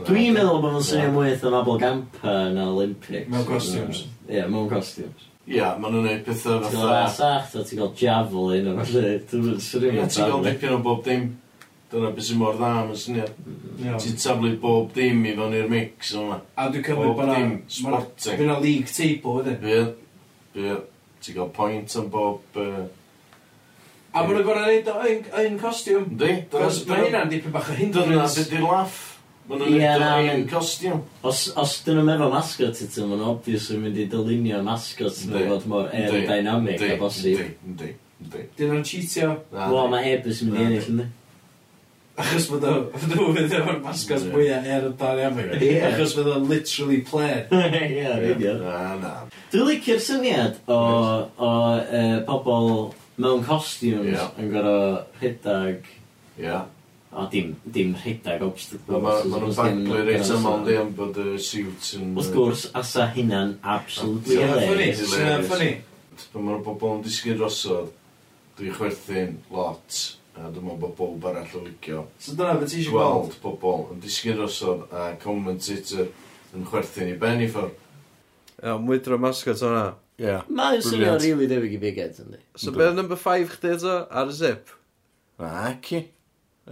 Dwi'n 0.07 0.39
meddwl 0.39 0.63
bod 0.63 0.79
nhw'n 0.79 0.87
swnio 0.87 1.11
mwy 1.19 1.33
eitha 1.33 1.51
Mabel 1.53 1.83
Gampa 1.83 2.39
na 2.55 2.71
Olympics. 2.71 3.29
Mewn 3.31 3.47
costumes. 3.51 4.07
Ie, 4.31 4.47
mewn 4.47 4.71
costumes. 4.71 5.29
Ia, 5.51 5.73
maen 5.75 5.97
nhw'n 5.97 6.05
neud 6.07 6.21
pethau 6.27 6.61
fatha... 6.63 6.71
Ti'n 6.71 6.79
gael 6.79 6.93
rasach, 6.95 7.55
a 7.59 7.65
ti'n 7.67 7.81
gael 7.81 7.95
javelin 7.99 8.69
o'n 8.71 8.83
lle. 8.93 9.07
Ia, 9.19 10.05
ti'n 10.07 10.29
gael 10.29 10.45
dipyn 10.47 10.77
o 10.77 10.79
bob 10.85 11.03
dim. 11.07 11.25
Dyna 11.93 12.09
beth 12.15 12.25
sy'n 12.29 12.39
mor 12.41 12.55
dda 12.57 12.71
am 12.85 12.93
y 12.95 12.97
syniad. 12.97 13.33
Ti'n 14.01 14.17
tablu 14.23 14.55
bob 14.63 14.95
dim 14.97 15.27
i 15.27 15.35
fewn 15.37 15.59
i'r 15.59 15.69
mix 15.69 16.15
yma. 16.17 16.39
A 16.57 16.71
dwi'n 16.71 16.87
cymryd 16.87 17.19
bod 17.19 17.29
na... 17.29 17.41
Sporting. 17.69 18.39
Byna 18.39 18.57
league 18.63 18.89
table 18.89 19.35
wedyn. 19.41 19.59
Bydd. 19.61 19.93
Bydd. 20.55 20.87
Ti'n 21.27 21.37
gael 21.41 21.51
point 21.59 21.97
am 21.99 22.09
bob... 22.15 22.47
Uh, 22.55 22.87
a 24.13 24.23
maen 24.23 24.39
nhw'n 24.39 24.47
gorau 24.47 24.71
neud 24.71 25.29
yn 25.43 25.59
costiwm. 25.61 26.07
Di. 26.23 26.37
Cos 26.55 26.85
mae 26.89 27.09
hynna'n 27.09 27.35
dipyn 27.35 27.53
bach 27.53 27.69
o 27.69 27.77
hindrance. 27.77 28.09
Dyna 28.15 28.29
beth 28.31 28.55
di'r 28.55 28.65
laff. 28.71 29.03
Maen 29.49 29.59
nhw'n 29.59 29.73
Ie, 29.75 29.79
na, 29.83 29.95
neud 29.99 30.03
o'n 30.03 30.27
mae'n- 30.29 30.45
costiwm. 30.53 31.01
Os, 31.27 31.41
os 31.59 31.73
dyn 31.87 31.97
nhw'n 31.99 32.07
meddwl 32.13 32.31
mascot 32.33 32.79
i 32.85 32.87
ti, 32.87 33.03
ma'n 33.11 33.25
obvious 33.33 33.71
yn 33.75 33.81
mynd 33.83 33.99
i 33.99 34.07
dylunio 34.13 34.61
mascot 34.67 35.17
Yndi. 35.25 35.33
nhw 35.35 35.49
fod 35.51 35.67
mor 35.73 35.89
aerodynamic 35.93 36.85
a 36.87 36.95
bosib. 37.01 37.41
Yndi, 37.43 37.57
yndi, 37.67 37.91
yndi. 38.23 38.45
Dyn 38.61 38.71
nhw'n 38.71 38.87
cheatio. 38.87 39.33
Na, 39.51 39.67
Wel, 39.73 39.83
yndi. 39.83 39.91
mae 39.97 40.13
Ebus 40.15 40.43
yn 40.45 40.53
mynd 40.53 40.63
i 40.63 40.69
ennill, 40.69 40.89
ynddi? 40.93 41.09
Achos 42.23 42.47
bod 42.53 42.65
o- 42.69 42.85
bod 42.93 43.05
nhw'n 43.09 43.35
fydd 43.39 43.55
efo'r 43.59 43.79
mascot 43.83 44.25
Ie. 44.27 44.31
mwyaf 44.35 44.67
aerodynamic. 44.77 45.55
Ie. 45.65 45.77
Achos 45.91 46.15
bod 46.19 46.27
o'n 46.37 46.47
literally 46.51 47.01
plain. 47.09 47.47
Ie, 47.51 48.35
Ie, 48.37 48.55
Na, 48.63 48.81
na. 49.01 49.13
Dwi'n 49.53 49.67
licio'r 49.73 50.03
syniad 50.07 50.59
o, 50.71 50.79
o 51.35 51.51
e, 51.81 52.03
uh, 52.03 52.21
pobl 52.29 52.69
mewn 53.19 53.43
costumes 53.49 54.13
Ie. 54.13 54.29
yn 54.45 54.53
gorau 54.55 55.01
rhedag 55.21 55.89
Ie, 56.39 56.61
O, 57.13 57.27
dim, 57.29 57.57
dim 57.69 57.93
rhedag 58.01 58.41
obstacle. 58.47 59.01
Mae 59.05 59.25
nhw'n 59.29 59.57
baglu 59.59 60.03
reit 60.07 60.31
yma 60.33 60.57
ond 60.57 60.71
am 60.73 60.93
bod 60.97 61.19
y 61.21 61.35
siwt 61.45 61.91
yn... 61.99 62.15
Wrth 62.17 62.31
gwrs, 62.33 62.67
asa 62.79 63.11
hynna'n 63.13 63.59
absolutely 63.75 64.39
hilarious. 64.41 65.03
Sy'n 65.13 65.45
ffynnu, 65.45 65.75
Pan 66.33 66.45
mae'r 66.47 66.63
bobl 66.65 66.99
yn 66.99 67.05
disgyn 67.05 67.39
rosod, 67.41 67.91
dwi'n 68.59 68.75
chwerthu'n 68.77 69.35
lot, 69.53 69.99
a 70.37 70.49
dwi'n 70.49 70.67
meddwl 70.67 70.81
bod 70.81 70.95
bob 70.99 71.27
arall 71.31 71.57
o 71.59 71.63
licio. 71.65 72.05
So 72.21 72.37
dyna 72.39 72.55
beth 72.61 72.77
eisiau 72.77 72.95
gweld? 72.95 73.33
Gweld 73.33 73.39
bobl 73.43 73.95
yn 73.95 74.03
disgyn 74.05 74.39
rosod 74.41 74.87
a 74.93 75.11
commentator 75.23 76.09
yn 76.57 76.69
chwerthu'n 76.69 77.13
i 77.13 77.19
ben 77.21 77.45
i 77.45 77.49
ffwrdd. 77.53 77.77
Ia, 78.63 78.77
mwydro 78.81 79.19
mascot 79.21 79.65
o'na. 79.69 79.87
Ie. 80.23 80.39
Mae'n 80.49 80.79
yn 80.79 80.87
swnio'n 80.87 81.21
rili 81.21 81.49
debyg 81.51 81.77
i 81.77 81.83
biget, 81.83 82.21
ynddi. 82.23 82.41
So 82.61 82.75
beth 82.77 82.97
number 82.97 83.19
5 83.21 83.57
chdi 83.57 83.73
eto, 83.75 83.97
ar 84.09 84.33
y 84.33 84.37
zip? 84.37 84.73
Ac 85.43 85.95
i. 85.97 86.05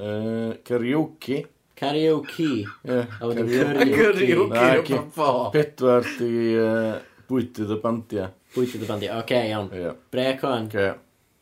Uh, 0.01 0.55
karaoke. 0.65 1.43
Karaoke. 1.77 2.65
Yeah, 2.89 3.05
a 3.21 3.29
wedyn 3.29 3.51
karaoke. 3.53 4.31
Karaoke 4.55 4.97
o'r 4.97 5.07
fo. 5.13 5.31
Pedwar 5.53 6.07
di 6.17 6.31
uh, 6.57 6.95
bwydydd 7.29 7.75
y 7.77 7.79
bandia. 7.83 8.31
Bwytydd 8.55 8.87
y 8.87 8.89
bandia. 8.89 9.13
Oce, 9.19 9.25
okay, 9.27 9.51
iawn. 9.53 9.69
Yeah. 9.77 9.99
Brec 10.15 10.45
o'n. 10.49 10.71
Okay. 10.71 10.95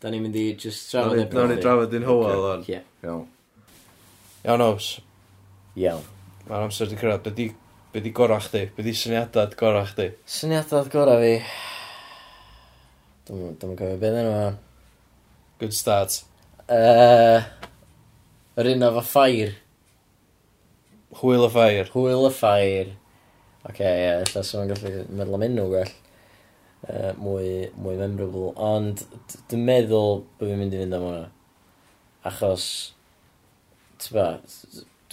Da 0.02 0.10
ni'n 0.10 0.24
mynd 0.26 0.36
i 0.38 0.44
just 0.58 0.90
trafod 0.90 1.22
e'r 1.22 1.30
Nawr 1.34 1.52
ni 1.52 1.58
trafod 1.62 1.94
yn 1.98 2.06
hwal 2.08 2.44
o'n. 2.52 2.66
Ie. 2.66 2.82
Iawn. 3.06 3.24
Iawn, 4.42 4.66
os. 4.66 4.90
Iawn. 5.78 6.04
Mae'r 6.48 6.66
amser 6.66 6.90
di 6.90 6.98
cyrraedd. 6.98 7.22
Be 7.28 7.34
di, 7.38 7.48
be 7.94 8.02
di 8.02 8.12
gorau 8.14 8.42
chdi? 8.42 8.64
Be 8.74 8.86
di 8.86 8.94
syniadad 8.98 9.54
gorau 9.58 9.86
chdi? 9.90 10.10
Syniadad 10.38 10.90
gorau 10.92 11.22
fi. 11.22 11.36
Dwi'n 13.30 13.58
cofio 13.62 13.98
beth 14.02 14.18
yna. 14.22 14.50
Good 15.62 15.74
start. 15.74 16.22
Uh, 16.68 17.42
Yr 18.58 18.72
un 18.72 18.82
efo 18.82 19.02
ffair. 19.06 19.54
Hwyl 21.20 21.46
y 21.46 21.50
ffair. 21.54 21.90
Hwyl 21.94 22.26
y 22.26 22.32
ffair. 22.34 22.92
Oce, 23.62 23.70
okay, 23.70 23.86
ie, 23.86 24.04
yeah, 24.04 24.22
ella 24.24 24.42
sy'n 24.46 24.70
gallu 24.70 24.92
meddwl 25.14 25.36
am 25.38 25.44
enw 25.46 25.66
gwell. 25.70 25.94
Uh, 26.88 27.10
mwy, 27.20 27.48
mwy 27.78 27.96
memorable. 28.00 28.52
Ond 28.58 29.04
dwi'n 29.50 29.64
meddwl 29.68 30.22
bod 30.40 30.50
fi'n 30.50 30.62
mynd 30.62 30.74
i 30.74 30.82
fynd 30.82 30.98
am 30.98 31.06
hwnna. 31.06 31.24
Achos, 32.28 32.68
ti'n 34.02 34.18
ba, 34.18 34.28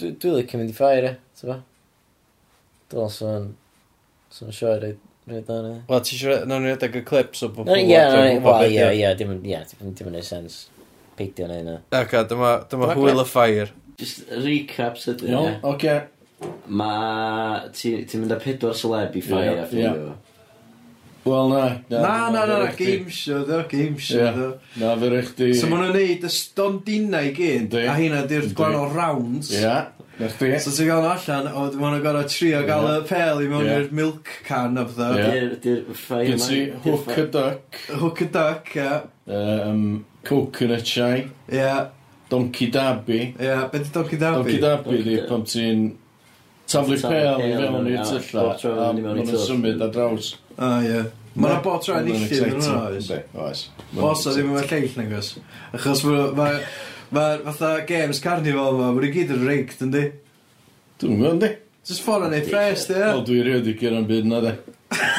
dwi'n 0.00 0.18
dwi 0.22 0.36
licio 0.38 0.60
mynd 0.60 0.72
i 0.72 0.76
ffair, 0.76 1.10
e, 1.10 1.16
ti'n 1.38 1.52
ba? 1.52 1.60
Dwi'n 2.90 3.12
sôn, 3.14 3.52
sôn 4.34 4.54
sioi 4.54 4.78
reid 4.82 5.04
Rhaid 5.26 5.48
o'n 5.50 5.64
e. 5.66 5.74
Wel, 5.88 6.02
ti 6.06 6.14
eisiau, 6.14 6.44
nawn 6.46 6.62
ni 6.62 6.70
edrych 6.70 7.00
y 7.00 7.06
clip, 7.06 7.32
so 7.34 7.48
bod... 7.50 7.66
Ie, 7.74 7.82
ie, 7.82 8.02
ie, 8.70 8.90
ie, 9.00 9.08
dim 9.18 9.32
yn, 9.34 9.40
ie, 9.50 9.58
dim 9.82 10.10
yn 10.10 10.14
neud 10.14 10.26
sens. 10.26 10.58
Peidio 11.16 11.48
neu 11.50 11.64
yna. 11.64 11.80
Ac 11.96 12.14
dyma, 12.30 12.52
dyma 12.70 12.90
Black 12.90 13.02
Hwyl 13.02 13.24
y 13.24 13.26
Ffair. 13.30 13.74
Just 14.00 14.30
recap 14.44 15.00
sydyn. 15.00 15.32
Iawn, 15.32 15.58
No, 15.62 15.72
oce. 15.72 15.74
Okay. 15.74 15.98
Mae... 16.68 17.66
Ti'n 17.76 18.06
ti 18.08 18.20
mynd 18.20 18.34
â 18.36 18.40
pedwar 18.42 18.76
celeb 18.76 19.16
i 19.16 19.24
ffair 19.24 19.46
yeah, 19.46 19.62
a 19.62 19.68
ffeindio 19.70 20.08
yeah. 20.10 20.24
Wel, 21.26 21.48
na. 21.48 21.80
Na, 21.90 22.30
na, 22.30 22.46
na, 22.46 22.58
na, 22.64 22.72
game 22.72 23.08
show, 23.08 23.44
do, 23.44 23.64
game 23.68 23.98
show, 23.98 24.30
ddo. 24.32 24.58
Na, 24.76 24.94
fe 24.96 25.08
rech 25.10 25.32
di... 25.34 25.48
So, 25.58 25.66
maen 25.66 25.82
nhw'n 25.82 25.96
neud 25.96 26.26
y 26.28 26.30
stondina 26.30 27.22
i 27.26 27.32
gyd, 27.34 27.74
a 27.82 27.96
hynna 27.98 28.20
di'r 28.30 28.46
gwahanol 28.54 28.92
rounds. 28.94 29.50
Ia, 29.58 29.88
na 30.20 30.28
chdi. 30.30 30.52
So, 30.62 30.70
ti'n 30.76 30.86
gael 30.86 31.02
nhw 31.02 31.10
allan, 31.16 31.48
o, 31.50 31.64
maen 31.80 31.96
nhw'n 31.96 32.04
gorau 32.04 32.30
trio 32.30 32.60
gael 32.68 32.86
y 32.92 33.00
pel 33.10 33.42
i 33.42 33.50
mewn 33.50 33.72
i'r 33.72 33.90
milk 33.98 34.30
can 34.46 34.78
o 34.78 34.86
bydda. 34.86 35.32
Di'r 35.64 35.82
ffair... 35.98 36.30
Gyd 36.30 36.44
si, 36.44 36.60
hook 36.86 37.10
a 37.10 37.26
duck. 37.38 37.80
Hook 38.04 38.22
a 38.22 38.30
duck, 38.38 38.70
ia. 38.78 38.92
Um, 39.26 39.82
Coconut 40.26 40.86
Shy. 40.86 41.22
Ie. 41.52 41.68
Donkey 42.30 42.66
Dabby. 42.74 43.20
Ie, 43.38 43.52
beth 43.70 43.84
ydy 43.84 43.92
Donkey 43.94 44.18
Derby? 44.18 44.42
Donkey 44.42 44.58
Derby 44.64 44.96
di 45.02 45.14
Donkey- 45.16 45.28
pan 45.30 45.44
ti'n 45.46 45.84
taflu 46.66 46.96
Taflu 46.98 47.12
pel 47.12 47.14
i 47.14 47.20
pel 47.22 47.38
fewn 47.38 47.52
i'r 47.52 47.70
mewn, 47.76 47.92
a 48.00 48.08
tylla. 48.10 48.42
bob 48.42 48.58
tro 48.58 48.72
A 48.74 48.88
fynd 48.88 48.98
i 48.98 49.04
mewn 49.04 49.06
maen 49.06 49.22
i'r 49.22 49.30
nhw'n 49.30 49.44
symud 49.46 49.84
ar 49.86 49.92
draws. 49.94 50.32
O, 50.56 50.70
ie. 50.82 51.04
Mae 51.36 51.52
yna 51.52 51.60
bod 51.62 51.84
rhaid 51.86 52.08
Oedd 52.08 52.10
o'n 52.10 52.16
yn 52.16 52.26
exciting. 52.26 52.66
oes. 52.80 53.08
Yndi, 53.10 53.18
Oes. 53.44 53.62
Os 54.08 54.26
o 54.26 54.32
ddim 54.34 54.50
yn 54.50 54.56
fawr 54.56 54.70
lleill 54.72 54.98
nag 55.02 55.14
oes. 55.20 55.30
Achos 55.76 56.04
mae... 56.08 56.58
Mae 57.14 57.38
fatha 57.46 57.68
games 57.86 58.18
carnival 58.24 58.74
yma, 58.74 58.88
mae'n 58.96 59.12
gyd 59.14 59.30
yn 59.36 59.44
rigged, 59.46 59.82
yndi? 59.86 60.00
Dwi'n 60.98 61.18
gwybod, 61.20 61.34
yndi. 61.36 61.50
Just 61.86 62.02
ffordd 62.02 62.26
yn 62.26 62.34
ei 62.40 62.42
ffres, 62.48 62.88
di, 62.88 62.96
Wel, 62.98 63.20
ie? 63.20 63.26
dwi 63.28 63.36
rioed 63.46 63.68
i 63.70 63.74
gyda'n 63.78 64.08
byd 64.08 64.26
na, 64.32 64.40
di. 64.42 64.54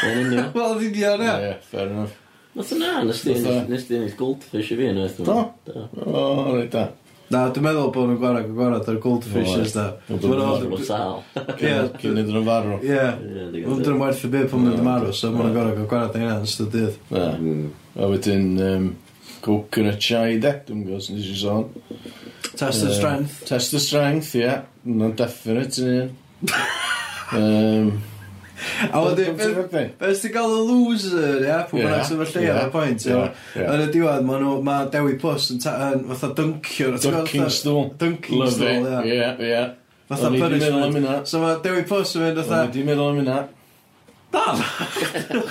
Yn 0.09 0.17
union. 0.25 0.49
Wel, 0.57 0.73
di 0.81 0.89
di 0.97 1.05
o'n 1.07 1.23
e? 1.23 1.29
Ie, 1.45 1.53
fair 1.71 1.87
enough. 1.93 2.17
Nath 2.57 2.71
yna, 2.73 2.93
nes 3.05 3.19
di 3.21 3.33
Fatha- 3.35 3.51
ennill- 3.51 3.69
nes 3.69 3.83
di 3.87 3.95
ennill 3.99 4.15
goldfish 4.17 4.71
i 4.73 4.77
fi 4.79 4.87
unwaith. 4.91 5.19
Do? 5.27 5.35
Do. 5.67 5.83
O, 6.05 6.23
reit 6.55 6.71
da. 6.73 6.87
Na, 7.29 7.41
dwi'n 7.51 7.65
meddwl 7.65 7.89
bod 7.91 8.05
nhw'n 8.07 8.19
gwarad, 8.21 8.45
gwarad, 8.55 8.85
gwarag 8.85 8.87
ar 8.93 8.99
goldfishes 9.03 9.73
da. 9.75 9.85
Wel, 10.07 10.19
dwi'n 10.23 10.31
Ma'n 10.31 10.39
meddwl- 10.39 10.77
O'r 10.77 10.85
sal. 10.87 11.17
Ie, 11.35 11.43
Cyn 11.59 11.89
cyn 12.01 12.21
iddyn 12.21 12.31
nhw'n 12.37 12.45
farw. 12.47 12.77
Ie. 12.79 12.93
Ie, 12.95 13.47
digon 13.51 13.81
dyn 13.83 13.91
nhw'n 13.91 13.99
werth 14.05 14.23
y 14.23 14.29
byd 14.37 14.47
pan 14.53 14.63
mae'n 14.63 14.83
marw, 14.87 15.11
so 15.13 15.31
mae'n 15.35 15.51
gorau 15.57 15.75
gael 15.75 15.89
gwarad 15.91 16.15
yn 16.15 16.23
hynna 16.23 16.37
yn 16.39 16.47
ystod 16.47 16.71
dydd. 16.71 16.95
Na. 17.11 17.25
Mm. 17.35 17.67
A 17.99 18.09
wedyn, 18.13 18.47
um, 18.69 18.87
coconut 19.43 19.99
chai 20.07 20.37
de, 20.41 20.53
dwi'n 20.69 20.85
gwybod 20.87 21.11
nes 21.13 21.27
i 21.29 21.35
sôn. 21.43 21.67
Test 22.57 22.83
of 22.87 22.89
Yy, 22.89 22.95
strength. 22.95 23.35
Test 23.51 23.73
of 23.77 23.81
strength, 23.83 24.31
ie. 24.39 24.45
Yeah. 24.47 24.61
Na'n 24.87 25.13
definite 25.19 25.83
yn 25.83 25.91
un. 25.99 26.15
um, 27.37 27.91
A 28.91 29.01
wedyn, 29.05 29.35
beth 29.37 30.21
ti'n 30.23 30.33
gael 30.33 30.53
y 30.55 30.61
loser, 30.67 31.43
ia? 31.45 31.59
Pwy 31.69 31.83
bynnag 31.83 32.05
sy'n 32.07 32.21
fy 32.23 32.29
lleir 32.33 32.53
ar 32.55 32.69
y 32.69 32.71
pwynt, 32.73 33.05
ia? 33.09 33.25
Yn 33.63 33.83
y 33.83 33.89
diwedd, 33.93 34.23
mae 34.27 34.41
nhw, 34.41 34.55
mae 34.65 34.87
Dewi 34.93 35.17
Puss 35.21 35.51
yn, 35.53 35.59
yn 35.61 36.07
fatha 36.13 36.31
dyncio. 36.39 36.93
Dunking 37.03 37.51
stool. 37.53 37.91
Dunking 38.01 38.47
stool, 38.53 38.87
ia. 38.87 39.03
Ie, 39.05 39.51
ie. 39.51 39.61
Fatha 40.09 40.31
punishment. 40.33 41.29
So 41.29 41.43
mae 41.43 41.61
Dewi 41.65 41.85
Puss 41.89 42.15
yn 42.17 42.25
mynd 42.25 42.41
fatha... 42.41 42.63
O'n 42.65 42.73
i 42.73 42.75
di 42.79 42.87
meddwl 42.87 43.13
am 43.13 43.21
hynna. 43.21 43.39
Dan! 44.31 44.59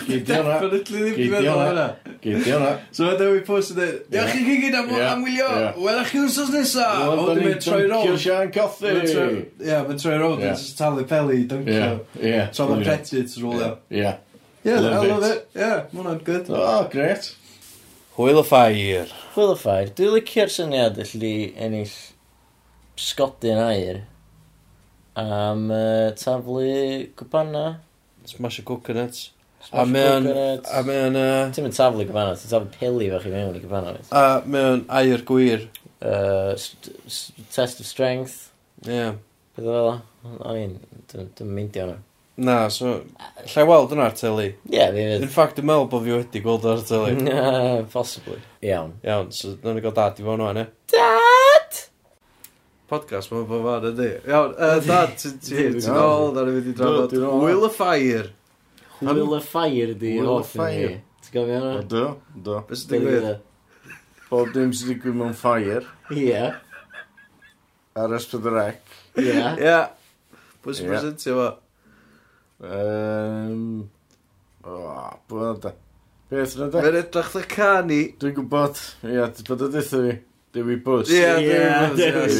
Geidio 0.06 0.36
hwnna. 0.42 0.56
Definitely 0.56 0.80
ddim 0.84 1.06
wedi 1.14 1.28
meddwl 1.32 1.60
hwnna. 1.62 1.86
Geidio 2.24 2.58
hwnna. 2.58 2.72
So 2.92 3.06
mae 3.06 3.16
Dewi 3.20 3.40
Pws 3.46 3.70
yn 3.72 3.78
dweud, 3.78 4.02
diolch 4.12 4.34
chi 4.36 4.56
gyd 4.64 4.76
am, 4.76 4.90
yeah, 4.92 5.12
am 5.12 5.24
wylio, 5.24 5.46
yeah. 5.48 5.78
welach 5.80 6.12
chi 6.12 6.20
wrsos 6.20 6.52
nesa. 6.52 6.88
O, 7.06 7.14
dwi'n 7.30 7.40
mynd 7.46 7.64
troi 7.64 7.80
rownd. 7.86 8.10
Dwi'n 8.10 8.20
Sian 8.26 8.52
Coffi. 8.52 8.92
Ie, 8.92 9.78
mae'n 9.88 10.02
troi 10.02 10.18
rownd, 10.20 10.44
yn 10.44 10.60
talu 10.80 11.06
peli, 11.08 11.40
dyncio. 11.48 11.88
So 12.56 12.68
mae'n 12.68 12.84
pretit 12.84 13.38
rôl. 13.40 13.64
Ie. 13.94 14.12
Ie, 14.66 14.74
I 14.74 14.82
love 14.82 15.22
it. 15.22 15.30
it. 15.30 15.48
yeah, 15.62 15.86
mae'n 15.96 16.20
good. 16.26 16.52
Oh, 16.52 16.84
great. 16.92 17.30
Hwyl 18.16 18.42
y 18.42 18.44
ffair. 18.48 19.16
Hwyl 19.36 19.54
y 19.54 19.56
ffair. 19.60 19.94
Dwi'n 19.96 20.14
licio'r 20.18 20.52
syniad 20.52 21.00
allu 21.00 21.32
ennill 21.64 21.96
sgodyn 22.96 23.60
air 23.60 24.04
am 25.16 25.70
uh, 25.72 26.12
taflu 26.16 27.08
gwpanna 27.16 27.64
Smash 28.26 28.60
a 28.60 28.66
coconuts. 28.66 29.30
A 29.72 29.84
mae 29.88 30.06
o'n... 30.12 30.28
A 30.70 30.82
mae 30.86 31.06
o'n... 31.08 31.16
Ti'n 31.54 31.66
mynd 31.66 31.76
taflu 31.76 32.06
gyfanna, 32.06 32.36
ti'n 32.38 32.52
taflu 32.52 32.72
pili 32.74 33.10
fach 33.10 33.26
i 33.26 33.32
mewn 33.32 33.56
i 33.58 33.62
gyfanna. 33.62 33.94
A 34.14 34.26
mae 34.46 34.72
o'n 34.72 34.84
air 35.00 35.24
gwir. 35.26 35.68
Uh, 35.96 36.52
test 37.54 37.80
of 37.80 37.86
strength. 37.86 38.50
Ie. 38.84 38.92
Yeah. 38.92 39.16
o 39.56 39.62
fel 39.62 39.72
o? 39.72 39.94
I 40.52 40.66
dwi'n 41.08 41.54
mynd 41.56 41.78
i 41.78 41.82
hwnna. 41.82 41.96
Na, 42.36 42.56
so... 42.68 42.98
Lle 43.48 43.64
weld 43.64 43.94
yna 43.96 44.10
ar 44.10 44.16
teli? 44.18 44.50
Ie, 44.68 44.76
yeah, 44.76 44.92
fi 44.92 45.06
fydd. 45.08 45.24
In 45.24 45.32
fact, 45.32 45.56
dwi'n 45.56 45.70
meddwl 45.70 45.88
bod 45.94 46.04
fi 46.04 46.14
wedi 46.18 46.44
gweld 46.44 46.68
ar 46.68 46.84
teli. 46.86 47.16
possibly. 47.96 48.38
Iawn. 48.60 48.98
Iawn, 49.06 49.32
so 49.32 49.56
dwi'n 49.62 49.80
gael 49.80 49.96
dad 49.96 50.20
i 50.20 50.28
fo'n 50.28 50.46
o'n 50.50 50.64
e. 50.66 50.68
Dad! 50.92 51.45
podcast 52.90 53.32
mae'n 53.32 53.46
bod 53.50 53.64
fan 53.66 53.88
ydy. 53.90 54.10
Iawn, 54.30 54.54
uh, 54.54 54.78
dad, 54.86 55.16
ti'n 55.18 55.90
ôl, 55.92 56.32
da 56.36 56.44
ni'n 56.46 56.58
mynd 56.60 56.70
i 56.70 56.74
drafod. 56.78 57.16
Will 57.42 57.66
of 57.66 57.74
Fire. 57.76 58.30
Will 59.00 59.34
of 59.36 59.48
Fire 59.50 59.94
di 59.98 60.16
hoff 60.22 60.54
yn 60.56 60.70
hi. 60.70 60.94
Ti'n 61.26 61.34
gofio 61.34 61.58
hwnna? 61.58 61.82
Do, 61.90 62.04
do. 62.32 62.60
Beth 62.68 62.78
sy'n 62.80 62.92
digwydd? 62.94 63.26
Bob 64.30 64.52
dim 64.54 64.70
sy'n 64.76 64.92
digwydd 64.92 65.18
mewn 65.18 65.34
ffair. 65.36 65.88
Ie. 66.14 66.44
Ar 67.96 68.14
ysbryd 68.16 68.46
y 68.46 68.54
rec. 68.54 68.94
Ie. 69.18 69.34
Ie. 69.66 69.76
Pwy 70.62 70.78
sy'n 70.78 70.92
presentio 70.92 71.36
fo? 71.40 71.48
Ehm... 72.66 73.66
O, 74.66 74.78
bwyd 75.30 75.60
da. 75.66 75.74
Beth 76.30 76.56
yna 76.58 76.70
da? 76.70 76.86
Fe'n 76.86 77.00
edrych 77.02 77.34
dda 77.34 77.44
cani. 77.50 78.00
Dwi'n 78.22 78.38
gwybod. 78.38 78.80
Ie, 79.10 79.26
bod 79.50 79.66
o 79.66 79.70
ddeitha 79.74 80.02
fi. 80.06 80.16
Dewi 80.56 80.76
Bws. 80.80 81.10
Ie, 81.12 81.20
Dewi 81.96 82.12
Bws. 82.16 82.36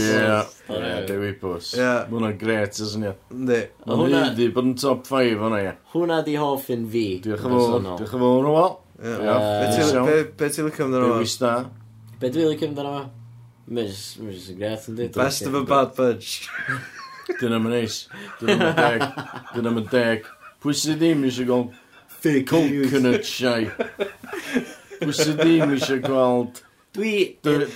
Ie, 0.72 1.06
Dewi 1.06 1.32
Bws. 1.36 1.66
Ie. 1.76 1.88
Hwna'n 2.08 2.38
gret, 2.40 2.78
ys 2.80 2.94
ni. 2.96 3.10
Ynddi. 3.34 3.58
Ond 3.84 4.00
hwnna... 4.06 4.22
Di 4.38 4.46
bod 4.54 4.70
yn 4.70 4.76
top 4.80 5.04
5 5.04 5.42
hwnna, 5.42 5.58
ie. 5.60 5.74
Hwnna 5.92 6.22
di 6.24 6.38
hoff 6.40 6.70
yn 6.72 6.86
fi. 6.94 7.04
Diolch 7.26 7.44
yn 7.44 7.52
fawr. 7.52 7.84
Diolch 7.84 8.16
yn 8.16 8.24
fawr, 8.24 8.46
Noel. 8.46 8.72
Be 8.96 10.48
ti'n 10.48 10.68
lycio 10.70 10.86
amdano 10.88 11.12
fo? 11.12 11.20
Dewi 11.20 12.18
Be 12.22 12.32
dwi'n 12.32 12.52
lycio 12.54 12.70
amdano 12.70 12.96
fo? 12.96 13.04
Miss, 13.76 14.02
jyst 14.22 14.52
yn 14.54 14.60
gret, 14.62 14.88
yn 14.88 14.96
dweud. 14.96 15.18
Best 15.20 15.44
of 15.50 15.60
a 15.60 15.64
bad 15.68 15.92
bunch. 15.98 16.48
Dyna 17.42 17.60
mae'n 17.60 17.76
neis. 17.76 18.02
Dyna 18.40 18.56
mae'n 18.62 18.78
deg. 18.80 19.24
Dyna 19.52 19.76
mae'n 19.76 19.90
deg. 19.92 20.30
Pwy 20.64 20.78
sydd 20.80 21.02
ddim 21.02 21.26
eisiau 21.28 21.50
gweld... 21.52 21.82
Coconut 22.48 23.28
shy. 23.28 23.66
Pwy 25.02 25.12
sydd 25.20 25.42
ddim 25.42 25.76
eisiau 25.76 26.00
gweld... 26.06 26.62
Dwi... 26.97 27.14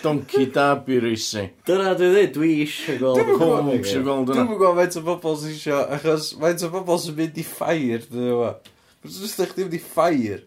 Donkey 0.03 0.47
Derby 0.55 0.99
Racing. 1.05 1.51
Dyna 1.69 1.93
dwi 1.99 2.09
dweud, 2.15 2.33
dwi 2.37 2.51
eisiau 2.65 2.97
gweld. 3.03 3.21
Dwi'n 3.21 3.37
gwybod 3.37 3.69
Dwi'n 3.69 4.07
gwybod 4.07 4.33
Dwi'n 4.33 4.49
gwybod 4.55 4.79
faint 4.81 4.97
o 4.97 5.03
bobl 5.07 5.37
sy'n 5.43 5.53
eisiau, 5.55 5.83
achos 5.97 6.31
faint 6.41 6.65
o 6.65 6.73
bobl 6.73 7.01
sy'n 7.03 7.19
mynd 7.19 7.41
i 7.41 7.45
ffair, 7.45 8.07
dwi'n 8.09 8.31
gwybod. 8.31 8.71
Mae'n 9.05 9.17
jyst 9.21 9.45
eich 9.45 9.55
ddim 9.57 9.77
i 9.77 9.81
ffair. 9.85 10.43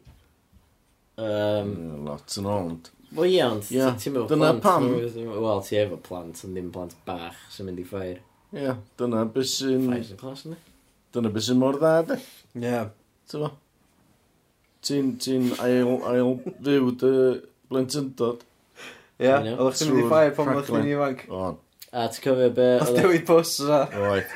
Um, 1.22 1.74
lot 2.08 2.38
yn 2.42 2.50
ond. 2.50 2.90
Wel 3.14 3.30
ie, 3.30 3.42
ond 3.46 3.68
ti'n 3.70 4.16
meddwl 4.16 4.30
Dyna 4.32 4.54
pam. 4.62 4.88
Wel, 4.90 5.60
ti 5.68 5.78
efo 5.78 6.00
plant, 6.02 6.40
ond 6.48 6.58
ddim 6.58 6.72
plant 6.74 6.96
bach 7.06 7.38
sy'n 7.54 7.70
mynd 7.70 7.82
i 7.84 7.86
ffair. 7.86 8.24
Ie, 8.58 8.74
dyna 9.02 9.26
beth 9.34 9.52
sy'n... 9.52 9.86
Ffair 9.86 10.08
sy'n 10.08 10.22
clas 10.22 10.48
yna. 10.50 10.58
Dyna 11.14 11.30
beth 11.34 11.46
sy'n 11.46 11.62
mor 11.62 11.78
dda, 11.78 11.94
de. 12.10 12.18
Ie. 12.58 12.82
Ti'n 14.84 15.54
ail, 15.62 15.94
ail 16.10 16.34
fyw 16.66 16.90
dy 17.02 17.14
blentyndod. 17.70 18.42
Ie, 19.22 19.34
oedd 19.54 19.76
chdi'n 19.78 19.92
mynd 19.94 20.02
i 20.02 20.08
ffair 20.10 20.34
pan 20.38 20.50
oedd 20.56 20.70
chdi'n 20.70 20.90
ifanc. 20.94 21.24
O'n. 21.30 21.60
A 21.94 22.08
ti'n 22.10 22.24
cofio 22.26 22.50
be... 22.58 22.68
Oedd 22.82 22.96
dewi 22.98 23.20
bws 23.28 23.54
yna. 23.62 23.82
Oed, 24.08 24.32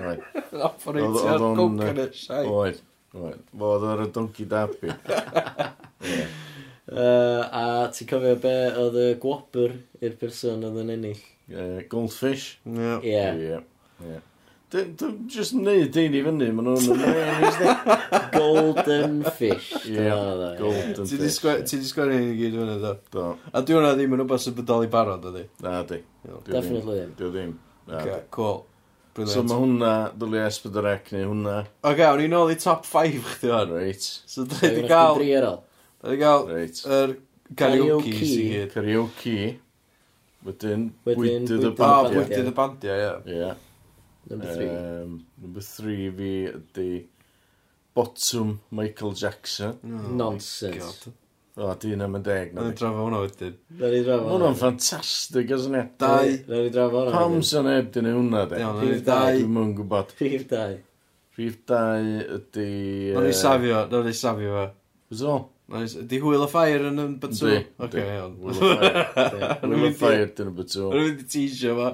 oed. 0.00 0.24
Operatio'r 0.66 1.44
coconut 1.60 2.18
shai. 2.18 2.42
Oed, 2.50 2.80
oed. 3.14 3.44
Fo 3.52 3.70
oedd 3.76 3.86
ar 3.92 4.02
y 4.06 4.08
donkey 4.16 4.48
derby. 4.50 4.90
A 6.86 7.62
ti'n 7.94 8.10
cofio 8.10 8.36
be 8.42 8.56
oedd 8.82 8.98
y 9.02 9.08
gwobr 9.22 9.76
i'r 10.02 10.18
person 10.18 10.66
oedd 10.66 10.82
yn 10.82 10.94
ennill? 10.96 11.22
Goldfish? 11.92 12.56
Ie. 12.66 12.96
Ie. 13.06 13.60
Ie. 14.02 14.18
Dwi'n 14.76 15.16
just 15.32 15.54
neud 15.56 15.88
dyn 15.94 16.14
i 16.18 16.20
fyny, 16.26 16.48
maen 16.52 16.66
nhw'n 16.68 18.30
Golden 18.36 19.22
fish. 19.38 19.70
Ie, 19.88 20.06
golden 20.58 20.94
Ti 21.06 21.16
di 21.16 21.28
fish. 21.30 21.38
sgwennu 21.40 22.16
hyn 22.18 22.30
i 22.32 22.36
gyd 22.40 22.56
fyny, 22.58 22.76
do? 22.82 22.92
Do, 23.14 23.26
A 23.56 23.62
di 23.64 23.76
hwnna 23.76 23.92
ddim 23.96 24.16
yn 24.16 24.20
rhywbeth 24.22 24.44
sy'n 24.44 24.56
bodoli 24.58 24.90
barod, 24.92 25.24
ydi? 25.30 25.44
na 25.64 25.78
di. 25.88 26.00
Dio 26.26 26.40
ddim. 26.42 26.52
Definitely 26.58 26.96
ddim. 27.00 27.12
Dio 27.20 27.30
ddim. 27.32 27.52
Na, 27.88 28.00
di. 28.02 28.10
Okay, 28.10 28.22
cool. 28.36 28.58
So 29.16 29.22
Brilliant. 29.22 29.48
mae 29.48 29.60
hwnna, 29.62 29.92
dylu 30.20 30.40
esbyd 30.44 30.74
yr 30.82 30.88
ec 30.92 31.06
neu 31.16 31.28
hwnna. 31.30 31.56
Ok, 31.88 32.02
awn 32.04 32.18
ni 32.20 32.26
nôl 32.28 32.50
i 32.52 32.56
top 32.60 32.82
5 32.84 33.22
chdi 33.30 33.52
hwn. 33.54 33.70
Reit, 33.78 34.08
So 34.28 34.44
da 34.44 34.58
ni 34.66 34.74
di 34.82 34.88
gael, 34.90 35.14
Dri 35.16 35.30
ar 35.38 35.46
ôl. 35.54 35.60
da 36.02 36.10
ni 36.12 36.18
gael 36.20 36.44
reit. 36.50 36.82
yr 36.84 37.14
karaoke 37.56 38.10
Karaoke. 38.12 38.12
i 38.12 38.50
gyd. 38.50 38.74
Karaoke. 38.74 39.38
Wedyn, 40.46 40.82
Wedyn, 41.08 41.16
bwydydd 41.16 41.48
y 41.48 41.56
bwydydd 41.56 41.64
y 41.64 41.70
O, 41.72 41.86
ah, 41.86 42.02
bandiau. 42.04 42.18
bwydydd 42.20 42.50
y 42.50 42.54
bandiau, 42.60 43.06
ie. 43.24 43.38
Ie. 43.40 43.54
Number 44.30 44.54
three. 44.54 44.68
Um, 44.68 45.20
number 45.42 45.62
three 45.62 46.08
fi 46.10 46.32
ydy 46.50 46.88
Bottom 47.96 48.58
Michael 48.70 49.12
Jackson. 49.12 49.78
Oh, 49.84 50.10
Nonsense. 50.22 51.08
O, 51.56 51.70
di 51.80 51.94
yna 51.94 52.04
mae'n 52.12 52.24
deg. 52.26 52.50
Na'n 52.52 52.74
drafod 52.76 53.06
hwnna 53.06 53.22
wedyn. 53.22 53.54
Na'n 53.80 53.94
i 53.96 54.00
drafod 54.04 54.26
hwnna. 54.26 54.50
Hwna'n 54.50 54.58
ffantastig, 54.60 55.54
os 55.56 55.68
yna. 55.70 55.86
Dau. 56.02 56.34
Na'n 56.50 56.66
i 56.66 56.72
drafod 56.74 57.06
hwnna. 57.06 57.14
Pam 57.16 57.38
sy'n 57.48 57.70
eb 57.72 57.88
dyn 57.94 58.10
hwnna, 58.10 58.42
de? 58.50 58.60
Rhif 58.82 59.00
dau. 59.06 59.30
Dwi'n 59.38 59.54
mwyn 59.54 59.72
gwybod. 59.78 60.12
Rhif 60.20 60.44
dau. 60.50 60.74
Rhif 61.38 61.56
dau 61.72 62.10
ydy... 62.36 62.68
Na'n 63.16 63.30
i 63.30 63.36
safio, 63.40 63.80
na'n 63.94 64.10
i 64.10 64.16
safio 64.20 64.52
fe. 64.58 64.66
Fes 65.08 65.22
o? 65.24 65.38
Nice. 65.68 65.98
Di 66.06 66.20
hwyl 66.22 66.44
of 66.44 66.52
ffair 66.54 66.84
yn 66.86 66.94
number 66.94 67.26
2? 67.32 67.48
Di. 67.50 67.62
Ok, 67.82 67.96
iawn. 67.98 68.36
Wheel 68.38 69.88
of 69.88 69.96
Fire 69.98 70.28
di 70.30 70.44
number 70.46 70.62
2. 70.62 70.84
Rwy'n 70.92 71.08
mynd 71.08 71.24
i 71.24 71.26
teisio 71.32 71.74
fo. 71.74 71.88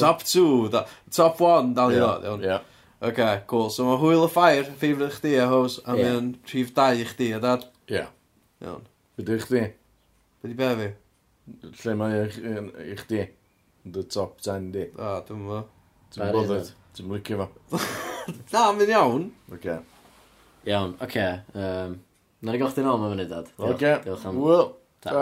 Top 0.00 0.24
2. 0.24 0.70
Top 1.12 1.42
1 1.44 1.74
dal 1.76 1.92
i 1.92 1.98
ddod. 2.00 2.24
Iawn. 2.24 2.64
Oce, 3.04 3.28
cool. 3.52 3.68
So 3.74 3.84
mae 3.84 4.00
Wheel 4.00 4.24
of 4.24 4.32
Fire, 4.32 4.64
ffeifryd 4.64 5.12
chdi 5.18 5.34
a 5.40 5.50
hos, 5.52 5.78
a 5.84 5.98
yeah. 5.98 6.08
mae'n 6.08 6.32
rhif 6.48 6.72
2 6.76 7.04
i 7.04 7.06
chdi, 7.12 7.30
a 7.36 7.44
dad? 7.44 7.68
Ia. 7.92 8.06
Iawn. 8.64 8.88
Be 9.16 9.28
di 9.28 9.38
chdi? 9.44 9.64
Be 10.40 10.54
di 10.54 10.56
be 10.56 10.72
fi? 10.80 10.90
Lle 11.84 12.00
mae 12.00 12.24
i 12.24 12.98
chdi? 13.04 13.24
The 13.84 14.08
top 14.08 14.40
10 14.40 14.72
di. 14.72 14.88
A, 14.96 15.18
dwi'n 15.28 15.48
mo. 15.48 15.64
Dwi'n 16.16 16.36
bothered. 16.36 16.76
Dwi'n 16.96 17.12
licio 17.12 17.44
fo. 17.44 17.80
Na, 18.54 18.70
mynd 18.72 18.92
iawn. 18.96 19.32
Oce. 19.52 19.82
Iawn, 20.68 20.96
oce. 21.04 21.32
Um, 21.52 22.00
Na 22.40 22.54
ni 22.54 22.60
gael 22.60 22.70
chdi'n 22.72 22.86
ôl 22.88 23.00
mewn 23.00 23.10
munud, 23.12 23.28
dad. 23.28 23.48
Oce. 23.60 23.96
Diolch 24.06 24.22
am... 24.24 24.36
Wel, 24.40 24.68
ta. 25.04 25.12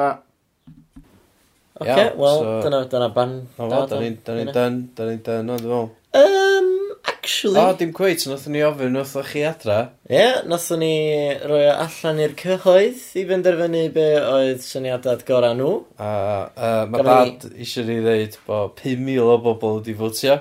Oce, 1.79 1.91
okay, 1.91 2.13
wel, 2.15 2.43
so... 2.45 2.53
dyna, 2.63 2.83
dyna 2.93 3.09
ban. 3.15 3.33
O, 3.57 3.65
fo, 3.65 3.81
da 3.91 3.99
ni'n 3.99 4.19
dyn, 4.23 4.53
da 4.95 5.07
ni'n 5.09 5.23
dyn, 5.25 5.49
dwi'n 5.51 5.65
ddweud. 5.65 5.97
Um, 6.15 6.69
actually... 7.11 7.59
O, 7.59 7.73
dim 7.81 7.91
cweith, 7.97 8.29
nath 8.31 8.47
ni 8.55 8.63
ofyn, 8.67 8.95
nath 8.95 9.17
chi 9.33 9.43
adra. 9.49 9.81
Ie, 10.07 10.15
yeah, 10.15 10.39
nath 10.47 10.69
ni 10.79 10.93
roi 11.43 11.65
allan 11.73 12.23
i'r 12.23 12.37
cyhoedd 12.39 13.03
i 13.19 13.27
benderfynu 13.33 13.83
be 13.99 14.07
oedd 14.21 14.63
syniadad 14.63 15.27
gorau 15.27 15.59
nhw. 15.59 15.73
A, 15.99 16.13
uh, 16.55 16.85
mae 16.93 17.09
dad 17.11 17.49
eisiau 17.51 17.91
ni 17.91 17.99
ddeud 18.05 18.39
bod 18.47 18.79
5,000 18.85 19.27
o 19.27 19.41
bobl 19.49 19.81
wedi 19.81 19.99
fwtio. 19.99 20.39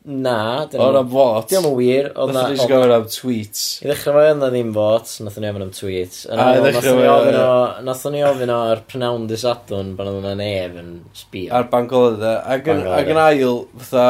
Na, 0.00 0.64
dyn 0.64 0.80
Oedd 0.80 0.94
nhw... 0.94 1.00
am 1.02 1.08
fot. 1.12 1.50
Diolch 1.50 1.66
yn 1.68 1.74
wir. 1.76 2.06
Oedd 2.14 2.30
na... 2.32 2.42
Nath 2.46 2.54
ni'n 2.54 2.70
gofyn 2.70 2.94
am 2.94 3.02
tweets. 3.12 3.64
I 3.84 3.90
ddechrau 3.90 4.16
fo, 4.16 4.22
na 4.38 4.48
ddim 4.48 4.70
fot, 4.72 5.10
nath 5.26 5.36
ni 5.36 5.50
ofyn 5.50 5.64
am 5.66 5.72
tweets. 5.76 6.22
A 6.32 6.46
i 6.56 6.62
ddechrau 6.64 7.02
fo, 7.02 7.50
Nath 7.84 8.06
ni 8.14 8.22
ofyn 8.24 8.52
o'r 8.54 8.80
prynawn 8.88 9.26
disadwn 9.28 9.92
pan 9.98 10.08
oedd 10.08 10.22
yna 10.22 10.32
nef 10.40 10.78
yn 10.80 10.90
sbio. 11.20 11.52
Ar 11.58 11.68
Bangolod, 11.74 12.24
ac 12.24 12.72
yn 12.72 13.20
ail, 13.26 13.60
fatha... 13.84 14.06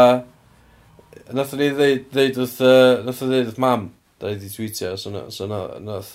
Nath 1.34 1.58
ni 1.58 1.72
ddeud 1.74 2.38
wrth... 2.38 2.62
Nath 3.08 3.24
ni 3.26 3.32
ddeud 3.34 3.50
wrth 3.50 3.62
mam, 3.66 3.90
da 4.22 4.30
i 4.30 4.38
di 4.38 4.50
tweetio, 4.54 4.94
so 4.94 5.10
nath... 5.10 6.14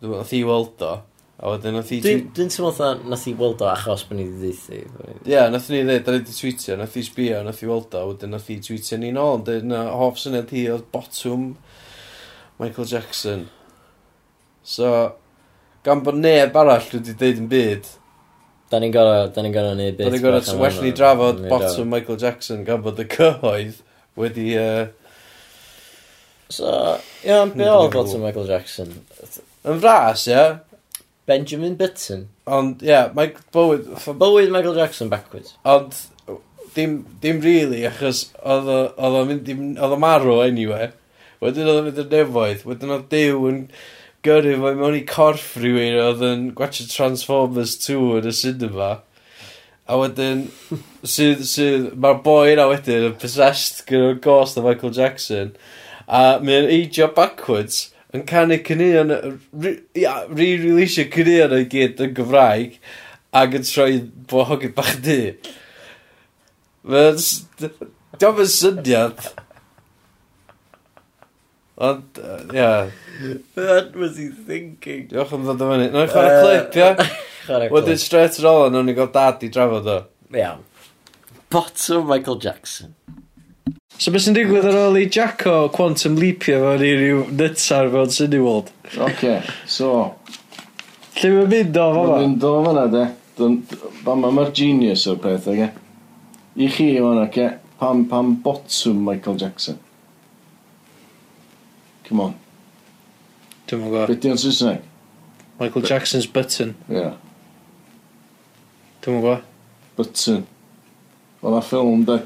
Nath 0.00 0.32
i 0.32 0.44
weld 0.48 0.88
o. 0.88 0.94
A 1.42 1.50
wedyn 1.50 1.74
nath 1.74 1.90
i... 1.90 1.98
Dwi'n 2.04 2.28
dwi 2.30 2.46
teimlo 2.46 2.70
fatha 2.70 3.08
nath 3.10 3.24
i 3.26 3.32
weld 3.38 3.64
o 3.64 3.66
achos 3.66 4.04
bod 4.06 4.20
ni 4.20 4.28
wedi 4.28 4.52
ddeithi. 4.52 4.82
Ie, 5.26 5.40
nath 5.50 5.70
ni 5.72 5.80
ddweud, 5.82 6.04
da 6.06 6.14
ni 6.14 6.20
wedi 6.20 6.36
tweetio, 6.36 6.76
nath 6.78 6.98
i 7.00 7.02
sbio, 7.02 7.40
nath 7.42 7.64
i 7.64 7.70
weld 7.70 7.96
o, 7.98 8.04
wedyn 8.12 8.30
nath 8.36 8.52
i 8.54 8.60
tweetio 8.62 9.00
ni 9.02 9.10
nôl, 9.16 9.40
ond 9.40 9.48
dweud 9.48 9.66
na 9.66 9.80
hoff 9.98 10.20
syniad 10.22 10.54
hi 10.54 10.68
oedd 10.70 10.86
botwm 10.94 11.48
Michael 12.62 12.86
Jackson. 12.92 13.48
So, 14.62 14.92
gan 15.82 16.06
bod 16.06 16.22
neb 16.22 16.54
arall 16.62 16.86
wedi 16.94 17.18
deud 17.18 17.42
yn 17.42 17.50
byd, 17.50 17.90
Da 18.72 18.78
ni'n 18.80 18.92
gorau, 18.94 19.26
da 19.28 19.42
ni'n 19.44 19.52
gorau 19.52 19.74
neud 19.76 19.98
bit. 19.98 20.06
Da 20.06 20.10
ni'n 20.14 20.22
gorau, 20.24 20.40
well 20.56 20.78
ni 20.80 20.94
drafod 20.96 21.42
botwm 21.44 21.90
Michael 21.92 22.16
Jackson 22.22 22.62
gan 22.64 22.80
bod 22.80 23.02
y 23.02 23.04
cyhoedd 23.12 23.82
wedi... 24.16 24.46
Uh... 24.56 24.86
So, 26.48 26.70
ie, 27.20 27.28
yeah, 27.28 27.44
be 27.52 27.66
oedd 27.68 27.92
botwm 27.92 28.24
Michael 28.24 28.48
Jackson? 28.48 28.94
Yn 29.68 29.82
fras, 29.82 30.24
ie? 30.30 30.32
Yeah? 30.32 30.62
Benjamin 31.26 31.76
Button. 31.78 32.26
Ond, 32.50 32.82
ie, 32.82 32.90
yeah, 32.90 33.12
mae 33.14 33.34
bywyd... 33.54 33.86
Bywyd 34.18 34.50
Michael 34.50 34.78
Jackson 34.78 35.12
backwards. 35.12 35.54
Ond, 35.68 35.94
dim, 36.74 37.04
dim 37.22 37.40
really, 37.44 37.84
achos 37.86 38.26
oedd 38.42 38.70
o'n 38.72 39.30
mynd, 39.30 39.50
oedd 39.76 39.96
o 39.96 39.98
marw 40.00 40.40
anyway. 40.44 40.90
Wedyn 41.42 41.68
oedd 41.68 41.80
o'n 41.80 41.88
mynd 41.88 42.00
i'r 42.02 42.10
nefoedd, 42.12 42.66
wedyn 42.68 42.94
oedd 42.94 43.08
dew 43.12 43.46
yn 43.50 43.62
gyrru 44.22 44.54
fo 44.62 44.74
mewn 44.78 44.98
i 44.98 45.04
corff 45.08 45.56
rhywun 45.58 45.98
oedd 45.98 46.22
yn 46.26 46.44
gwachio 46.58 46.86
Transformers 46.90 47.74
2 47.82 47.96
yn 48.20 48.28
y 48.30 48.34
cinema. 48.38 48.90
A 49.90 49.98
wedyn, 49.98 50.44
sydd, 51.14 51.42
sydd, 51.48 51.88
mae'r 51.98 52.20
boi 52.26 52.52
yna 52.54 52.68
wedyn 52.70 53.08
yn 53.10 53.16
possessed 53.22 53.82
gyda'r 53.88 54.20
ghost 54.22 54.60
o 54.60 54.66
Michael 54.66 54.94
Jackson. 54.98 55.56
A 56.06 56.38
mae'n 56.42 56.70
eidio 56.70 57.10
backwards 57.16 57.88
yn 58.12 58.26
canu 58.28 58.58
cynnion, 58.66 59.14
re-releasio 59.64 61.06
cynnion 61.12 61.54
o'i 61.56 61.68
gyd 61.72 62.02
yn 62.04 62.12
Gymraeg 62.16 62.76
ac 63.40 63.56
yn 63.56 63.64
troi 63.64 64.02
bohogi 64.28 64.68
bach 64.76 64.98
di. 65.04 65.20
Diolch 66.84 68.42
yn 68.44 68.50
syniad. 68.52 69.24
Ond, 71.82 72.20
ia. 72.52 72.90
What 73.54 73.96
was 73.96 74.18
he 74.20 74.28
thinking? 74.28 75.08
Diolch 75.08 75.32
am 75.32 75.46
ddod 75.46 75.64
o 75.64 75.70
fyny. 75.72 75.88
Nw'n 75.94 76.12
chwarae 76.12 76.42
clip, 76.42 76.76
ia? 76.76 76.90
Chwarae 77.46 77.70
clip. 77.70 77.76
Wedyn 77.78 78.02
straight 78.02 78.36
ar 78.42 78.50
ôl, 78.52 78.68
nw'n 78.74 78.92
i 78.92 78.96
gael 78.98 79.10
dad 79.14 79.42
i 79.42 79.50
drafod 79.52 79.88
o. 79.88 79.98
Iawn. 80.36 80.62
Bottom 81.52 82.06
Michael 82.12 82.38
Jackson. 82.44 82.92
So 84.02 84.10
beth 84.10 84.24
sy'n 84.24 84.34
digwydd 84.34 84.64
ar 84.66 84.74
ôl 84.80 84.96
i 84.98 85.04
Jacko 85.14 85.68
quantum 85.70 86.16
leapio 86.18 86.56
fewn 86.58 86.80
i 86.82 86.88
ryw 86.98 87.18
nytsar 87.38 87.86
fewn 87.92 88.08
Cineworld? 88.10 88.72
Oce, 89.06 89.34
so... 89.70 89.90
Lle 91.20 91.30
mae'n 91.30 91.52
mynd 91.52 91.78
o 91.78 91.84
fama? 91.94 92.08
Mae'n 92.08 92.32
mynd 92.32 92.46
o 92.48 92.50
fama, 92.64 92.82
de. 92.90 93.04
Fama 94.02 94.32
mae'r 94.34 94.50
genius 94.58 95.04
o'r 95.12 95.20
peth, 95.22 95.46
oge. 95.52 95.68
I 96.58 96.70
chi 96.74 96.88
o'n 96.98 97.20
oce? 97.22 97.46
Pam, 97.78 98.02
pam 98.10 98.32
botwm 98.42 99.04
Michael 99.06 99.38
Jackson? 99.44 99.78
Come 102.08 102.26
on. 102.26 102.34
Dwi'n 103.70 103.84
mwyn 103.84 103.94
gwybod. 103.94 104.10
Beth 104.16 104.28
o'n 104.32 104.42
Saesneg? 104.48 104.82
Michael 105.62 105.86
Jackson's 105.92 106.26
button. 106.26 106.74
Ie. 106.90 107.06
Dwi'n 109.06 109.14
mwyn 109.14 109.26
gwybod. 109.28 109.48
Button. 109.94 110.42
Oedd 111.46 111.62
a 111.62 111.64
ffilm, 111.70 112.02
de. 112.10 112.18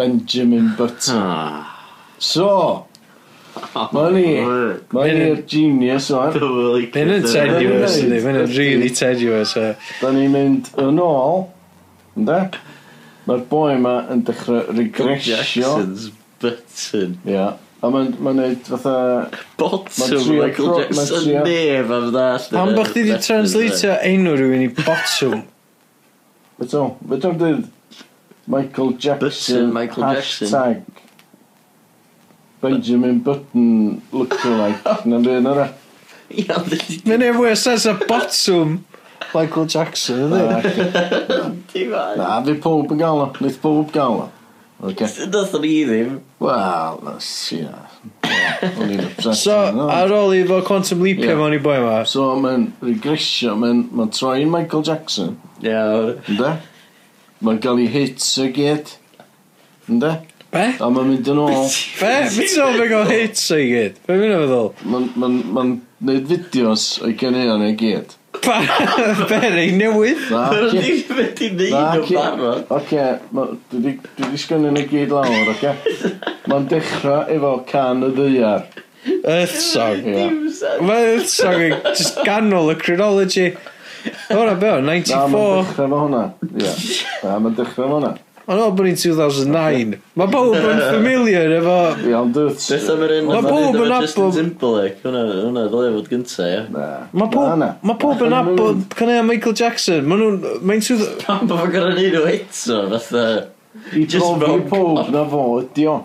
Benjamin 0.00 0.72
Button. 0.78 1.20
Ah. 1.20 1.76
So, 2.18 2.52
Mae 3.92 4.10
ni, 4.14 4.26
mae 4.94 5.14
ni'r 5.14 5.40
genius 5.50 6.08
o'n. 6.14 6.36
Mae'n 6.38 7.14
yn 7.16 7.24
tenuous, 7.26 7.96
ydy, 7.98 8.20
mae'n 8.24 8.38
yn 8.44 8.52
really 8.54 8.90
tenuous. 8.94 9.54
Da 10.00 10.12
ni'n 10.14 10.30
mynd 10.34 10.70
yn 10.80 11.00
ôl, 11.02 11.48
ynddo? 12.18 12.38
Mae'r 13.26 13.42
boi 13.50 13.74
yma 13.76 13.96
yn 14.14 14.22
dechrau 14.26 14.62
regresio. 14.70 15.34
Jackson's 15.34 16.08
button. 16.42 17.18
Ia. 17.26 17.34
Yeah. 17.34 17.58
A 17.80 17.88
mae'n 17.92 18.14
ma 18.20 18.32
neud 18.36 18.66
fatha... 18.68 18.94
Bottom, 19.60 20.24
Michael 20.36 20.82
Jackson, 20.82 21.28
nef 21.46 21.92
am 21.96 22.08
ddall. 22.12 22.48
Pam 22.52 22.74
bach 22.76 22.90
di 22.96 23.06
di 23.08 23.18
translatio 23.24 23.96
enw 24.04 24.34
rhywun 24.36 24.66
i 24.66 24.70
bottom? 24.82 25.44
Beto, 26.60 26.86
beto'r 27.08 27.38
dydd? 27.40 27.68
Michael 28.50 28.92
Jackson, 28.98 29.70
Button 29.70 29.74
Michael 29.74 30.04
hashtag 30.04 30.50
Jackson. 30.50 30.84
Benjamin 32.60 33.20
Button 33.24 34.02
lookalike. 34.12 34.82
Na'n 35.08 35.24
rhan 35.28 35.46
yna. 35.48 35.68
Mae'n 37.08 37.24
ei 37.26 37.32
fwy 37.36 37.54
sens 37.58 37.86
a 37.90 37.94
botwm. 38.00 38.78
Michael 39.34 39.66
Jackson, 39.70 40.32
ydy? 40.34 41.86
Na, 42.18 42.40
fi 42.46 42.54
pob 42.64 42.90
yn 42.94 43.00
gael 43.00 43.22
o. 43.22 43.30
Nid 43.44 43.56
pob 43.62 43.90
gael 43.94 44.24
o. 44.24 44.28
Okay. 44.90 45.06
Nath 45.28 45.52
o'n 45.58 45.64
i 45.68 45.72
ddim. 45.84 46.14
Wel, 46.40 47.00
nes 47.04 47.28
i 47.52 47.60
na. 47.66 47.82
O'n 48.70 48.94
i'n 48.94 49.02
obsessed. 49.04 49.42
So, 49.44 49.56
yna. 49.74 49.86
ar 49.92 50.14
ôl 50.16 50.32
i 50.38 50.40
fo 50.48 50.60
Quantum 50.66 51.02
Leapio 51.04 51.34
Ie. 51.34 51.36
mewn 51.38 51.56
i 51.58 51.60
boi 51.62 51.76
yma. 51.82 51.98
So, 52.08 52.30
mae'n 52.40 52.66
regresio, 52.84 53.54
mae'n 53.60 53.84
mae'n 53.92 54.12
troi'n 54.16 54.50
Michael 54.52 54.84
Jackson. 54.88 55.36
Ia, 55.62 55.82
o'r- 56.00 56.56
Mae'n 57.40 57.60
cael 57.64 57.78
ei 57.80 57.88
hits 57.88 58.26
y 58.42 58.50
gyd. 58.52 58.90
Ynda? 59.88 60.16
Be? 60.50 60.64
A 60.82 60.88
mae'n 60.90 61.06
mynd 61.12 61.28
yn 61.30 61.38
ôl. 61.40 61.68
Be? 62.00 62.08
Beth 62.36 62.56
o'n 62.60 62.74
fe 62.80 62.86
gael 62.90 63.10
hits 63.12 63.44
o'i 63.54 63.68
gyd? 63.70 64.00
Be 64.08 64.16
fi'n 64.18 64.32
meddwl? 64.34 64.72
Mae'n 64.82 65.06
ma 65.22 65.28
ma 65.56 65.64
neud 66.08 66.26
fideos 66.28 66.88
o'i 67.06 67.14
cynnion 67.20 67.62
o'i 67.64 67.76
gyd. 67.78 68.16
Be? 69.30 69.40
Rei 69.54 69.70
newydd? 69.76 70.26
Na, 70.32 70.42
oce. 70.66 70.82
Fe 71.06 71.26
di 71.38 71.50
neud 71.54 72.02
o 72.02 72.04
barod. 72.10 72.64
Oce, 72.76 73.06
dwi 73.72 73.94
wedi 74.18 74.40
sgynnu 74.42 74.74
nhw 74.74 74.84
gyd 74.90 75.14
lawr, 75.14 75.52
oce? 75.54 75.72
Mae'n 76.50 76.68
dechrau 76.72 77.24
efo 77.36 77.54
can 77.70 78.04
y 78.08 78.12
ddiar. 78.18 78.66
Earth 79.24 79.56
song. 79.64 80.02
Mae 80.84 81.12
Earth 81.14 81.30
song 81.32 81.62
yn 81.70 81.78
just 81.94 82.20
ganol 82.26 82.74
y 82.74 82.76
chronology. 82.82 83.52
Hwna, 84.30 84.58
be 84.60 84.74
o, 84.74 84.82
94? 84.82 85.14
Na, 85.14 85.24
mae'n 85.30 85.64
dechrau 85.70 85.86
efo 85.86 86.02
hwnna. 86.04 86.26
Ie. 86.50 86.74
Na, 87.24 87.38
mae'n 87.38 87.56
dechrau 87.58 87.86
yma 87.90 88.00
na. 88.06 88.10
Ond 88.50 88.58
o, 88.64 88.70
bod 88.74 88.86
ni'n 88.88 88.96
2009. 88.98 89.92
Mae 90.18 90.30
bawb 90.32 90.54
yn 90.58 90.80
familiar 90.96 91.52
efo... 91.60 91.74
Ie, 92.02 92.14
ond 92.18 92.32
dwt. 92.34 92.64
Beth 92.72 92.88
am 92.90 93.02
yr 93.06 93.12
un 93.20 93.28
Mae 93.28 93.44
pob 93.46 93.76
yn 93.78 93.92
Justin 93.92 94.24
abod- 94.24 94.38
Timberlake? 94.40 94.96
Hwna, 95.04 95.20
hwna, 95.44 95.64
ddylai 95.70 95.92
fod 95.98 96.08
gynta, 96.10 96.48
ia. 96.48 96.62
Na. 96.74 96.86
Mae 97.14 97.30
pob, 97.36 97.52
Na, 97.60 97.68
ma 97.86 97.94
pob 98.00 98.24
yn 98.26 98.34
abod 98.40 98.80
caneu 98.98 99.22
Michael 99.28 99.54
Jackson. 99.60 100.08
Mae 100.10 100.18
nhw'n... 100.24 100.40
Mae'n 100.66 100.82
sydd... 100.88 101.04
Pam 101.22 101.44
bod 101.46 101.60
fo'n 101.62 101.72
gorau 101.76 101.94
neud 102.00 102.16
o 102.18 102.24
eto, 102.32 102.80
fatha... 102.96 103.26
I 103.94 104.02
Just 104.02 104.24
brofi 104.24 104.48
wrong 104.48 104.64
pob 104.72 105.12
na 105.14 105.22
fo 105.30 105.44
ydi 105.60 105.84
o. 105.86 105.98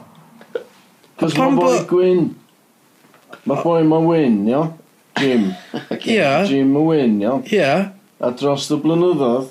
Cos 1.18 1.34
Pam 1.34 1.56
mae 1.56 1.64
boi 1.64 1.80
bo- 1.80 1.88
gwyn. 1.96 2.28
Mae 3.50 3.64
boi 3.64 3.82
ma 3.90 4.04
wyn, 4.06 4.38
iawn. 4.52 4.70
Jim. 5.18 5.48
Ie, 6.14 6.22
Jim 6.52 6.76
y 6.78 6.86
wyn, 6.92 7.18
iawn. 7.26 7.42
ie. 7.50 7.74
A 8.22 8.30
dros 8.38 8.68
y 8.70 8.78
blynyddoedd, 8.84 9.50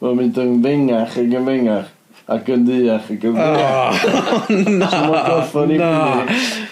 Mae'n 0.00 0.16
mynd 0.16 0.38
yn 0.40 0.60
fengach 0.64 1.16
ac 1.20 1.34
yn 1.38 1.48
fengach. 1.48 1.90
Ac 2.30 2.46
yn 2.54 2.62
ddiach 2.64 3.08
ac 3.12 3.24
yn 3.28 3.36
ddiach. 3.36 4.04
Oh, 4.08 4.52
na, 4.78 4.88
so 4.88 5.00
mae'n 5.10 5.26
gorffan 5.26 5.74
i 5.74 5.80
fyny. 5.82 6.70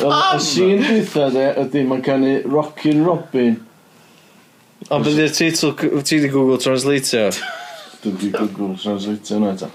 Y 0.00 0.40
sîn 0.44 0.84
dwytha 0.84 1.30
de, 1.32 1.46
ydy 1.64 1.84
mae'n 1.88 2.04
canu 2.04 2.34
Rockin' 2.48 3.04
Robin. 3.06 3.56
O, 4.88 4.98
beth 4.98 5.16
yw'r 5.16 5.32
teitl, 5.36 5.74
ti 6.08 6.20
di 6.22 6.28
Google 6.32 6.60
Translate 6.60 7.28
Dwi 8.00 8.12
di 8.16 8.30
Google 8.32 8.76
Translate 8.80 9.34
yna 9.36 9.50
eto. 9.52 9.68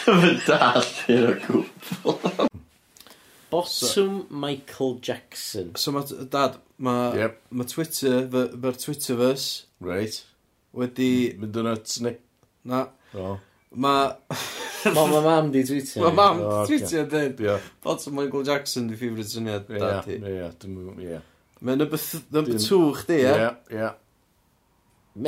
Dwi'n 0.00 0.22
fy 0.24 0.32
dall 0.48 0.88
i'r 1.14 1.28
o 1.28 1.34
gwbl. 1.44 2.48
Bottom 3.50 4.24
Michael 4.30 4.96
Jackson. 5.02 5.74
So 5.78 5.94
mae, 5.94 6.26
dad, 6.30 6.58
mae 6.78 7.18
yep. 7.18 7.38
ma 7.50 7.66
Twitter, 7.70 8.26
mae'r 8.30 8.78
Twitterverse. 8.78 9.64
Right 9.82 10.22
wedi... 10.76 11.10
Mynd 11.40 11.60
yn 11.62 11.68
nuts 11.70 12.00
ni. 12.04 12.14
Na. 12.70 12.86
O. 13.14 13.36
Mae... 13.70 14.10
Mae 14.96 15.10
ma 15.12 15.20
mam 15.20 15.50
di 15.52 15.60
tweetio. 15.68 16.06
Mae 16.06 16.14
mam 16.16 16.38
di 16.40 16.78
tweetio 16.78 17.02
yn 17.04 17.10
dweud. 17.12 17.42
Bod 17.84 18.06
Michael 18.16 18.46
Jackson 18.48 18.86
di 18.88 18.96
ffifryd 18.96 19.28
syniad 19.28 19.68
dati. 19.68 20.16
Ie, 20.16 20.38
ie, 20.38 20.46
dwi'n... 20.62 21.02
Ie. 21.04 21.18
Mae 21.60 21.76
number, 21.76 22.00
number 22.32 22.56
two 22.56 22.94
chdi, 22.96 23.18
ie? 23.20 23.34
Ie, 23.76 23.76
ie. 23.76 23.90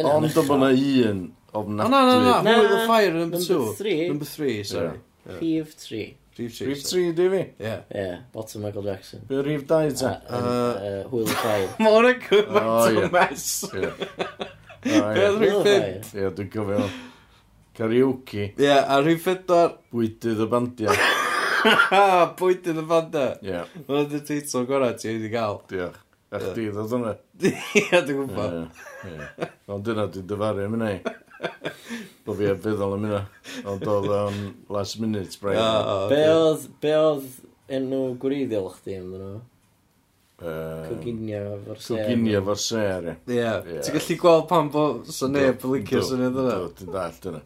Ond 0.08 0.38
o 0.40 0.44
bod 0.48 0.62
na 0.62 0.70
un 0.72 1.20
ofnadwy. 1.52 1.52
O, 1.52 1.66
na, 1.68 1.88
na, 1.90 2.16
na. 2.24 2.38
Mwy 2.46 2.70
o 2.70 2.80
ffair 2.86 3.12
number 3.18 3.44
two. 3.44 3.58
Number 3.58 3.76
three. 3.82 4.08
Number 4.08 4.30
three, 4.30 4.56
sorry. 4.64 4.96
Rhif 5.28 5.76
tri. 5.82 6.02
Rhif 6.38 6.56
tri. 6.56 6.70
Rhif 6.70 6.86
tri, 6.88 7.04
di 7.18 7.28
fi? 7.34 7.42
Ie. 7.60 7.76
Ie, 7.92 8.08
bottom 8.32 8.64
Michael 8.64 8.88
Jackson. 8.88 9.28
Be 9.28 9.44
rhif 9.44 9.68
dau, 9.68 9.92
ta? 10.00 10.16
Hwyl 11.12 11.28
y 11.28 11.36
ffair. 11.36 11.68
Mor 11.84 12.08
y 12.08 12.16
cwbeth 12.24 13.04
o 13.04 13.06
mes. 13.12 13.46
Beth 14.82 15.38
rhywun 15.38 15.62
ffid? 15.62 16.12
Ie, 16.18 16.30
dwi'n 16.36 16.48
cofio. 16.52 16.86
Karaoke. 17.78 18.46
Ie, 18.58 18.70
a 18.72 18.96
rhywun 19.00 19.20
ffidwar... 19.22 19.76
Bwydydd 19.94 20.42
y 20.42 20.48
bandia. 20.50 20.94
Bwydydd 22.40 22.80
y 22.82 22.86
bandia? 22.90 23.26
Ie. 23.46 23.60
Mae'n 23.86 24.08
dy 24.10 24.22
teitl 24.26 24.66
gorau 24.66 24.96
ti 24.98 25.12
wedi 25.12 25.30
cael. 25.32 25.60
Diolch. 25.70 26.00
A 26.32 26.40
chdi 26.40 26.70
ddod 26.72 26.94
hwnna? 26.96 27.12
Ie, 27.44 27.84
dwi'n 27.92 28.18
gwybod. 28.22 28.58
Ie, 29.04 29.12
ie. 29.12 29.48
Ond 29.70 29.86
dyna 29.86 30.08
dwi'n 30.10 30.26
dyfaru 30.30 30.66
am 30.66 30.76
hynny. 30.78 30.96
Bo 32.24 32.36
fi 32.38 32.50
feddwl 32.50 32.96
am 32.96 33.06
hynna. 33.06 33.22
Ond 33.68 33.86
oedd 33.94 34.10
o'n 34.16 34.38
last 34.72 34.98
minute 35.02 35.38
break. 35.42 35.60
Be 36.10 36.96
oedd 36.96 37.28
enw 37.72 38.02
gwreiddiol 38.22 38.70
chdi 38.78 38.98
amdano? 38.98 39.42
Uh, 40.42 40.88
Coginio 40.88 41.42
fo'r 41.66 41.78
ser. 41.78 42.00
Coginio 42.02 42.40
fo'r 42.46 42.58
ser, 42.58 43.04
ie. 43.06 43.36
Ie. 43.36 43.50
Ti'n 43.78 43.94
gallu 43.94 44.16
gweld 44.18 44.46
pan 44.50 44.70
bo 44.74 44.86
so 45.06 45.28
neb 45.30 45.62
yn 45.62 45.74
licio 45.76 46.00
syniad 46.08 46.38
yna? 46.42 46.54
Do, 46.64 46.70
ti'n 46.78 46.94
dall 46.96 47.20
dyna. 47.22 47.42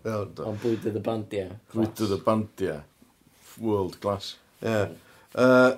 Ond 0.46 0.62
bwydydd 0.62 0.96
y 0.96 1.02
bandia. 1.04 1.50
Bwydydd 1.74 2.14
y 2.16 2.18
bandia. 2.24 2.76
World 3.60 3.98
class. 4.00 4.30
Ie. 4.62 4.78
Uh, 5.36 5.74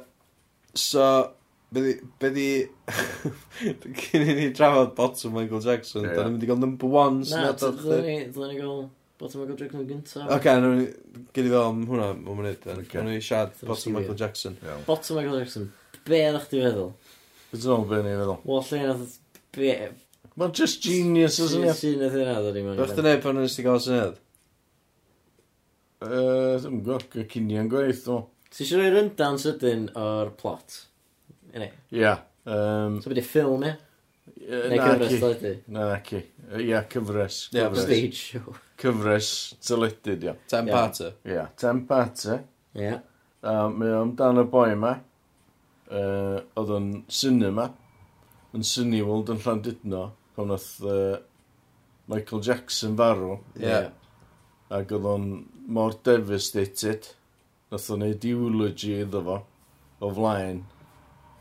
so, 0.79 1.09
be 1.75 2.31
di... 2.37 2.47
Cyn 4.05 4.23
i 4.23 4.39
ni 4.39 4.47
drafod 4.55 4.95
bottom 4.95 5.35
Michael 5.35 5.64
Jackson, 5.64 6.07
yeah. 6.07 6.14
da 6.14 6.29
ni'n 6.29 6.37
mynd 6.37 6.47
i 6.47 6.53
gael 6.53 6.62
number 6.62 6.95
one 6.95 7.27
syniad 7.27 7.66
o'r 7.66 7.83
chdi. 7.83 8.14
Dyle 8.37 8.53
ni 8.53 8.61
gael 8.61 8.87
bottom 9.19 9.43
Michael 9.43 9.59
Jackson 9.64 9.91
gyntaf. 9.91 10.31
Oce, 10.39 10.55
gyd 11.35 11.51
i 11.51 11.53
fel 11.57 11.66
am 11.66 11.83
hwnna, 11.91 12.12
mae'n 12.23 12.41
mynd. 12.45 12.71
Mae'n 12.95 13.12
siad 13.27 13.59
bottom 13.66 13.99
Michael 13.99 14.23
Jackson. 14.23 14.59
Bottom 14.87 15.19
Michael 15.19 15.43
Jackson. 15.43 15.71
Be 16.09 16.23
ydych 16.25 16.47
ti'n 16.53 16.64
feddwl? 16.64 16.93
Dwi'n 17.49 17.65
dod 17.65 17.89
beth 17.89 18.05
ni'n 18.05 18.19
feddwl. 18.21 18.39
Wel, 18.45 18.63
lle 18.69 18.79
nath... 18.93 19.15
Mae'n 20.39 20.53
just 20.55 20.85
genius, 20.85 21.39
isn't 21.43 21.65
it? 21.65 21.75
Sy'n 21.79 21.99
nath 22.03 22.15
yna, 22.15 22.35
ddod 22.45 22.59
i'n 22.61 22.67
meddwl. 22.69 22.85
Rwy'n 22.85 22.99
gwneud 23.01 23.23
pan 23.25 23.39
nes 23.41 23.57
ti 23.57 23.65
gael 23.67 23.81
syniad? 23.83 24.19
Dwi'n 26.05 26.77
gwybod, 26.85 27.17
cynnian 27.33 27.71
gwaith, 27.73 28.05
o. 28.13 28.21
Ti 28.53 28.63
eisiau 28.63 28.79
rhoi 28.85 28.93
ryndan 28.95 29.41
sydyn 29.41 29.89
o'r 29.99 30.31
plot? 30.39 30.77
Ie. 31.57 31.71
Ie. 31.97 32.13
So 32.45 33.11
beth 33.11 33.19
i 33.19 33.27
ffilm, 33.27 33.65
ie? 33.67 33.75
Neu 34.49 34.79
cyfres 34.79 35.19
teledu? 35.19 35.53
Na, 35.75 35.89
ci. 36.07 36.23
Ie, 36.61 36.79
cyfres. 36.93 37.41
Stage 37.51 38.15
show. 38.15 38.55
Cyfres 38.79 39.33
teledu, 39.67 40.15
ie. 40.23 40.39
Ten 40.53 40.71
parter. 40.71 41.19
Ie, 41.27 41.43
ten 41.59 41.83
parter. 41.89 42.45
Ie. 42.79 42.95
Mae 43.43 43.93
o'n 43.99 44.15
dan 44.19 44.39
y 44.45 44.47
boi 44.53 44.71
yma 44.77 44.95
uh, 45.91 46.41
oedd 46.59 46.72
o'n 46.74 46.89
cinema, 47.12 47.68
yn 48.57 48.64
Cine 48.66 49.03
World 49.05 49.32
yn 49.32 49.43
Llandudno, 49.45 50.09
pan 50.36 50.55
oedd 50.55 50.68
uh, 50.86 51.18
Michael 52.09 52.43
Jackson 52.45 52.97
farw. 52.99 53.39
Yeah. 53.61 53.91
Ac 54.72 54.93
oedd 54.97 55.09
o'n 55.09 55.28
mor 55.68 55.97
devastated, 56.05 57.11
nath 57.72 57.89
o'n 57.93 58.05
neud 58.05 58.26
eulogy 58.28 58.99
iddo 59.03 59.24
fo, 59.26 59.39
o 60.01 60.12
flaen 60.16 60.62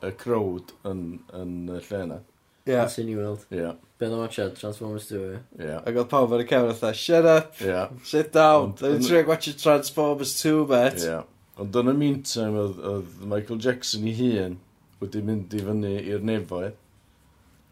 y 0.05 0.13
crowd 0.19 0.73
yn, 0.87 1.03
yn 1.35 1.53
y 1.71 1.83
lle 1.89 2.01
yna. 2.05 2.23
Yeah. 2.67 2.83
Yn 2.83 2.91
Cine 2.91 3.15
World. 3.15 3.45
Yeah. 3.53 3.77
Ben 3.97 4.11
o'n 4.13 4.21
watchad, 4.21 4.57
Transformers 4.59 5.07
2. 5.09 5.39
Yeah. 5.57 5.79
Ac 5.87 5.95
oedd 5.95 6.11
pawb 6.11 6.35
ar 6.35 6.43
y 6.43 6.49
camera 6.49 6.75
fatha, 6.75 6.93
shut 6.93 7.25
up, 7.25 7.55
yeah. 7.63 7.87
sit 8.05 8.29
down, 8.35 8.75
dwi'n 8.77 9.01
trio 9.01 9.23
watcha 9.29 9.55
Transformers 9.57 10.35
2, 10.43 10.67
bet. 10.69 11.01
Yeah. 11.01 11.23
Ond 11.57 11.77
yn 11.81 11.89
y 11.89 11.95
meantime, 11.97 12.61
oedd, 12.61 12.81
oedd 12.85 13.13
Michael 13.25 13.61
Jackson 13.63 14.05
i 14.05 14.13
hun 14.17 14.59
wedi 15.01 15.23
mynd 15.25 15.53
i 15.57 15.63
fyny 15.65 15.95
i'r 16.03 16.25
nefoedd. 16.25 16.77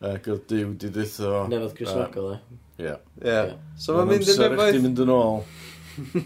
Ac 0.06 0.28
oedd 0.30 0.44
Dyw 0.50 0.74
di 0.82 0.90
ddeitho... 0.94 1.46
Nefodd 1.52 1.78
Grisnogol, 1.78 2.34
e? 2.36 2.60
Ie. 2.84 2.98
Ie. 3.22 3.40
So 3.82 3.96
mae'n 3.98 4.12
mynd 4.12 4.30
i'r 4.30 4.42
nefoedd... 4.42 4.58
Mae'n 4.58 4.68
amser 4.68 4.82
i 4.82 4.84
mynd 4.86 5.04
yn 5.06 5.14
ôl. 5.16 5.42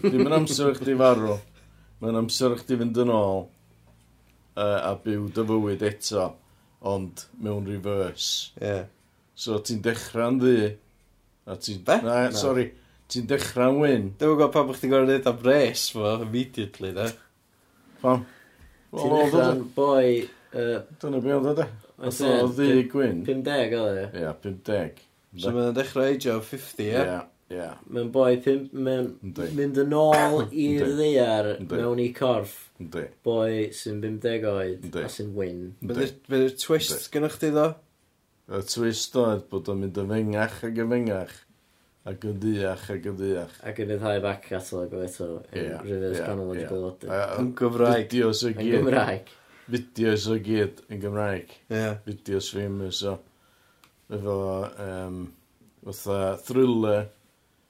Dim 0.02 0.24
yn 0.26 0.36
amser 0.40 0.72
i 0.72 0.76
chdi 0.80 0.96
farw. 0.98 1.36
Mae'n 2.00 2.20
amser 2.24 2.56
i 2.56 2.60
chdi 2.60 2.80
fynd 2.80 3.00
yn 3.04 3.14
ôl. 3.14 3.46
Uh, 4.58 4.78
a 4.82 4.94
byw 5.04 5.28
dy 5.36 5.46
fywyd 5.52 5.84
eto. 5.86 6.26
Ond 6.90 7.24
mewn 7.44 7.68
reverse. 7.68 8.50
Ie. 8.58 8.66
Yeah. 8.66 8.84
So 9.40 9.60
ti'n 9.64 9.80
dechrau'n 9.84 10.40
ddi. 10.40 10.70
A 11.48 11.56
ti'n... 11.56 11.84
Be? 11.86 12.00
Na, 12.04 12.22
no. 12.28 12.36
sorry. 12.36 12.70
Ti'n 13.10 13.28
dechrau'n 13.30 13.80
wyn. 13.80 14.12
Dwi'n 14.18 14.34
gwybod 14.34 14.52
pa 14.56 14.64
bych 14.68 14.82
ti'n 14.82 14.92
gorau 14.92 15.08
neud 15.08 15.28
am 15.28 15.44
res 15.44 15.90
fo, 15.94 16.16
immediately, 16.24 16.92
da. 16.96 17.10
Pam? 18.00 18.22
Ti'n 18.96 19.16
edrych 19.20 19.64
boi... 19.76 20.04
Dyna 20.50 21.20
be 21.22 21.34
oedd 21.36 21.50
ydy. 21.52 21.66
Oedd 22.00 22.22
o 22.26 22.46
ddi 22.56 22.86
gwyn. 22.90 23.20
50 23.26 23.74
oedd 23.78 23.98
e? 24.00 24.06
Ie, 24.18 24.30
50. 24.42 25.02
So 25.38 25.52
mae'n 25.54 25.76
dechrau 25.76 26.08
age 26.10 26.32
o 26.32 26.40
50, 26.42 26.88
ie? 26.88 27.02
Ie, 27.04 27.18
ie. 27.54 27.68
Mae'n 27.92 28.08
boi, 28.14 28.32
mae'n 28.72 29.12
mynd 29.58 29.78
yn 29.84 29.94
ôl 29.94 30.40
i'r 30.48 30.88
ddear 30.96 31.52
mewn 31.68 32.02
i 32.02 32.08
corff. 32.16 32.56
Ynddi. 32.80 33.04
Boi 33.26 33.68
sy'n 33.76 34.00
50 34.02 34.48
oed 34.54 34.98
a 35.04 35.12
sy'n 35.12 35.30
wyn. 35.36 35.62
Bydd 35.84 36.34
y 36.40 36.50
twist 36.58 37.10
gynnwch 37.14 37.38
chi 37.42 37.52
ddo? 37.54 37.68
Y 38.50 38.64
twist 38.66 39.14
oedd 39.20 39.46
bod 39.52 39.70
o'n 39.70 39.84
mynd 39.84 40.02
yn 40.02 40.10
fengach 40.10 40.58
ac 40.66 40.82
yn 40.82 40.90
fengach. 40.96 41.36
Ac 42.08 42.22
yn 42.24 42.38
ddiach, 42.40 42.86
ac 42.94 43.06
yn 43.10 43.16
ddiach. 43.18 43.56
Ac 43.68 43.80
yn 43.84 43.90
iddhau 43.92 44.22
back 44.24 44.46
catalog 44.48 44.94
o 44.96 45.02
eto, 45.04 45.26
yn 45.50 45.66
yeah, 45.66 45.82
reverse 45.84 46.16
yeah, 46.16 46.24
chronological 46.24 46.78
yeah. 46.78 46.86
order. 46.88 47.34
Yn 47.42 47.50
Gymraeg. 47.58 48.06
Fideos 48.06 48.40
o 48.40 48.52
gyd. 48.54 48.62
Yn 48.62 48.78
Gymraeg. 48.86 49.32
Fideos 49.66 50.24
o 50.32 50.38
gyd 50.46 50.80
yn 50.88 51.02
Gymraeg. 51.02 51.52
Yeah. 51.68 51.98
Fideos 52.06 52.48
famous 52.56 53.02
o. 53.04 53.18
Efo, 54.16 54.38
um, 54.86 55.20
fatha 55.84 56.22
thriller, 56.48 57.04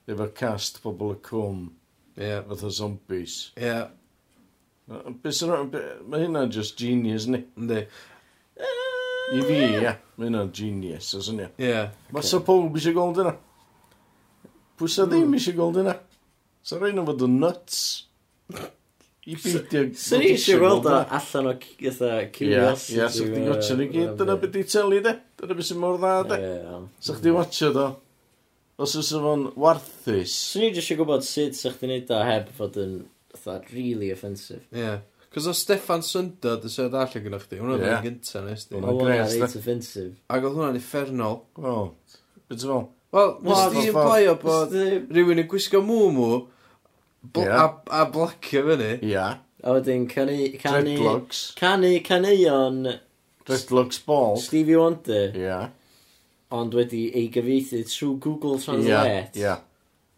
efo 0.07 0.29
cast 0.39 0.79
pobl 0.85 1.11
y 1.17 1.19
cwm. 1.27 1.67
Yeah. 2.15 2.47
Fatha 2.47 2.71
zombies. 2.79 3.37
Yeah. 3.59 3.91
Mae 4.87 6.23
hynna'n 6.23 6.55
just 6.55 6.79
genius, 6.79 7.27
ni? 7.27 7.43
Ynddi. 7.59 7.83
I 9.35 9.43
fi, 9.43 9.61
ia. 9.75 9.97
Mae 10.15 10.31
hynna'n 10.31 10.55
genius, 10.55 11.11
os 11.19 11.27
yna. 11.35 11.51
Yeah. 11.59 11.91
Mae 12.15 12.23
sa 12.23 12.39
pob 12.47 12.79
eisiau 12.79 12.95
gweld 12.95 13.25
yna. 13.27 13.35
Pwy 14.81 14.89
sa 14.89 15.03
ddim 15.05 15.27
hmm. 15.27 15.37
eisiau 15.37 15.53
gweld 15.59 15.75
yna? 15.77 15.91
Sa 16.65 16.79
rhaid 16.79 16.95
nhw 16.97 17.03
fod 17.05 17.19
yn 17.27 17.35
nuts. 17.37 17.81
I 19.29 19.35
beidio... 19.37 19.83
ni 20.17 20.29
eisiau 20.31 20.57
gweld 20.57 20.87
o 20.89 20.93
allan 21.17 21.49
o 21.51 21.53
eitha 21.53 22.13
curiosity. 22.33 22.95
Ia, 22.97 23.09
sa 23.13 23.27
chdi 23.27 23.43
gotio 23.45 23.75
ni 23.77 23.85
gyd. 23.91 24.15
Dyna 24.17 24.35
beth 24.41 24.55
i 24.57 24.63
teli 24.65 25.01
de. 25.05 25.11
Dyna 25.37 25.57
beth 25.59 25.67
sy'n 25.67 25.77
mor 25.83 25.99
dda 26.01 26.15
de. 26.31 26.39
Sa 27.05 27.13
chdi 27.19 27.33
watcho 27.35 27.69
do. 27.75 27.83
Os 28.81 28.95
oes 28.97 29.11
efo'n 29.19 29.43
warthus. 29.61 30.33
Swn 30.33 30.65
i 30.65 30.69
jyst 30.73 30.95
gwybod 30.97 31.27
sut 31.27 31.59
sa'ch 31.59 31.77
di 31.83 31.89
neud 31.91 32.09
o 32.17 32.21
heb 32.25 32.49
fod 32.57 32.79
yn 32.81 32.95
really 33.75 34.09
offensive. 34.15 34.63
Ie. 34.73 34.95
Cos 35.31 35.45
o 35.45 35.53
Stefan 35.53 36.01
Syndod 36.07 36.65
y 36.65 36.71
sydd 36.73 36.97
allan 36.97 37.27
gyda 37.27 37.41
chdi, 37.43 37.61
hwnna 37.61 37.77
yeah. 37.77 38.01
yn 38.01 38.07
gynta 38.07 38.41
nes 38.47 38.65
di. 38.65 38.81
Hwnna'n 38.81 38.97
gres, 39.05 39.37
Ac 40.25 40.41
oedd 40.41 40.57
hwnna'n 40.57 40.81
effernol. 40.81 41.37
Wel, 41.61 41.93
beth 42.49 42.57
ti'n 42.57 42.73
fel? 42.73 42.83
Wel, 43.11 43.31
nes 43.43 43.61
di 43.73 43.85
implio 43.89 44.35
bod 44.39 44.71
rhywun 45.11 45.41
yn 45.43 45.47
gwisgo 45.51 45.81
mŵ 45.83 46.45
bl- 47.33 47.43
Ie. 47.43 47.49
a, 47.51 47.65
a 48.01 48.05
blacio 48.13 48.61
fyny. 48.69 48.91
Ia. 49.11 49.25
A 49.63 49.73
wedyn 49.75 50.07
canu... 50.09 50.37
canu 50.61 50.93
Dreadlocks. 50.95 51.41
Canu 51.59 51.91
caneuon 52.07 52.79
Dreadlocks 53.45 53.99
ball. 54.05 54.37
Stevie 54.41 54.77
Wonder, 54.79 55.35
Ia. 55.37 55.59
ond 56.51 56.73
wedi 56.75 57.03
ei 57.15 57.27
gyfeithi 57.31 57.83
trwy 57.87 58.15
Google 58.23 58.57
Translate 58.63 59.39
Ia. 59.39 59.57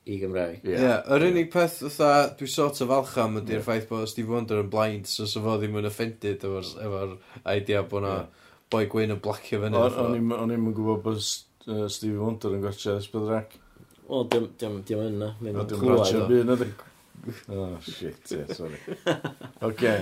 i 0.10 0.16
Gymraeg. 0.22 0.62
Ie, 0.66 0.78
Ia. 0.78 0.96
yr 1.18 1.26
unig 1.32 1.50
peth 1.54 1.82
fatha 1.88 2.14
dwi 2.40 2.48
sort 2.50 2.80
of 2.86 2.90
falch 2.94 3.18
am 3.22 3.38
ydy'r 3.42 3.62
ffaith 3.66 3.90
bod 3.92 4.08
Steve 4.12 4.32
Wonder 4.34 4.62
yn 4.64 4.70
blind, 4.74 5.06
so 5.10 5.26
so 5.30 5.42
fo 5.46 5.58
ddim 5.62 5.78
yn 5.82 5.90
offended 5.90 6.42
efo'r 6.46 6.72
efo 6.88 7.04
idea 7.58 7.84
bod 7.90 8.06
na 8.08 8.16
boi 8.74 8.86
gwyn 8.90 9.14
yn 9.18 9.22
blacio 9.22 9.60
fyny. 9.62 9.76
O'n 9.78 9.92
fatha. 9.94 10.08
i'm- 10.18 10.34
o'n 10.38 10.56
i'm 10.56 10.70
yn 10.72 10.78
gwybod 10.80 11.04
bod 11.06 11.20
s- 11.22 11.44
uh, 11.68 11.86
Stevie 11.92 12.22
Wonder 12.22 12.56
yn 12.56 12.64
gwerthu 12.64 12.96
Ysbydrac. 12.98 13.58
Wel, 14.08 14.26
diom, 14.32 14.48
diom, 14.60 14.80
diom 14.88 15.06
yna. 15.10 15.30
O, 15.54 15.68
diom 15.70 15.84
gwerthu 15.84 16.20
yn 16.24 16.32
byd, 16.32 16.52
ydy. 16.58 16.70
Oh, 17.56 17.78
shit, 17.88 18.34
yeah, 18.34 18.50
sorry. 18.52 18.80
Oce. 19.64 19.94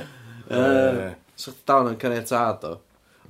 So, 1.38 1.53
dawn 1.70 1.91
yn 1.91 1.99
caniatad 2.01 2.66
o. 2.70 2.76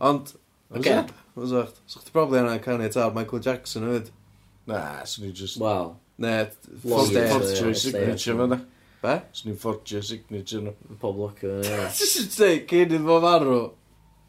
Ond, 0.01 0.33
oce, 0.71 0.97
was 1.35 1.55
ocht. 1.63 1.81
So, 1.85 2.03
chdi 2.03 2.15
probably 2.15 2.43
yna 2.43 2.59
caniatad 2.63 3.15
Michael 3.17 3.43
Jackson 3.47 3.89
ywyd. 3.89 4.13
Na, 4.69 4.83
so 5.05 5.25
ni 5.25 5.33
just... 5.35 5.59
Wel. 5.59 5.95
Ne, 6.21 6.35
fortune 6.83 7.73
signature 7.75 8.37
fyna. 8.37 8.61
Be? 9.01 9.15
So 9.33 9.49
ni'n 9.49 9.57
fortune 9.57 10.03
signature 10.05 10.61
nhw. 10.61 10.97
Pob 11.01 11.17
locio, 11.17 11.55
ie. 11.65 11.77
Just 11.97 12.35
say, 12.35 12.59
cyn 12.69 12.85
iddo 12.85 12.99
fo 13.07 13.17
farw. 13.23 13.55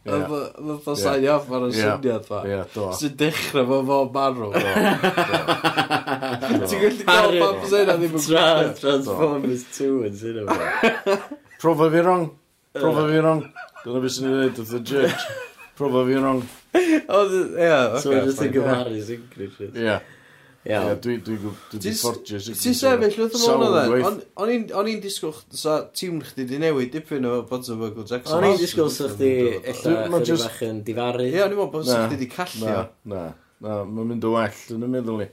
Fydd 0.02 0.88
o 0.90 0.94
sain 0.98 1.24
off 1.30 1.50
ar 1.54 1.68
y 1.68 1.70
syniad 1.76 2.24
fa. 2.26 2.40
Ie, 2.48 2.56
do. 2.74 2.88
Sy'n 2.98 3.12
dechrau 3.20 3.66
fo 3.68 3.76
fo 3.86 3.98
marw. 4.16 4.48
Ti'n 6.66 6.80
gallu 6.82 7.04
gael 7.06 7.36
pam 7.38 7.60
sy'n 7.70 7.92
a 7.92 7.94
ddim 8.00 8.16
yn 8.18 8.24
gwybod. 8.24 8.72
Transformers 8.80 9.62
2 9.76 9.90
yn 10.08 10.16
sy'n 10.18 10.40
yma. 10.42 10.56
Profa 11.62 11.86
fi 11.94 12.02
wrong. 12.02 12.26
Profa 12.74 13.04
fi 13.12 13.20
wrong. 13.22 13.44
Dyna 13.84 14.02
beth 14.02 14.16
sy'n 14.16 14.26
ei 14.26 14.34
wneud 14.40 14.58
wrth 14.64 14.74
y 14.74 14.82
judge. 14.90 15.38
Profa 15.78 16.02
fi 16.08 16.18
wrong. 16.18 16.42
Ie, 16.82 16.98
oce. 17.20 17.44
So 18.02 18.18
just 18.26 18.42
yn 18.42 18.52
gymaru 18.58 18.98
sy'n 19.06 19.22
Ie. 19.86 19.96
Iawn. 20.62 21.00
Dwi'n 21.02 21.22
dwi, 21.26 21.36
dwi, 21.42 21.52
dwi 21.74 21.92
ffordius. 21.98 22.46
Ti'n 22.62 22.76
sefyll 22.78 23.16
wrth 23.24 23.34
ymlaen 23.34 23.64
o 23.66 23.70
dden? 23.74 24.18
O'n 24.78 24.90
i'n 24.92 25.00
disgwyl 25.02 25.34
sa 25.58 25.80
tîm 25.90 26.20
chdi 26.22 26.46
di 26.46 26.60
newid 26.62 26.92
dipyn 26.94 27.26
o 27.26 27.32
bod 27.40 27.48
Bonzo 27.50 27.74
Michael 27.80 28.06
Jackson. 28.06 28.36
O'n 28.38 28.46
i'n 28.52 28.60
disgwyl 28.60 28.90
sa 28.94 29.08
chdi 29.10 29.32
eithaf 29.58 30.06
chydig 30.06 30.44
bach 30.44 30.60
yn 30.68 30.82
difaru. 30.86 31.26
Ie, 31.26 31.40
o'n 31.42 31.50
i'n 31.50 31.58
meddwl 31.58 31.72
bod 31.72 31.88
sa 31.88 32.04
chdi 32.06 32.20
di 32.20 32.28
callio. 32.30 32.74
Na, 32.76 32.84
na, 33.10 33.22
na, 33.64 33.78
mae'n 33.88 34.12
mynd 34.12 34.28
o 34.28 34.36
well 34.36 34.60
yn 34.76 34.86
y 34.86 34.90
meddwl 34.92 35.24
i 35.26 35.28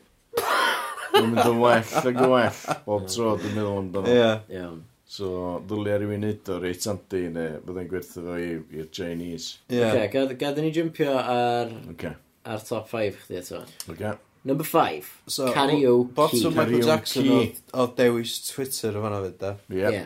Mae'n 1.14 1.34
mynd 1.34 1.50
o 1.50 1.54
well 1.60 1.94
ag 2.00 2.22
o 2.22 2.30
well 2.32 2.62
bob 2.86 3.06
tro 3.10 3.34
dwi'n 3.42 3.54
meddwl 3.58 3.82
amdano. 3.84 4.14
Ie. 4.14 4.32
Iawn. 4.56 4.80
So, 5.10 5.30
ddylia 5.66 5.98
rhywun 5.98 6.22
neud 6.22 6.50
o 6.54 6.58
reit 6.62 6.86
anti 6.90 7.24
neu 7.34 7.62
byddai'n 7.66 7.90
gwerthu 7.90 8.24
fo 8.26 8.38
i'r 8.38 8.90
Chinese. 8.94 9.60
Ie. 9.70 9.80
Yeah. 9.80 10.04
Okay, 10.06 10.38
gadw 10.42 10.66
ni 10.66 10.74
jympio 10.74 11.16
ar, 11.18 11.74
okay. 11.94 12.14
ar 12.46 12.66
top 12.66 12.90
5 12.92 13.24
chdi 13.24 13.40
eto. 13.42 13.64
Okay. 13.90 14.14
Number 14.44 14.64
5. 14.64 15.10
So, 15.28 15.52
karaoke. 15.52 16.14
Bottom 16.16 16.56
Michael 16.56 16.86
Jackson 16.88 17.28
oedd, 17.36 17.58
oedd 17.74 17.98
dewis 17.98 18.38
Twitter 18.48 18.96
o 18.96 19.04
fanna 19.04 19.20
fyd, 19.26 19.36
da. 19.42 19.56
Ie. 19.68 19.90
Ie. 19.92 20.06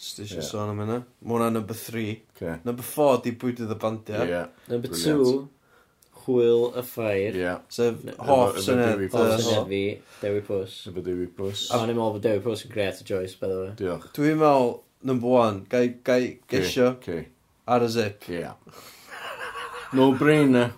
Just 0.00 0.20
eisiau 0.24 0.44
sôn 0.44 0.70
am 0.72 0.78
yna. 0.80 0.98
Mae 1.20 1.36
hwnna 1.36 1.48
number 1.52 1.76
3. 1.76 2.04
Okay. 2.34 2.54
Number 2.64 2.84
4, 2.84 3.18
di 3.24 3.32
bwydydd 3.40 3.72
y 3.74 3.78
bandiau. 3.80 4.28
Yeah. 4.28 4.46
Number 4.70 4.92
2, 4.92 5.24
Hwyl 6.22 6.66
y 6.76 6.84
Ffair. 6.88 7.36
Ie. 7.36 7.56
Sef 7.72 7.98
hoff 8.16 8.60
syniad. 8.64 9.02
Hoff 9.12 9.42
syniad 9.44 9.68
fi, 9.68 9.82
Dewi 10.22 10.40
Pws. 10.46 10.76
Efo 10.88 11.04
Dewi 11.04 11.28
Pws. 11.36 11.66
A 11.76 11.82
ni'n 11.82 11.96
meddwl 11.96 12.14
bod 12.16 12.24
Dewi 12.24 12.44
Pws 12.44 12.64
yn 12.64 12.72
great 12.72 13.00
a 13.00 13.08
choice, 13.08 13.36
by 13.40 13.52
the 13.52 13.58
way. 13.58 13.74
Diolch. 13.80 14.08
Dwi'n 14.16 14.40
meddwl, 14.40 14.72
number 15.12 15.34
1, 15.40 15.64
gai, 15.72 15.84
gai 16.04 16.20
gesio 16.48 16.94
ar 17.68 17.84
y 17.84 17.90
zip. 17.96 18.28
Ie. 18.32 18.54
No 19.96 20.12
brainer 20.16 20.72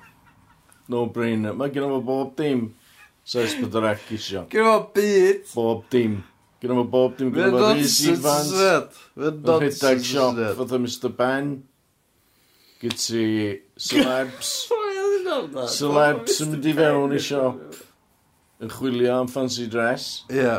no-brainer. 0.90 1.54
Mae 1.56 1.72
gen 1.72 1.86
i 1.86 1.90
fo 1.92 2.00
bob 2.06 2.36
dim. 2.38 2.70
Saes 3.22 3.54
bod 3.60 3.76
yr 3.78 3.86
ac 3.92 4.08
isio. 4.16 4.46
Gen 4.50 4.66
fo 4.66 4.78
byd. 4.96 5.44
Bob 5.54 5.84
dim. 5.92 6.16
Gen 6.62 6.74
fo 6.78 6.84
bob 6.90 7.18
dim. 7.18 7.30
Gen 7.34 7.54
fo 7.54 7.68
Rhys 7.70 7.98
Ifans. 8.10 8.50
Fe'n 9.14 9.38
nonsens. 9.46 9.82
Rhedeg 9.82 10.04
siop 10.08 10.40
fatha 10.58 10.80
Mr 10.82 11.14
Ben. 11.18 11.52
Gyd 12.82 12.98
ti 12.98 13.26
celebs. 13.78 14.52
Celebs 15.78 16.40
yn 16.42 16.56
mynd 16.56 16.66
i 16.66 16.76
fewn 16.76 17.14
i 17.14 17.22
siop. 17.22 17.78
Yn 18.62 18.70
chwilio 18.74 19.20
am 19.20 19.30
fancy 19.30 19.68
dress. 19.70 20.24
Ie. 20.30 20.58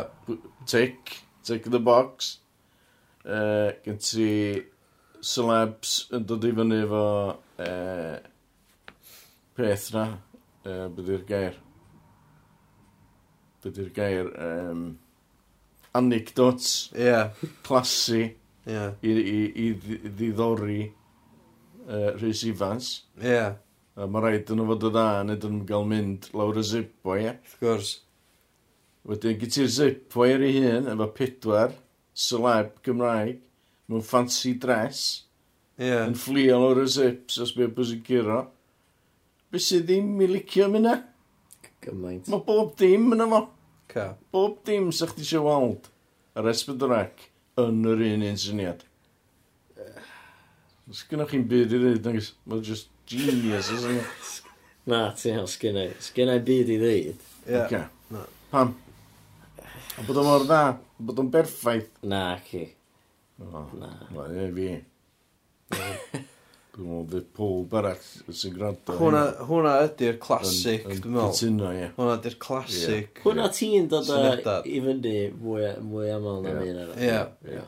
Tick. 0.68 1.18
Tick 1.44 1.68
the 1.68 1.80
box. 1.80 2.38
Uh, 3.24 3.72
gyd 3.84 4.00
ti 4.04 4.30
celebs 5.24 5.98
yn 6.16 6.24
dod 6.28 6.48
i 6.48 6.52
fyny 6.56 6.80
efo... 6.84 7.08
Uh, 7.60 8.16
peth 9.56 9.90
na, 9.94 10.04
uh, 10.66 10.86
byddu'r 10.94 11.24
gair. 11.28 11.58
Byddu'r 13.64 13.90
gair, 13.96 14.30
um, 14.40 14.86
anecdotes, 15.94 16.90
yeah. 16.96 17.30
clasu, 17.62 18.30
yeah. 18.66 18.94
i, 19.02 19.10
i, 19.10 19.40
i 19.66 19.68
ddiddori 20.08 20.80
uh, 21.88 22.10
Rhys 22.18 22.44
Ifans. 22.48 22.94
Yeah. 23.22 23.60
A 23.94 24.08
mae 24.10 24.24
rhaid 24.24 24.50
yn 24.50 24.64
fod 24.66 24.88
y 24.88 24.90
dda, 24.90 25.08
nid 25.28 25.44
yn 25.46 25.60
gael 25.68 25.84
mynd 25.86 26.26
lawr 26.34 26.58
y 26.58 26.64
zip 26.66 26.96
wire. 27.06 27.36
Of 27.46 27.60
gwrs. 27.60 27.92
Wedyn, 29.06 29.36
gyd 29.38 29.54
ti'r 29.54 29.70
zip 29.70 30.16
wire 30.18 30.48
i 30.48 30.56
hun, 30.56 30.88
efo 30.90 31.06
pedwar, 31.14 31.76
celeb 32.18 32.72
Gymraeg, 32.82 33.38
mewn 33.86 34.02
fancy 34.02 34.54
dress, 34.58 35.04
yeah. 35.78 36.08
yn 36.08 36.16
fflio 36.18 36.58
lawr 36.58 36.82
y 36.82 36.88
zips 36.90 37.38
os 37.44 37.54
bydd 37.54 37.76
bwys 37.76 37.94
yn 37.94 38.02
giro. 38.06 38.40
Be 39.54 39.60
sydd 39.62 39.84
ddim 39.86 40.16
i 40.18 40.26
licio 40.26 40.64
mynd 40.66 40.88
Gymaint. 41.84 42.26
Mae 42.32 42.42
bob 42.42 42.72
dim 42.80 43.12
yn 43.14 43.22
efo. 43.22 43.38
Ca. 43.92 44.06
Bob 44.34 44.56
dim 44.66 44.88
sy'ch 44.90 45.12
chi 45.14 45.22
eisiau 45.22 45.44
weld 45.46 45.86
yr 46.40 46.48
esbydrac 46.50 47.22
yn 47.62 47.86
yr 47.92 48.02
un 48.08 48.24
un 48.32 48.40
syniad. 48.40 48.82
Os 50.90 51.04
gynnwch 51.06 51.30
chi'n 51.36 51.46
byd 51.52 51.70
i 51.70 51.80
ddweud, 51.84 52.02
nagos, 52.08 52.32
mae'n 52.50 52.66
just 52.66 52.90
genius. 53.06 53.70
Na, 54.90 55.04
ti 55.22 55.36
hel, 55.36 55.46
sgynnau. 55.54 55.94
Sgynnau 56.08 56.42
byd 56.50 56.74
i 56.74 56.82
ddweud. 56.82 57.24
Ie. 57.46 57.62
Ca. 57.70 57.84
Na. 58.10 58.26
Pam? 58.50 58.74
A 59.62 60.08
bod 60.10 60.18
o'n 60.18 60.30
mor 60.32 60.50
dda, 60.50 60.62
bod 60.98 61.22
o'n 61.22 61.30
berffaith. 61.38 61.94
Na, 62.02 62.26
ci. 62.50 62.66
O, 63.38 63.68
na. 63.78 63.96
Wel, 64.18 64.38
e 64.48 64.52
fi. 64.58 66.24
Dwi'n 66.74 66.88
meddwl, 66.90 67.06
fydd 67.12 67.26
pob 67.38 67.74
arall 67.78 68.06
sy'n 68.34 68.54
gwrando. 68.56 68.94
Hwna, 68.98 69.20
hwna 69.46 69.74
ydy'r 69.84 70.16
clasic, 70.22 70.88
dwi'n 70.88 71.12
meddwl. 71.14 71.34
Cytuno, 71.38 71.68
ie. 71.70 71.90
Hwna 71.94 72.16
ydy'r 72.18 72.36
clasic. 72.42 73.20
Hwna 73.22 73.44
ti'n 73.54 73.86
dod 73.92 74.08
i 74.10 74.80
fynd 74.82 75.06
i 75.06 75.18
mwy, 75.38 75.68
mwy 75.86 76.10
aml 76.16 76.40
na 76.42 76.54
fi 76.58 76.72
yna. 76.72 76.86
Ie. 76.98 77.60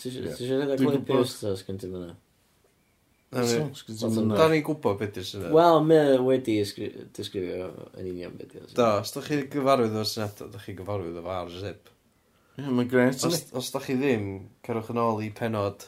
Ti 0.00 0.10
eisiau 0.10 0.64
rhaid 0.64 0.80
clip 0.82 1.04
post 1.06 1.36
ystos 1.36 1.62
gen 1.68 1.78
ti 1.78 1.90
fyna? 1.92 2.16
Da 3.30 4.48
ni'n 4.50 4.64
gwybod 4.64 4.98
beth 4.98 5.20
yw'r 5.20 5.28
syniad. 5.28 5.52
Wel, 5.54 5.78
mae 5.84 6.16
wedi 6.24 6.56
disgrifio 6.64 7.68
yn 8.00 8.08
union 8.08 8.34
beth 8.40 8.56
yw'r 8.56 8.64
syniad. 8.64 8.78
Da, 8.80 8.88
os 9.04 9.14
da 9.14 9.22
chi 9.22 9.38
gyfarwydd 9.52 10.00
o'r 10.00 10.08
syniad, 10.08 10.42
da 10.50 10.62
chi 10.64 10.74
gyfarwydd 10.78 11.20
o'r 11.20 11.30
ar 11.36 11.52
zip. 11.52 11.92
Ie, 12.58 12.66
mae'n 12.66 12.90
gret. 12.90 13.22
Os 13.28 13.70
da 13.70 13.84
chi 13.84 13.94
ddim, 14.00 14.26
cerwch 14.66 14.90
yn 14.94 15.02
ôl 15.04 15.22
i 15.22 15.30
penod 15.30 15.86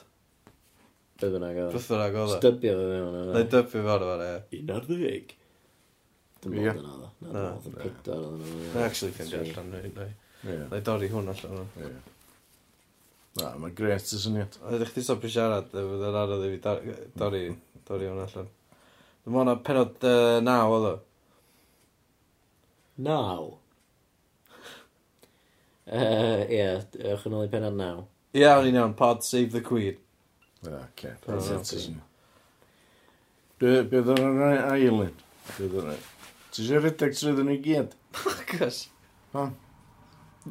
Beth 1.20 1.34
yna 1.36 1.50
gael. 1.52 1.68
Beth 1.74 1.90
yna 1.92 2.06
gael. 2.14 2.30
Stybio 2.38 2.72
fe 2.78 2.84
mewn. 2.88 3.16
Neu 3.34 3.44
dybio 3.44 3.62
fe 3.72 3.80
mewn, 3.84 4.22
ie. 4.24 4.58
Un 4.60 4.70
ar 4.76 4.84
ddeg. 4.88 5.26
Dim 6.40 6.54
ond 6.56 6.70
yna, 6.70 6.92
dda. 6.94 7.08
Na, 7.26 7.42
oedd 7.50 7.66
yn 7.68 7.74
pedwar 7.76 8.22
oedd 8.24 8.44
yna. 8.46 8.54
Na, 8.72 8.78
actually, 8.86 9.12
ffeindio 9.16 9.38
allan 9.44 9.68
nhw. 9.74 10.06
Neu 10.70 10.80
dorri 10.86 11.08
hwn 11.12 11.28
allan 11.34 11.54
nhw. 11.58 11.66
Na, 13.40 13.46
mae'n 13.60 13.76
gret 13.76 14.08
y 14.16 14.18
syniad. 14.24 14.52
Oedd 14.64 14.84
eich 14.86 14.94
di 14.96 15.02
stopio 15.04 15.30
siarad, 15.32 15.68
oedd 15.76 16.06
yn 16.08 16.18
anodd 16.24 16.46
i 16.48 16.50
fi 16.54 16.60
dorri, 17.20 17.44
dorri 17.88 18.06
hwn 18.08 18.24
allan. 18.24 18.48
Dim 19.26 19.36
ond 19.42 19.60
penod 19.66 19.94
uh, 20.08 20.38
naw 20.44 20.68
oedd 20.78 20.88
o. 20.88 20.90
Naw? 23.04 23.42
Ie, 25.90 26.00
uh, 26.00 26.40
yeah, 26.48 26.80
ewch 27.12 27.26
yn 27.28 27.36
ôl 27.36 27.44
i 27.44 27.52
penod 27.52 27.76
naw. 27.76 27.96
Ie, 28.36 28.46
o'n 28.48 28.68
i'n 28.70 28.78
iawn, 28.80 28.96
pod 28.96 29.20
Save 29.26 29.52
the 29.52 29.60
Queen. 29.64 29.96
Oce. 30.66 31.82
Bydd 33.60 34.08
ar 34.12 34.24
yr 34.26 34.64
ailyn. 34.74 35.12
Bydd 35.56 35.76
ar 35.80 35.92
yr 35.94 36.08
Ti 36.50 36.64
eisiau 36.64 36.80
rhedeg 36.82 37.12
trwyddyn 37.14 37.46
nhw 37.46 37.58
gyd? 37.62 37.92
Bacos. 38.16 38.78
Ha? 39.36 39.44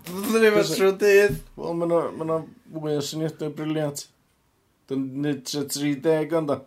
Byddwn 0.07 0.43
ni 0.45 0.51
fod 0.55 0.61
e- 0.63 0.77
trwy 0.77 0.91
dydd. 1.01 1.39
Wel, 1.59 1.75
mae 1.81 1.97
yna 2.23 2.37
fwy 2.77 2.93
o 2.95 3.01
syniadau 3.03 3.51
briliant. 3.57 4.05
Dyn 4.89 5.03
nid 5.25 5.43
tre 5.49 5.65
30 5.67 6.37
ond 6.39 6.53
da. 6.53 6.59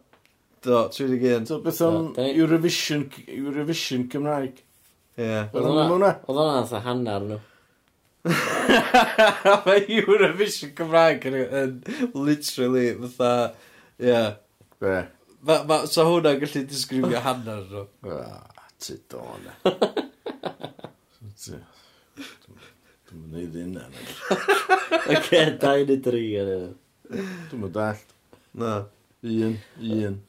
Do, 0.63 0.83
31. 0.95 1.49
Do, 1.49 1.59
beth 1.65 1.81
o'n 1.87 2.13
Eurovision, 2.29 3.09
Eurovision 3.25 4.05
Cymraeg. 4.13 4.61
Ie. 5.17 5.31
Oedd 5.49 5.65
hwnna, 5.67 6.13
oedd 6.29 6.37
hwnna 6.37 6.61
fatha 6.61 6.85
hannar 6.85 7.25
nhw. 7.31 7.41
Mae 9.67 9.83
Eurovision 9.99 10.73
Cymraeg 10.79 11.27
yn, 11.31 11.37
yn 11.43 11.75
literally 12.15 12.93
fatha, 13.17 13.33
ie. 14.01 14.23
Be? 14.83 14.97
Ma, 15.43 15.59
ma, 15.67 15.83
so 15.91 16.07
hwnna'n 16.07 16.41
gallu 16.43 16.65
disgrifio 16.71 17.23
hanner 17.25 17.65
nhw. 17.71 17.85
Ah, 18.15 18.65
ti 18.83 18.99
don. 19.11 19.49
E. 21.53 21.61
Dwi'n 23.11 23.29
mynd 23.33 23.57
i 23.59 23.65
hynna. 23.67 23.89
Ac 25.11 25.33
e, 25.35 25.45
dau 25.63 25.83
neu 25.89 25.99
dri 26.07 26.25
yn 26.41 26.53
yna. 26.57 26.71
Dwi'n 27.51 27.65
mynd 27.65 27.81
allt. 27.83 28.15
Na, 28.59 28.75
un, 29.27 29.57
un. 29.83 30.21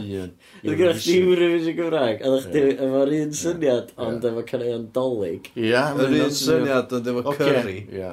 Un. 0.00 0.34
Oedd 0.62 0.78
gyda 0.80 0.92
chdi 0.98 1.16
Eurovision 1.22 1.76
Gymraeg, 1.78 2.22
a 2.22 2.34
chdi 2.44 2.62
efo'r 2.74 3.12
un 3.16 3.32
syniad, 3.40 3.90
ond 4.06 4.26
efo 4.30 4.44
caneuon 4.50 4.86
dolyg. 4.94 5.50
Ia, 5.58 5.82
yr 5.96 6.14
un 6.26 6.36
syniad, 6.36 6.94
ond 6.98 7.10
efo 7.12 7.34
curry. 7.38 7.78
Ia. 7.96 8.12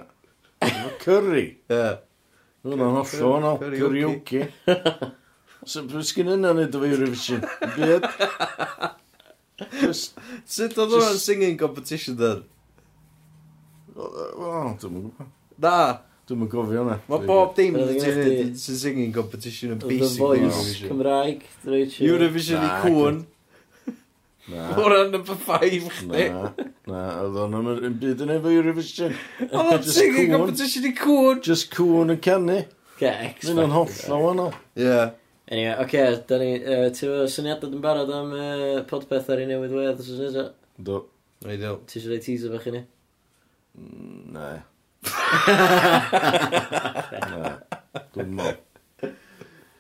Efo 0.64 0.94
curry? 1.04 1.46
Ie. 1.74 1.84
Oedd 2.64 2.80
o'n 2.80 2.98
holl 3.00 3.28
o'n 3.30 3.50
o, 3.50 3.54
karaoke. 3.62 4.48
So, 5.64 5.86
pwy 5.88 6.04
sgyn 6.08 6.34
yna 6.38 6.54
nid 6.58 6.76
efo 6.76 6.88
Eurovision? 6.88 7.44
Byd? 7.78 8.08
Sut 9.94 10.80
oedd 10.82 10.98
o'n 11.00 11.20
singing 11.22 11.60
competition 11.60 12.18
dyn? 12.20 12.42
Wel, 13.94 14.74
dwi'n 14.82 14.98
gwybod. 14.98 15.30
Na. 15.64 15.78
Dwi'n 16.34 16.42
mynd 16.42 16.50
gofio 16.50 16.82
hwnna. 16.82 16.96
Mae 17.12 17.26
bob 17.30 17.52
dim 17.54 17.76
yn 17.78 17.92
sy'n 18.58 18.78
singing 18.80 19.12
competition 19.14 19.76
yn 19.76 19.82
basic. 19.84 20.16
The 20.18 20.24
Voice 20.24 20.80
Cymraeg. 20.82 21.44
Eurovision 22.02 22.64
i 22.66 22.72
cwn. 22.82 23.20
O 24.50 24.88
ran 24.90 25.14
number 25.14 25.38
5 25.38 25.92
chdi. 26.00 26.26
Na, 26.90 27.04
oedd 27.22 27.38
o'n 27.44 27.60
yn 27.76 28.00
byd 28.02 28.26
yn 28.26 28.34
efo 28.40 28.56
Eurovision. 28.56 29.14
Oedd 29.46 29.70
o'n 29.76 29.86
singing 29.86 30.34
competition 30.34 30.90
i 30.90 30.96
cwn. 30.98 31.44
Just 31.46 31.70
cwn 31.78 32.16
yn 32.16 32.20
canu. 32.26 32.58
Ge, 32.98 33.14
X. 33.30 33.52
Mynd 33.52 33.68
yn 33.68 33.78
hollol 33.78 34.26
wahanol. 34.26 34.52
Ie. 34.82 34.98
Anyway, 35.54 35.78
oce, 35.86 36.04
da 36.34 36.42
ni, 36.42 36.52
uh, 36.58 36.90
ti 36.98 37.06
fo 37.06 37.24
syniadau 37.30 37.70
dwi'n 37.70 37.86
barod 37.86 38.18
am 38.18 38.34
uh, 38.34 38.82
podpeth 38.90 39.30
ar 39.30 39.46
ei 39.46 39.54
newydd 39.54 39.78
wedd 39.78 40.02
os 40.02 40.10
oes 40.18 40.26
nesaf? 40.26 40.54
Do. 40.82 41.04
Ideal. 41.46 41.84
Ti 41.86 42.02
eisiau 42.02 42.18
rei 42.18 42.26
teaser 42.26 42.58
fach 42.58 42.70
i 42.72 42.78
ni? 42.80 42.86
Mm, 43.78 44.22
na, 44.34 44.52
na. 44.58 44.62
Dwi'n 48.14 48.32
mo. 48.38 48.46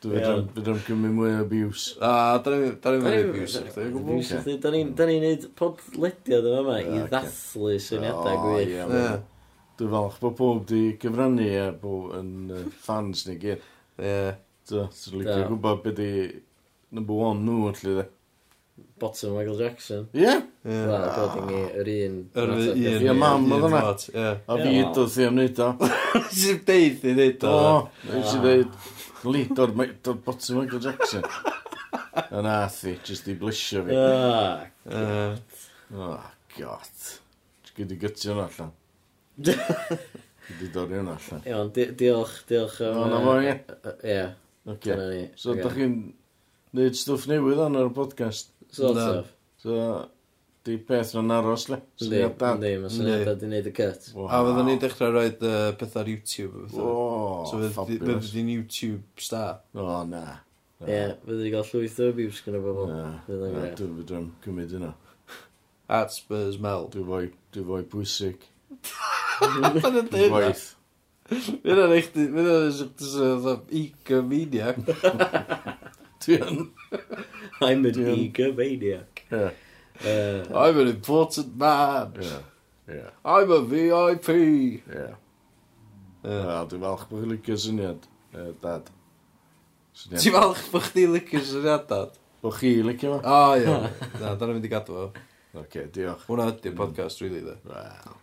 Dwi'n 0.04 0.48
dwi'n 0.58 0.82
gymryd 0.88 1.14
mwy 1.16 1.32
o 1.32 1.42
abuse. 1.46 1.94
A, 2.04 2.40
da 2.44 2.50
ni'n 2.52 3.04
mynd 3.04 3.30
abuse. 3.30 3.62
Da 4.64 4.72
ni'n 4.76 5.22
neud 5.24 5.44
podlediad 5.60 6.46
yma 6.50 6.60
yma 6.64 6.78
i 6.84 7.04
ddathlu 7.08 7.76
syniadau 7.82 8.38
gwych. 8.44 8.74
Dwi'n 9.80 9.94
falch 9.96 10.18
bod 10.22 10.36
pob 10.40 10.66
di 10.70 10.82
gyfrannu 11.02 11.48
a 11.62 11.70
bod 11.80 12.18
yn 12.20 12.32
fans 12.84 13.24
ni 13.30 13.36
gyd. 13.42 13.64
Ie. 14.02 14.34
Dwi'n 14.70 14.92
licio 15.20 15.48
gwybod 15.50 15.80
beth 15.86 15.98
di 16.00 16.12
number 16.94 17.16
one 17.30 17.42
nhw, 17.44 17.72
allu 17.72 17.92
dde 17.98 18.06
bottom 19.00 19.36
Michael 19.38 19.58
Jackson. 19.58 20.08
Ie? 20.14 20.22
Yeah. 20.22 20.42
Yeah. 20.66 20.86
Wel, 20.88 21.04
according 21.10 21.50
i, 21.50 21.62
ah. 21.64 21.80
yr 21.82 21.90
un... 21.94 22.20
Yr 22.44 22.54
un... 22.54 22.84
Ie, 22.84 23.16
mam 23.18 23.50
oedd 23.52 23.68
yna. 23.70 23.82
A 24.48 24.60
fi 24.62 24.76
ydwth 24.82 25.18
i 25.20 25.28
am 25.28 25.38
wneud 25.38 25.64
o. 25.64 25.72
Si'n 26.40 26.62
deud 26.68 27.08
i 27.10 27.16
wneud 27.18 27.48
o. 27.50 27.56
O, 27.58 28.22
si'n 28.30 28.46
deud, 28.46 28.78
lidor 29.28 29.76
bottom 29.78 30.62
Michael 30.62 30.86
Jackson. 30.88 31.28
Yn 32.34 32.50
athi, 32.50 32.96
jyst 33.06 33.30
i 33.30 33.36
blisio 33.38 33.84
fi. 33.88 34.00
Oh, 35.94 36.24
god. 36.58 37.06
Gyd 37.74 37.94
i 37.94 37.98
gytio 37.98 38.34
hwnna 38.34 38.48
allan. 38.48 38.74
Gyd 40.48 40.60
i 40.62 40.68
dorri 40.74 41.00
hwnna 41.00 41.16
allan. 41.18 41.46
Iawn, 41.50 41.72
diolch, 41.74 42.36
diolch 42.50 42.82
am... 42.86 43.00
O, 43.02 43.06
na 43.10 43.22
fo, 43.24 43.38
ie. 43.42 43.56
Ie. 44.14 44.20
Okay. 44.76 45.24
So, 45.40 45.58
da 45.58 45.72
chi'n... 45.74 45.98
Neud 46.74 46.98
stwff 46.98 47.28
newydd 47.30 47.60
on 47.68 47.78
ar 47.78 47.90
y 47.92 47.94
podcast. 47.94 48.52
Sort 48.74 48.96
Yndan. 48.98 49.20
of. 49.22 49.32
So, 49.62 49.76
di 50.66 50.78
peth 50.88 51.12
na'n 51.18 51.32
aros 51.36 51.68
le. 51.70 51.78
Yndi, 52.02 52.08
Syniadau. 52.08 52.56
yndi, 52.58 52.72
mae 52.82 52.94
syniadau 52.96 53.36
di 53.42 53.50
wneud 53.50 53.70
y 53.70 53.74
cut. 53.78 54.08
Wow. 54.16 54.30
A 54.34 54.40
fydden 54.48 54.70
ni'n 54.72 54.82
dechrau 54.82 55.12
rhoi 55.14 55.28
uh, 55.36 55.68
pethau 55.80 56.02
ar 56.02 56.10
YouTube. 56.10 56.64
Oh, 56.74 56.88
O, 56.88 57.46
so 57.52 57.60
fydd- 57.62 57.76
fabulous. 57.78 58.32
fydd 58.34 58.50
YouTube 58.56 59.22
star. 59.28 59.60
O, 59.78 59.88
na. 60.10 60.24
Ie, 60.84 61.04
fyddi 61.28 61.52
gael 61.54 61.68
llwyth 61.70 62.00
o 62.04 62.10
abuse 62.12 62.42
gyda 62.48 62.60
bobl. 62.66 62.90
Na, 62.90 63.04
Fydd 63.28 63.46
yn 63.48 63.54
na, 63.54 63.66
greu. 63.70 63.76
dwi'n 63.84 64.08
dwi'n 64.10 64.30
cymryd 64.48 64.74
yna. 64.82 64.92
At 65.94 66.12
Spurs 66.16 66.58
Mel. 66.64 66.90
Dwi'n 66.96 67.06
fwy, 67.12 67.30
dwi'n 67.54 67.70
fwy 67.70 67.86
bwysig. 67.94 68.48
Pan 69.40 69.60
yn 69.62 69.78
Dwi'n 69.78 70.10
dweud 70.10 70.32
na. 70.32 70.36
waith. 70.40 70.66
Fy'n 71.34 71.80
o'n 71.86 71.94
eich, 71.96 72.10
fy'n 72.16 72.36
o'n 72.42 72.66
eich, 72.68 72.82
fy'n 73.00 73.46
o'n 73.46 73.62
eich 73.70 73.94
egomaniac. 74.10 74.82
Dwi 76.24 76.38
yn... 76.40 76.64
I'm 77.68 77.86
an 77.86 77.92
Dwi'n- 77.96 78.32
Yeah. 79.32 79.52
Uh, 80.04 80.44
I'm 80.58 80.80
an 80.80 80.88
important 80.90 81.56
man. 81.58 82.14
Yeah. 82.20 82.42
Yeah. 82.88 83.10
I'm 83.24 83.52
a 83.52 83.60
VIP. 83.62 84.28
Yeah. 84.88 85.14
Yeah. 86.24 86.64
Dwi'n 86.72 86.84
falch 86.84 87.06
bod 87.12 87.22
chi'n 87.24 87.32
licio 87.36 87.58
syniad, 87.68 88.08
eh, 88.34 88.50
dad. 88.64 88.90
Syniad. 89.96 90.24
Ti'n 90.24 90.36
falch 90.38 90.66
bod 90.74 90.88
chdi 90.90 91.06
licio 91.12 91.44
syniadad? 91.52 92.18
Bod 92.44 92.58
chi 92.60 92.74
licio 92.84 93.20
O, 93.22 93.38
ie. 93.60 93.78
Na, 94.20 94.34
da 94.36 94.48
ni'n 94.50 94.58
mynd 94.58 94.68
i 94.68 94.72
gadw 94.74 94.98
fo. 94.98 95.06
Oce, 95.62 95.86
diolch. 95.94 96.24
Hwna 96.28 96.50
ydy'r 96.56 96.76
podcast, 96.80 97.22
really, 97.24 97.44
dde. 97.46 97.56
Wel, 97.70 98.20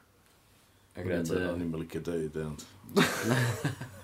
Ac 0.98 1.06
o'n 1.06 1.12
i'n 1.14 1.30
o'n 1.54 1.60
i'n 1.62 1.70
mynd 1.70 1.84
licio 1.84 2.02
dweud, 2.08 2.40
ond. 2.44 2.66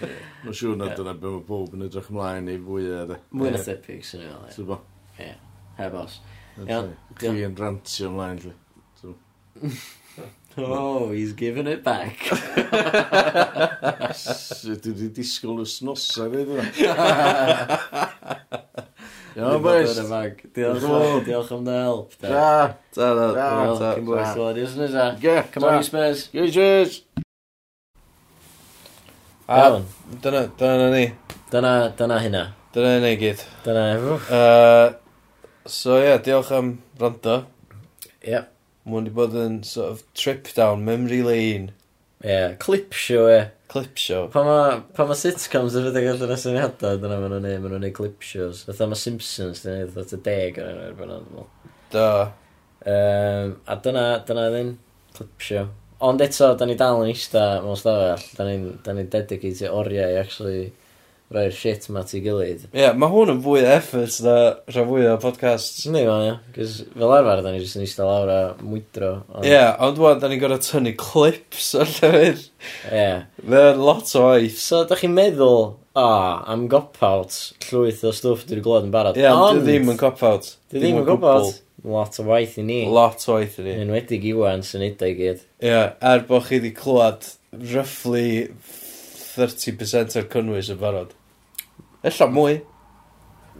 Mae'n 0.00 0.56
siŵr 0.58 0.78
na 0.80 0.90
dyna 0.96 1.14
beth 1.14 1.36
mae 1.36 1.46
pob 1.48 1.74
yn 1.76 1.86
edrych 1.86 2.10
ymlaen 2.12 2.50
i 2.50 2.56
fwy 2.62 2.88
o 2.90 3.02
de. 3.12 3.18
Mwy 3.34 3.52
na 3.54 3.60
third 3.62 3.82
pics 3.86 4.14
yn 4.18 4.24
ymlaen. 4.28 4.54
Ti'n 4.56 4.70
bo? 4.70 4.80
Ie. 5.22 5.34
Heb 5.78 5.98
os. 6.00 6.20
Chi 7.20 7.34
yn 7.46 7.58
rantio 7.58 8.10
ymlaen, 8.10 8.40
lli. 8.44 8.54
Oh, 10.56 11.10
he's 11.10 11.32
giving 11.32 11.66
it 11.66 11.82
back. 11.82 12.16
Dwi 14.62 14.92
wedi 14.92 15.08
disgwyl 15.16 15.64
y 15.64 15.66
snosa 15.66 16.28
fi, 16.30 16.44
dwi'n 16.50 16.68
Iawn, 19.34 19.62
boys. 19.64 19.98
Diolch, 20.54 20.86
diolch 21.26 21.50
am 21.56 21.64
dy 21.66 21.74
help. 21.74 22.14
Da. 22.22 22.28
Da, 22.94 23.08
da, 23.18 23.26
da. 23.34 23.48
Cyn 23.96 24.06
bwys, 24.06 24.30
diolch 24.38 24.78
yn 24.78 24.86
ysaf. 24.86 25.18
Come 25.56 25.66
on, 25.72 25.80
you 25.80 25.88
Spurs. 25.90 26.28
Go, 26.30 26.46
A 29.46 29.58
Iawn. 29.60 29.84
dyna, 30.22 30.48
dyna 30.56 30.90
ni. 30.90 31.12
Dyna, 31.50 31.92
dyna 31.98 32.18
hynna. 32.18 32.44
Dyna 32.72 33.00
ni 33.00 33.10
gyd. 33.20 33.42
Dyna 33.64 33.82
efo. 33.92 34.14
Uh, 34.32 34.94
so 35.68 35.98
ie, 35.98 36.06
yeah, 36.06 36.20
diolch 36.24 36.52
am 36.56 36.70
rando. 36.96 37.42
Ie. 38.24 38.40
Mwyn 38.88 39.04
wedi 39.04 39.12
bod 39.18 39.36
yn 39.36 39.58
sort 39.68 39.92
of 39.92 40.00
trip 40.16 40.48
down 40.56 40.86
memory 40.86 41.20
lane. 41.26 41.74
Ie, 42.24 42.54
clip 42.62 42.96
show 42.96 43.28
e. 43.28 43.42
Clip 43.68 44.00
show. 44.00 44.30
Pa 44.32 44.46
ma, 44.48 44.56
pa 44.96 45.04
ma 45.04 45.18
sitcoms 45.18 45.76
yn 45.76 45.90
rhedeg 45.90 46.08
allan 46.14 46.32
o 46.32 46.40
syniadau, 46.40 46.96
dyna 47.04 47.20
maen 47.20 47.36
nhw'n 47.36 47.44
neud, 47.44 47.60
maen 47.60 47.76
nhw'n 47.76 47.84
neud 47.84 47.96
clip 48.00 48.24
shows. 48.24 48.64
Fytha 48.64 48.88
ma 48.88 48.96
Simpsons, 48.96 49.60
dyna 49.66 49.82
neud, 49.82 49.92
fytha 49.98 50.22
deg 50.24 50.56
yn 50.62 50.72
enw 50.72 50.88
erbyn 50.88 51.12
o'n 51.18 51.20
erbyn 51.20 51.44
o'n 51.44 52.32
Um, 52.84 53.54
o'n 53.68 53.78
dyna, 53.84 54.08
o'n 54.16 54.24
erbyn 54.24 54.38
o'n 54.40 54.46
erbyn 54.48 54.76
Ond 56.02 56.22
eto, 56.24 56.54
da 56.58 56.66
ni 56.66 56.74
dal 56.78 57.02
yn 57.04 57.12
eista 57.12 57.44
mewn 57.64 57.78
stafell, 57.78 58.24
da 58.36 58.48
ni'n 58.48 58.64
ni, 58.74 58.96
ni 58.98 59.04
dedicated 59.12 59.70
oriau 59.70 60.10
i 60.10 60.18
actually 60.20 60.72
rhoi'r 61.32 61.54
shit 61.56 61.86
ma 61.92 62.02
ti 62.06 62.20
gilydd. 62.22 62.66
Ie, 62.68 62.82
yeah, 62.82 62.96
mae 62.98 63.10
hwn 63.10 63.32
yn 63.32 63.40
fwy 63.44 63.62
o 63.64 63.70
effort 63.74 64.18
na 64.26 64.34
rhan 64.68 64.88
fwy 64.90 65.06
o 65.08 65.14
podcasts. 65.22 65.86
Ni 65.90 66.04
ma, 66.06 66.18
ie. 66.26 66.34
Cys 66.56 66.74
fel 66.92 67.14
arfer, 67.16 67.40
da 67.44 67.52
ni 67.54 67.62
jyst 67.62 67.78
yn 67.78 67.86
eista 67.86 68.06
lawr 68.06 68.32
a 68.32 68.40
mwydro. 68.60 69.14
Ie, 69.40 69.54
yeah, 69.54 69.72
ond 69.86 70.00
wan, 70.02 70.20
da 70.22 70.30
ni'n 70.30 70.42
gorau 70.42 70.60
tynnu 70.62 70.92
clips 71.00 71.72
o 71.78 71.86
llefydd. 71.86 72.44
Ie. 72.44 72.92
Yeah. 72.92 73.24
Mae'n 73.42 73.80
lot 73.80 74.12
o 74.18 74.26
waith. 74.26 74.60
So, 74.60 74.84
da 74.90 74.98
chi'n 75.00 75.16
meddwl, 75.16 75.72
a, 75.94 76.04
oh, 76.04 76.30
am 76.52 76.68
gop-out, 76.70 77.40
llwyth 77.70 78.04
o 78.04 78.12
stwff 78.14 78.44
dwi'n 78.50 78.64
glod 78.66 78.86
yn 78.90 78.94
barod. 78.94 79.18
Ie, 79.18 79.24
yeah, 79.24 79.40
ond... 79.40 79.64
Dwi 79.64 79.78
ddim 79.78 79.94
yn 79.94 80.00
gop-out. 80.00 80.52
Dwi 80.70 80.84
ddim 80.84 81.00
yn 81.00 81.08
gop-out. 81.08 81.63
Lot 81.84 82.16
o 82.20 82.24
waith 82.24 82.56
i 82.56 82.64
ni. 82.64 82.78
Lot 82.88 83.26
o 83.28 83.34
waith 83.36 83.58
i 83.60 83.66
ni. 83.66 83.74
Yn 83.82 83.92
wedig 83.92 84.22
Iwan 84.30 84.62
sy'n 84.64 84.80
neud 84.80 85.02
i 85.04 85.10
gyd. 85.18 85.42
Ie, 85.60 85.68
yeah, 85.68 85.90
er 86.00 86.22
bod 86.28 86.46
chi 86.46 86.56
wedi 86.56 86.70
clywed 86.76 87.26
roughly 87.74 88.28
30% 89.34 90.16
o'r 90.20 90.30
cynnwys 90.32 90.70
yn 90.72 90.80
barod. 90.80 91.12
Ella 92.08 92.28
mwy. 92.32 92.56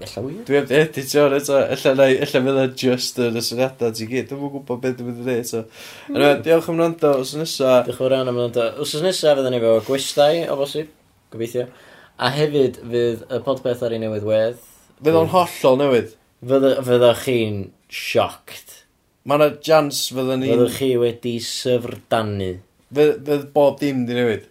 Ella 0.00 0.24
mwy. 0.24 0.38
Dwi 0.48 0.56
heb 0.56 0.72
editio 0.78 1.26
ar 1.28 1.36
eto. 1.36 1.58
Ella, 1.76 1.94
na, 2.00 2.08
ella 2.14 2.42
fydd 2.46 2.62
o 2.62 2.66
just 2.80 3.20
yn 3.26 3.36
y 3.36 3.44
syniadau 3.44 3.92
ti 3.92 4.08
gyd. 4.08 4.32
Dwi'n 4.32 4.42
gwybod 4.56 4.82
beth 4.86 4.96
dwi'n 4.98 5.10
mynd 5.10 5.20
i 5.20 5.28
ddweud. 5.28 5.50
So. 5.50 5.62
Mm. 5.66 6.14
Anyway, 6.14 6.32
hmm. 6.32 6.42
diolch 6.48 6.72
am 6.72 6.80
wrando. 6.80 7.12
Os 7.20 7.36
nesa... 7.38 7.76
Diolch 7.84 8.02
yn 8.06 8.12
rhan 8.14 8.32
am 8.32 8.40
wrando. 8.40 8.66
Os 8.80 8.96
nesa 9.04 9.36
fydden 9.36 9.52
ni 9.52 9.60
efo 9.60 9.76
gwestai, 9.90 10.46
o 10.48 10.56
bosib. 10.60 10.88
Gobeithio. 11.34 11.68
A 12.16 12.32
hefyd 12.32 12.80
fydd 12.80 13.28
y 13.28 13.44
podpeth 13.44 13.84
ar 13.84 13.92
ei 13.92 14.00
newydd 14.00 14.28
wedd. 14.32 14.60
Fydd 15.04 15.20
o'n 15.20 15.32
hollol 15.36 15.80
newydd. 15.84 16.12
Fyddwch 16.44 17.24
chi'n 17.24 17.64
shocked. 17.94 18.80
Mae 19.24 19.38
yna 19.38 19.54
jans 19.64 20.02
fydden 20.12 20.42
ni... 20.42 20.50
Fyddwch 20.50 20.78
chi 20.80 20.90
wedi 21.00 21.36
syfrdanu. 21.40 22.50
Fydd 22.94 23.22
fydd 23.28 23.46
bob 23.54 23.78
dim 23.80 24.02
di 24.08 24.16
newid. 24.18 24.48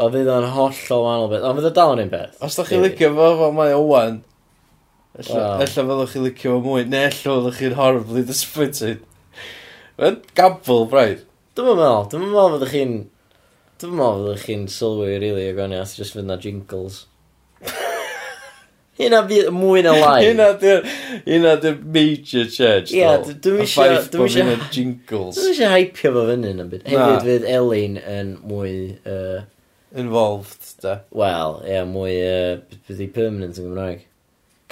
O 0.00 0.08
fydd 0.12 0.30
o'n 0.32 0.48
hollol 0.54 1.02
wahanol 1.04 1.32
beth. 1.32 1.46
Ond 1.48 1.58
fydd 1.58 1.68
o 1.68 1.72
dal 1.76 1.94
yn 1.96 2.04
un 2.06 2.12
beth. 2.12 2.38
Os 2.46 2.56
da 2.56 2.64
chi 2.68 2.78
licio 2.80 3.10
fo, 3.18 3.28
fo 3.40 3.50
mae 3.56 3.74
o 3.76 3.82
wan. 3.90 4.22
ella 5.18 5.42
Wel. 5.42 5.66
ella 5.66 5.86
fyddwch 5.90 6.14
chi 6.14 6.24
licio 6.24 6.54
fo 6.54 6.62
mwy, 6.64 6.86
neu 6.88 7.04
ella 7.10 7.18
fyddwch 7.18 7.58
chi'n 7.60 7.76
horribly 7.76 8.24
disappointed. 8.30 9.02
Mae'n 9.98 10.20
gabl, 10.38 10.86
braidd. 10.88 11.26
Dwi'n 11.52 11.68
meddwl, 11.74 12.06
dwi'n 12.14 12.28
meddwl 12.30 12.54
fyddwch 12.56 12.76
chi'n... 12.78 12.98
Dwi'n 13.82 13.96
meddwl 13.98 14.28
fyddwch 14.30 14.46
chi'n 14.48 14.68
sylwi 14.72 15.10
rili 15.10 15.34
really, 15.34 15.50
o 15.52 15.58
gwni, 15.58 15.82
ath 15.82 15.98
jyst 15.98 16.16
fydd 16.16 16.30
na 16.30 16.40
jingles. 16.40 17.02
Hynna 19.02 19.22
fydd 19.28 19.48
mwy 19.54 19.82
na 19.84 19.92
lai. 19.98 20.18
Hynna 20.24 20.48
dy'r 20.60 20.84
hynna 21.26 21.54
dy'r 21.62 21.78
major 21.82 22.46
change. 22.50 22.92
Ie, 22.94 23.06
dwi'n 23.44 23.62
eisiau... 23.64 23.96
Dwi'n 24.12 24.28
eisiau... 24.28 24.68
jingles. 24.74 25.38
Dwi'n 25.38 25.50
eisiau 25.52 25.72
hypio 25.74 26.12
fo 26.14 26.22
fyny 26.28 26.52
yn 26.52 26.68
byd. 26.70 26.84
Hefyd 26.88 27.26
fydd 27.26 27.48
Elin 27.50 27.98
yn 28.00 28.36
mwy... 28.46 28.76
Uh, 29.02 29.42
Involved, 29.98 30.70
da. 30.80 31.00
Wel, 31.12 31.58
ie, 31.66 31.74
yeah, 31.74 31.88
mwy... 31.88 32.14
Uh, 32.24 32.52
bydd 32.70 32.86
Byddi 32.88 33.08
permanent 33.12 33.58
yn 33.60 33.66
Gymraeg. 33.68 34.06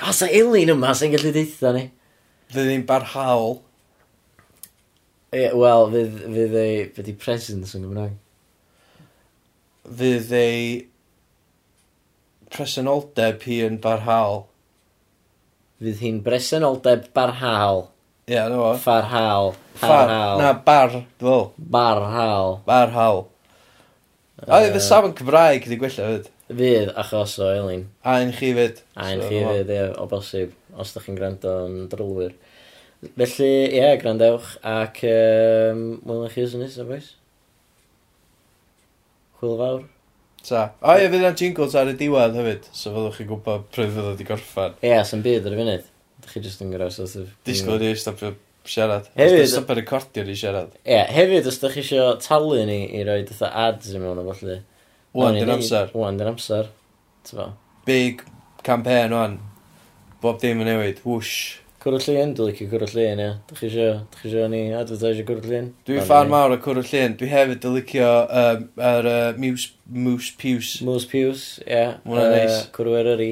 Gas 0.01 0.23
a 0.25 0.31
Elin 0.33 0.73
yma 0.73 0.95
sy'n 0.97 1.13
gallu 1.13 1.35
deitha 1.35 1.75
ni. 1.77 1.89
Fydd 2.55 2.71
hi'n 2.73 2.87
barhaol. 2.89 3.59
Ie, 5.35 5.43
yeah, 5.43 5.59
wel, 5.59 5.91
fydd 5.93 6.57
ei... 6.63 6.87
Byddi 6.97 7.17
presence 7.21 7.77
yn 7.77 7.85
Gymraeg. 7.85 8.17
Fydd 10.01 10.33
ei 10.39 10.65
presenoldeb 12.53 13.43
hi 13.47 13.63
yn 13.67 13.79
barhaol. 13.83 14.45
Fydd 15.81 16.03
hi'n 16.05 16.21
bresenoldeb 16.25 17.09
barhaol. 17.17 17.87
Ie, 18.31 18.37
yeah, 18.37 18.51
no. 18.53 18.67
Farhaol. 18.79 19.55
Far, 19.81 20.11
na, 20.39 20.53
bar, 20.67 20.93
dwi'n 20.93 21.07
fawr. 21.19 21.47
Barhaol. 21.77 22.59
Barhaol. 22.67 23.25
A 24.47 24.61
uh, 24.61 24.67
fydd 24.69 24.85
safon 24.85 25.17
Cymraeg 25.19 25.67
wedi 25.67 25.79
gwella 25.81 26.11
fyd. 26.13 26.29
Fydd, 26.51 26.93
achos 27.01 27.37
o 27.41 27.49
Elin. 27.51 27.87
A 28.07 28.19
yn 28.25 28.31
chi 28.37 28.53
fyd. 28.57 28.83
A 28.95 29.11
yn 29.15 29.25
so, 29.25 29.31
chi 29.31 29.41
fyd, 29.47 29.73
ie, 29.75 29.87
o 29.99 30.07
bosib, 30.11 30.55
os 30.77 30.95
da 30.95 31.03
chi'n 31.05 31.19
gwrando 31.19 31.55
yn 31.67 31.89
drylwyr. 31.93 32.37
Felly, 33.01 33.51
ie, 33.51 33.79
yeah, 33.79 33.97
grandewch, 34.01 34.53
ac 34.67 35.01
um, 35.09 35.87
mwyn 36.05 36.31
chi 36.33 36.45
os 36.45 36.57
yn 36.59 36.65
nesaf, 36.67 36.89
boys. 36.91 37.15
Chwyl 39.41 39.57
fawr. 39.61 39.89
Ta. 40.47 40.63
O 40.81 40.95
ie, 40.97 41.09
fydd 41.11 41.21
yna 41.21 41.33
jingles 41.37 41.75
ar 41.77 41.91
y 41.91 41.97
diwedd 42.01 42.37
hefyd, 42.39 42.69
so 42.73 42.93
fyddwch 42.95 43.19
chi'n 43.21 43.29
gwybod 43.29 43.67
pryd 43.75 43.91
fydd 43.93 44.07
wedi 44.09 44.27
gorffan. 44.29 44.77
Ie, 44.81 44.93
yeah, 44.95 45.03
sy'n 45.07 45.25
byd 45.25 45.49
ar 45.49 45.57
y 45.57 45.61
funud. 45.61 45.91
Dych 46.25 46.33
chi 46.37 46.43
jyst 46.47 46.65
yn 46.65 46.73
gyda'r 46.73 46.95
sort 46.95 47.19
of... 47.21 47.29
Disgwyl 47.49 47.85
i 47.85 47.93
stopio 48.01 48.33
siarad. 48.69 49.11
Hefyd... 49.19 49.45
Os 49.45 49.53
stopio 49.53 49.77
recordio 49.77 50.25
ni 50.25 50.37
siarad. 50.41 50.73
Ie, 50.81 50.95
yeah, 50.95 51.13
hefyd, 51.13 51.49
os 51.51 51.61
dych 51.61 51.77
chi 51.77 51.85
eisiau 51.85 52.17
talu 52.25 52.65
ni 52.69 52.81
i 52.97 53.05
roi 53.09 53.21
dytha 53.29 53.53
ads 53.67 53.93
i 53.93 54.01
mewn 54.01 54.23
o 54.23 54.27
falle. 54.31 54.61
Wan, 55.17 55.37
dyn 55.37 55.53
amser. 55.57 55.93
Wan, 55.97 56.21
dyn 56.21 56.33
amser. 56.33 56.71
Big 57.89 58.25
campaign, 58.65 59.17
wan. 59.17 59.41
Bob 60.25 60.41
dim 60.41 60.61
yn 60.65 60.69
newid. 60.73 61.05
Whoosh. 61.05 61.61
Cwrw 61.81 61.97
Llyn, 61.97 62.35
dwi'n 62.37 62.51
licio 62.51 62.67
Cwrw 62.69 62.91
Llyn, 62.93 63.21
ie. 63.25 63.27
Dych 63.49 63.61
chi 63.63 63.69
isio, 63.71 63.85
dych 64.13 64.21
chi 64.21 64.29
isio 64.29 64.43
ni 64.53 64.59
advertisio 64.77 65.25
Cwrw 65.25 65.47
Llyn? 65.49 65.69
Dwi'n 65.89 66.03
fan 66.05 66.29
mawr 66.29 66.53
o 66.53 66.59
Cwrw 66.61 66.83
Llyn. 66.85 67.15
Dwi 67.17 67.31
hefyd 67.31 67.65
yn 67.65 67.73
licio 67.73 68.11
um, 68.41 68.67
yr 68.85 69.09
uh, 69.09 69.39
Muse, 69.41 69.71
Moose 69.89 70.35
Pews, 70.43 70.75
ie. 70.83 70.99
Piws, 71.09 71.47
ia. 71.65 71.87
Mwna'n 72.05 72.35
neis. 72.37 72.59
Cwrw 72.77 72.99
Eryri. 73.01 73.31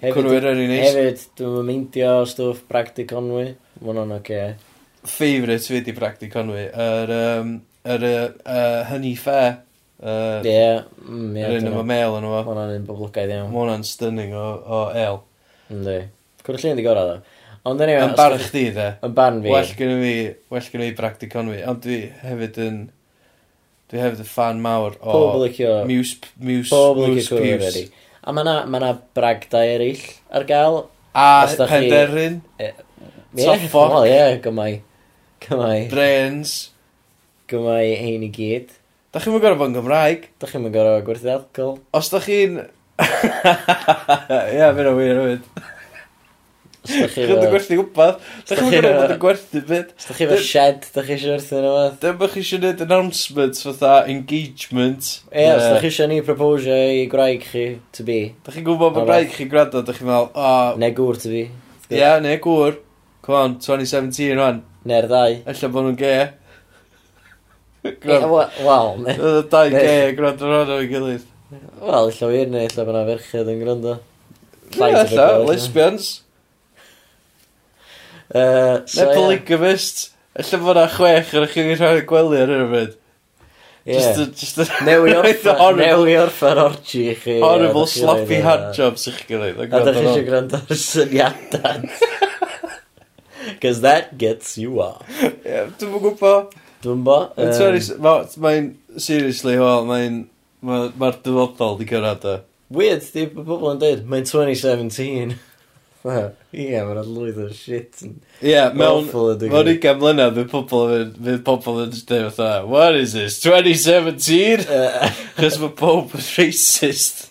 Cwrw 0.00 0.32
Eryri 0.38 0.70
neis. 0.72 0.86
Hefyd, 0.86 1.26
dwi'n 1.42 1.68
meindio 1.68 2.16
stwff 2.32 2.64
Bragdy 2.72 3.04
Conwy. 3.12 3.52
Mwna'n 3.84 4.16
oce. 4.16 4.24
Okay. 4.24 4.80
Favourite 5.04 5.68
fi 5.68 5.84
di 5.84 5.98
Bragdy 6.00 6.32
Conwy. 6.32 6.64
Yr, 6.72 7.16
um, 7.20 7.54
yr 7.84 8.10
uh, 8.14 8.18
uh, 8.40 8.82
Honey 8.88 9.20
Fair. 9.20 9.58
Mm, 10.00 10.48
ie, 10.48 11.44
yr 11.44 11.60
un 11.60 11.72
efo 11.74 11.84
mail 11.92 12.16
yn 12.22 12.32
efo. 12.32 12.44
Mwna'n 12.48 12.78
un 12.80 12.88
boblogaidd 12.88 13.36
iawn. 13.36 13.52
Mwna'n 13.52 13.84
stunning 13.84 14.32
o, 14.32 14.50
o 14.64 14.84
el. 14.96 15.24
Ynddi. 15.76 16.06
Cwrw 16.46 16.62
Llyn 16.64 16.80
di 16.80 16.88
gorau, 16.88 17.12
dda. 17.12 17.35
Ond 17.66 17.80
anyway, 17.82 18.04
yn 18.06 18.12
barn 18.14 18.38
chdi, 18.38 18.68
de. 18.76 18.90
Yn 19.02 19.14
barn 19.16 19.40
fi. 19.42 19.50
Well 19.50 19.70
gen 19.78 20.04
i, 20.06 20.14
well 20.54 20.68
gen 20.70 20.84
i 20.86 20.92
Bragdi 20.94 21.26
Conwy. 21.32 21.58
Ond 21.66 21.80
dwi 21.82 21.98
hefyd 22.22 22.60
yn... 22.62 22.76
Dwi 23.90 24.02
hefyd 24.02 24.22
yn 24.22 24.28
fan 24.30 24.60
mawr 24.62 24.94
o... 25.00 25.10
Pobl 25.10 25.42
licio... 25.48 25.72
Muse, 25.88 26.30
Muse, 26.38 26.70
Pobl 26.70 27.10
Muse, 27.10 27.40
Muse. 27.42 27.82
A 28.22 28.34
mae 28.34 28.46
na, 28.46 28.54
ma 28.70 28.78
na 28.82 28.92
bragdau 29.18 29.66
eraill 29.74 30.06
ar 30.30 30.46
gael. 30.46 30.80
A 31.14 31.26
Penderyn. 31.58 32.40
Chi... 32.56 32.70
Yeah, 33.36 33.50
Soffoc. 33.50 33.92
Wel, 33.98 34.08
ie, 34.14 34.40
gymau. 34.46 34.80
Gymau. 35.44 35.84
Brains. 35.90 36.56
Gymau 37.50 37.82
ein 37.82 38.24
i 38.26 38.32
gyd. 38.34 38.70
Da 39.10 39.22
chi'n 39.22 39.34
mynd 39.34 39.42
gorau 39.42 39.58
bod 39.58 39.72
yn 39.72 39.78
Gymraeg. 39.80 40.30
Da 40.38 40.48
chi'n 40.50 40.62
mynd 40.64 40.74
gorau 40.74 41.02
gwerthu 41.06 41.34
alcohol. 41.34 41.80
Os 41.98 42.14
da 42.14 42.22
chi'n... 42.22 42.62
Ie, 43.02 44.54
yeah, 44.54 44.70
o 44.70 44.94
wir 44.98 45.18
hefyd. 45.18 45.74
Chi'n 46.86 47.30
dod 47.32 47.44
gwerthu 47.52 47.78
gwybod? 47.80 48.22
Chi'n 48.48 48.70
dod 48.72 48.86
bod 48.86 49.14
yn 49.16 49.20
gwerthu 49.22 49.62
byd? 49.68 49.92
Os 49.98 50.08
chi 50.18 50.28
fe 50.30 50.38
shed, 50.46 50.88
da 50.94 51.04
chi 51.06 51.16
eisiau 51.16 51.34
werthu 51.34 51.60
nhw? 51.64 51.74
Dim 52.02 52.16
bych 52.22 52.34
chi 52.36 52.42
eisiau 52.44 52.62
gwneud 52.62 52.82
announcements 52.86 53.66
fatha 53.66 53.92
engagement. 54.12 55.12
Ie, 55.32 55.50
os 55.52 55.66
da 55.66 55.76
chi 55.82 55.90
eisiau 55.90 56.10
ni 56.12 56.22
proposio 56.26 56.78
i 56.96 57.04
graig 57.12 57.44
chi 57.50 57.66
to 57.96 58.06
be. 58.08 58.20
Da 58.46 58.54
chi'n 58.54 58.66
gwybod 58.66 58.96
bod 58.96 59.06
graig 59.10 59.30
chi 59.34 59.48
gwrando, 59.50 59.84
da 59.84 59.94
chi'n 59.96 60.10
meddwl, 60.10 60.32
o... 60.32 60.56
Ne 60.80 60.90
gŵr 60.96 61.22
to 61.22 61.34
be. 61.34 61.46
Ie, 61.92 62.10
ne 62.24 62.34
gŵr. 62.42 62.82
Come 63.26 63.38
on, 63.42 63.54
2017 63.58 64.36
rwan. 64.38 64.60
Ne'r 64.86 65.08
ddau. 65.10 65.40
Ella 65.50 65.68
bod 65.74 65.88
nhw'n 65.88 65.96
ge. 65.98 66.16
Wel, 68.66 68.92
ne. 69.02 69.16
Dau 69.50 69.70
ge, 69.72 69.88
gwrando 70.18 70.50
rhan 70.50 70.76
o'i 70.76 70.86
gilydd. 70.90 71.24
Wel, 71.80 72.12
illa 72.12 72.28
wir 72.30 72.52
neu 72.52 72.66
illa 72.66 72.84
bod 72.86 72.94
yna 72.94 73.02
ferched 73.08 73.50
yn 73.50 73.60
gwrando. 73.62 73.96
Ie, 74.76 74.90
illa, 74.90 75.26
lesbians. 75.46 76.08
Uh, 78.34 78.84
so, 78.86 79.04
Neu 79.04 79.14
polygamist. 79.14 80.06
Alla 80.36 80.60
fod 80.66 80.78
na 80.78 80.86
chwech 80.92 81.34
ar 81.36 81.46
eich 81.46 81.58
ynghyr 81.62 81.82
rhaid 81.82 82.06
gwely 82.10 82.40
ar 82.42 82.52
hyn 82.52 82.64
o 82.66 82.70
bryd. 82.72 82.96
Just 83.86 84.58
a... 84.58 84.66
Newi 84.84 85.14
orffa'r 86.24 86.60
orgy 86.64 87.04
i 87.12 87.14
chi. 87.14 87.38
Horrible 87.42 87.86
sloppy 87.86 88.40
handjobs 88.42 89.06
i 89.06 89.14
chi 89.14 89.28
gyrraedd. 89.30 89.60
A 89.70 89.82
da 89.86 89.94
chi 89.94 90.02
eisiau 90.02 90.26
gwrando 90.26 90.58
ar 90.58 90.80
syniadad. 90.82 91.86
Cos 93.62 93.80
that 93.80 94.18
gets 94.18 94.58
you 94.58 94.80
off. 94.82 95.06
Yeah, 95.46 95.70
Dwi'n 95.78 96.00
gwybod. 96.02 96.56
Dwi'n 96.82 97.06
gwybod. 97.06 98.34
Mae'n 98.42 98.72
seriously, 98.98 99.54
wel, 99.62 99.86
mae'n... 99.86 100.24
Mae'r 100.66 101.20
dyfodol 101.22 101.78
di 101.78 101.86
gyrraedd 101.86 102.26
o. 102.26 102.38
E. 102.40 102.74
Weird, 102.74 103.04
di 103.14 103.28
bobl 103.30 103.70
yn 103.70 103.78
dweud, 103.78 104.02
mae'n 104.10 104.26
2017. 104.26 105.36
Ie, 106.06 106.80
mae'n 106.86 107.00
lwydd 107.08 107.38
o 107.42 107.48
shit. 107.54 108.02
yn 108.04 108.14
Ie, 108.42 108.58
mewn... 108.78 109.08
Mewn 109.10 109.40
digwydd. 109.40 109.70
20 109.82 110.00
mlynedd, 110.00 110.36
fydd 110.38 110.50
pobl 110.52 110.92
yn 110.96 111.12
fydd 111.16 111.42
pobl 111.46 111.80
yn 111.84 111.94
dweud 111.96 112.28
fatha, 112.36 112.66
what 112.70 112.98
is 112.98 113.16
this, 113.16 113.40
2017? 113.44 114.66
Yy, 114.66 115.10
Chos 115.40 115.58
mae 115.62 115.74
pob 115.80 116.14
yn 116.16 116.26
racist. 116.36 117.24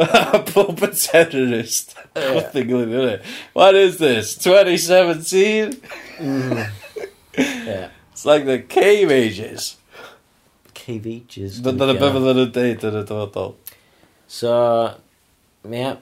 Mae 0.00 0.42
pob 0.50 0.82
yn 0.88 0.96
terrorist. 0.98 1.94
Chwthu 2.16 2.64
gilydd 2.66 2.94
i 2.94 2.98
hynny. 2.98 3.18
What 3.54 3.78
is 3.78 4.00
this, 4.02 4.34
2017? 4.42 5.40
Ie. 5.40 6.26
Mm. 6.26 6.64
It's 8.12 8.26
like 8.26 8.44
the 8.44 8.58
cave 8.58 9.10
ages. 9.10 9.76
Cave 10.74 11.06
Ages. 11.06 11.60
Dyna 11.60 11.94
be 11.94 12.00
fydden 12.00 12.36
nhw'n 12.36 12.50
deud 12.54 12.84
yn 12.88 12.96
y 12.98 13.02
dyfodol. 13.08 13.54
So, 14.30 14.50
Ie, 15.68 15.92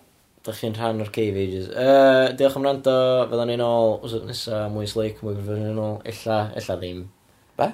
da 0.47 0.55
chi'n 0.55 0.77
rhan 0.77 1.03
o'r 1.03 1.11
Cave 1.11 1.41
Ages. 1.43 1.67
Uh, 1.73 2.31
diolch 2.39 2.57
am 2.61 2.67
rando, 2.69 2.95
fydda 3.31 3.47
ni'n 3.49 3.63
ôl 3.65 3.97
os 4.07 4.15
ydyn 4.15 4.31
nesa, 4.31 4.61
mwy 4.71 4.87
slick, 4.87 5.19
mwy 5.25 5.35
professional, 5.35 5.73
yn 5.73 5.81
ôl. 5.83 5.97
Ella, 6.13 6.37
ella 6.61 6.77
ddim. 6.79 7.01
Be? 7.59 7.69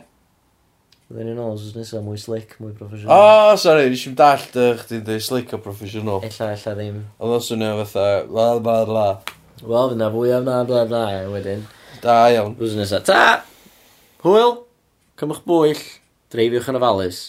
Fydda 1.11 1.27
ni'n 1.29 1.43
ôl 1.45 1.59
os 1.59 1.67
ydyn 1.69 1.85
nesa, 1.85 2.01
mwy 2.07 2.23
slick, 2.23 2.57
mwy 2.63 2.73
professional. 2.79 3.13
O, 3.13 3.37
oh, 3.51 3.59
sorry, 3.61 3.91
nes 3.93 4.07
i'n 4.09 4.17
dallt 4.17 4.57
uh, 4.57 4.71
chdi'n 4.81 5.05
dweud 5.05 5.27
slick 5.27 5.53
o 5.53 5.61
professional. 5.67 6.25
Ella, 6.25 6.51
ella 6.57 6.75
ddim. 6.81 6.99
Ond 7.21 7.37
os 7.37 7.53
yna 7.53 7.75
fatha, 7.83 8.09
la 8.33 8.49
la 8.57 8.81
la. 8.89 9.07
Wel, 9.61 9.93
fyna 9.93 10.11
fwy 10.17 10.33
am 10.39 10.49
na, 10.49 10.59
bla 10.69 10.87
bla, 10.89 11.05
wedyn. 11.35 11.69
Da 12.01 12.23
iawn. 12.33 12.57
Os 12.57 12.73
ydyn 12.73 12.87
nesa, 12.87 13.05
ta! 13.05 13.45
Hwyl, 14.25 14.63
cymwch 15.21 15.45
bwyll, 15.45 15.85
dreifiwch 16.33 16.73
yn 16.73 16.81
ofalus. 16.81 17.27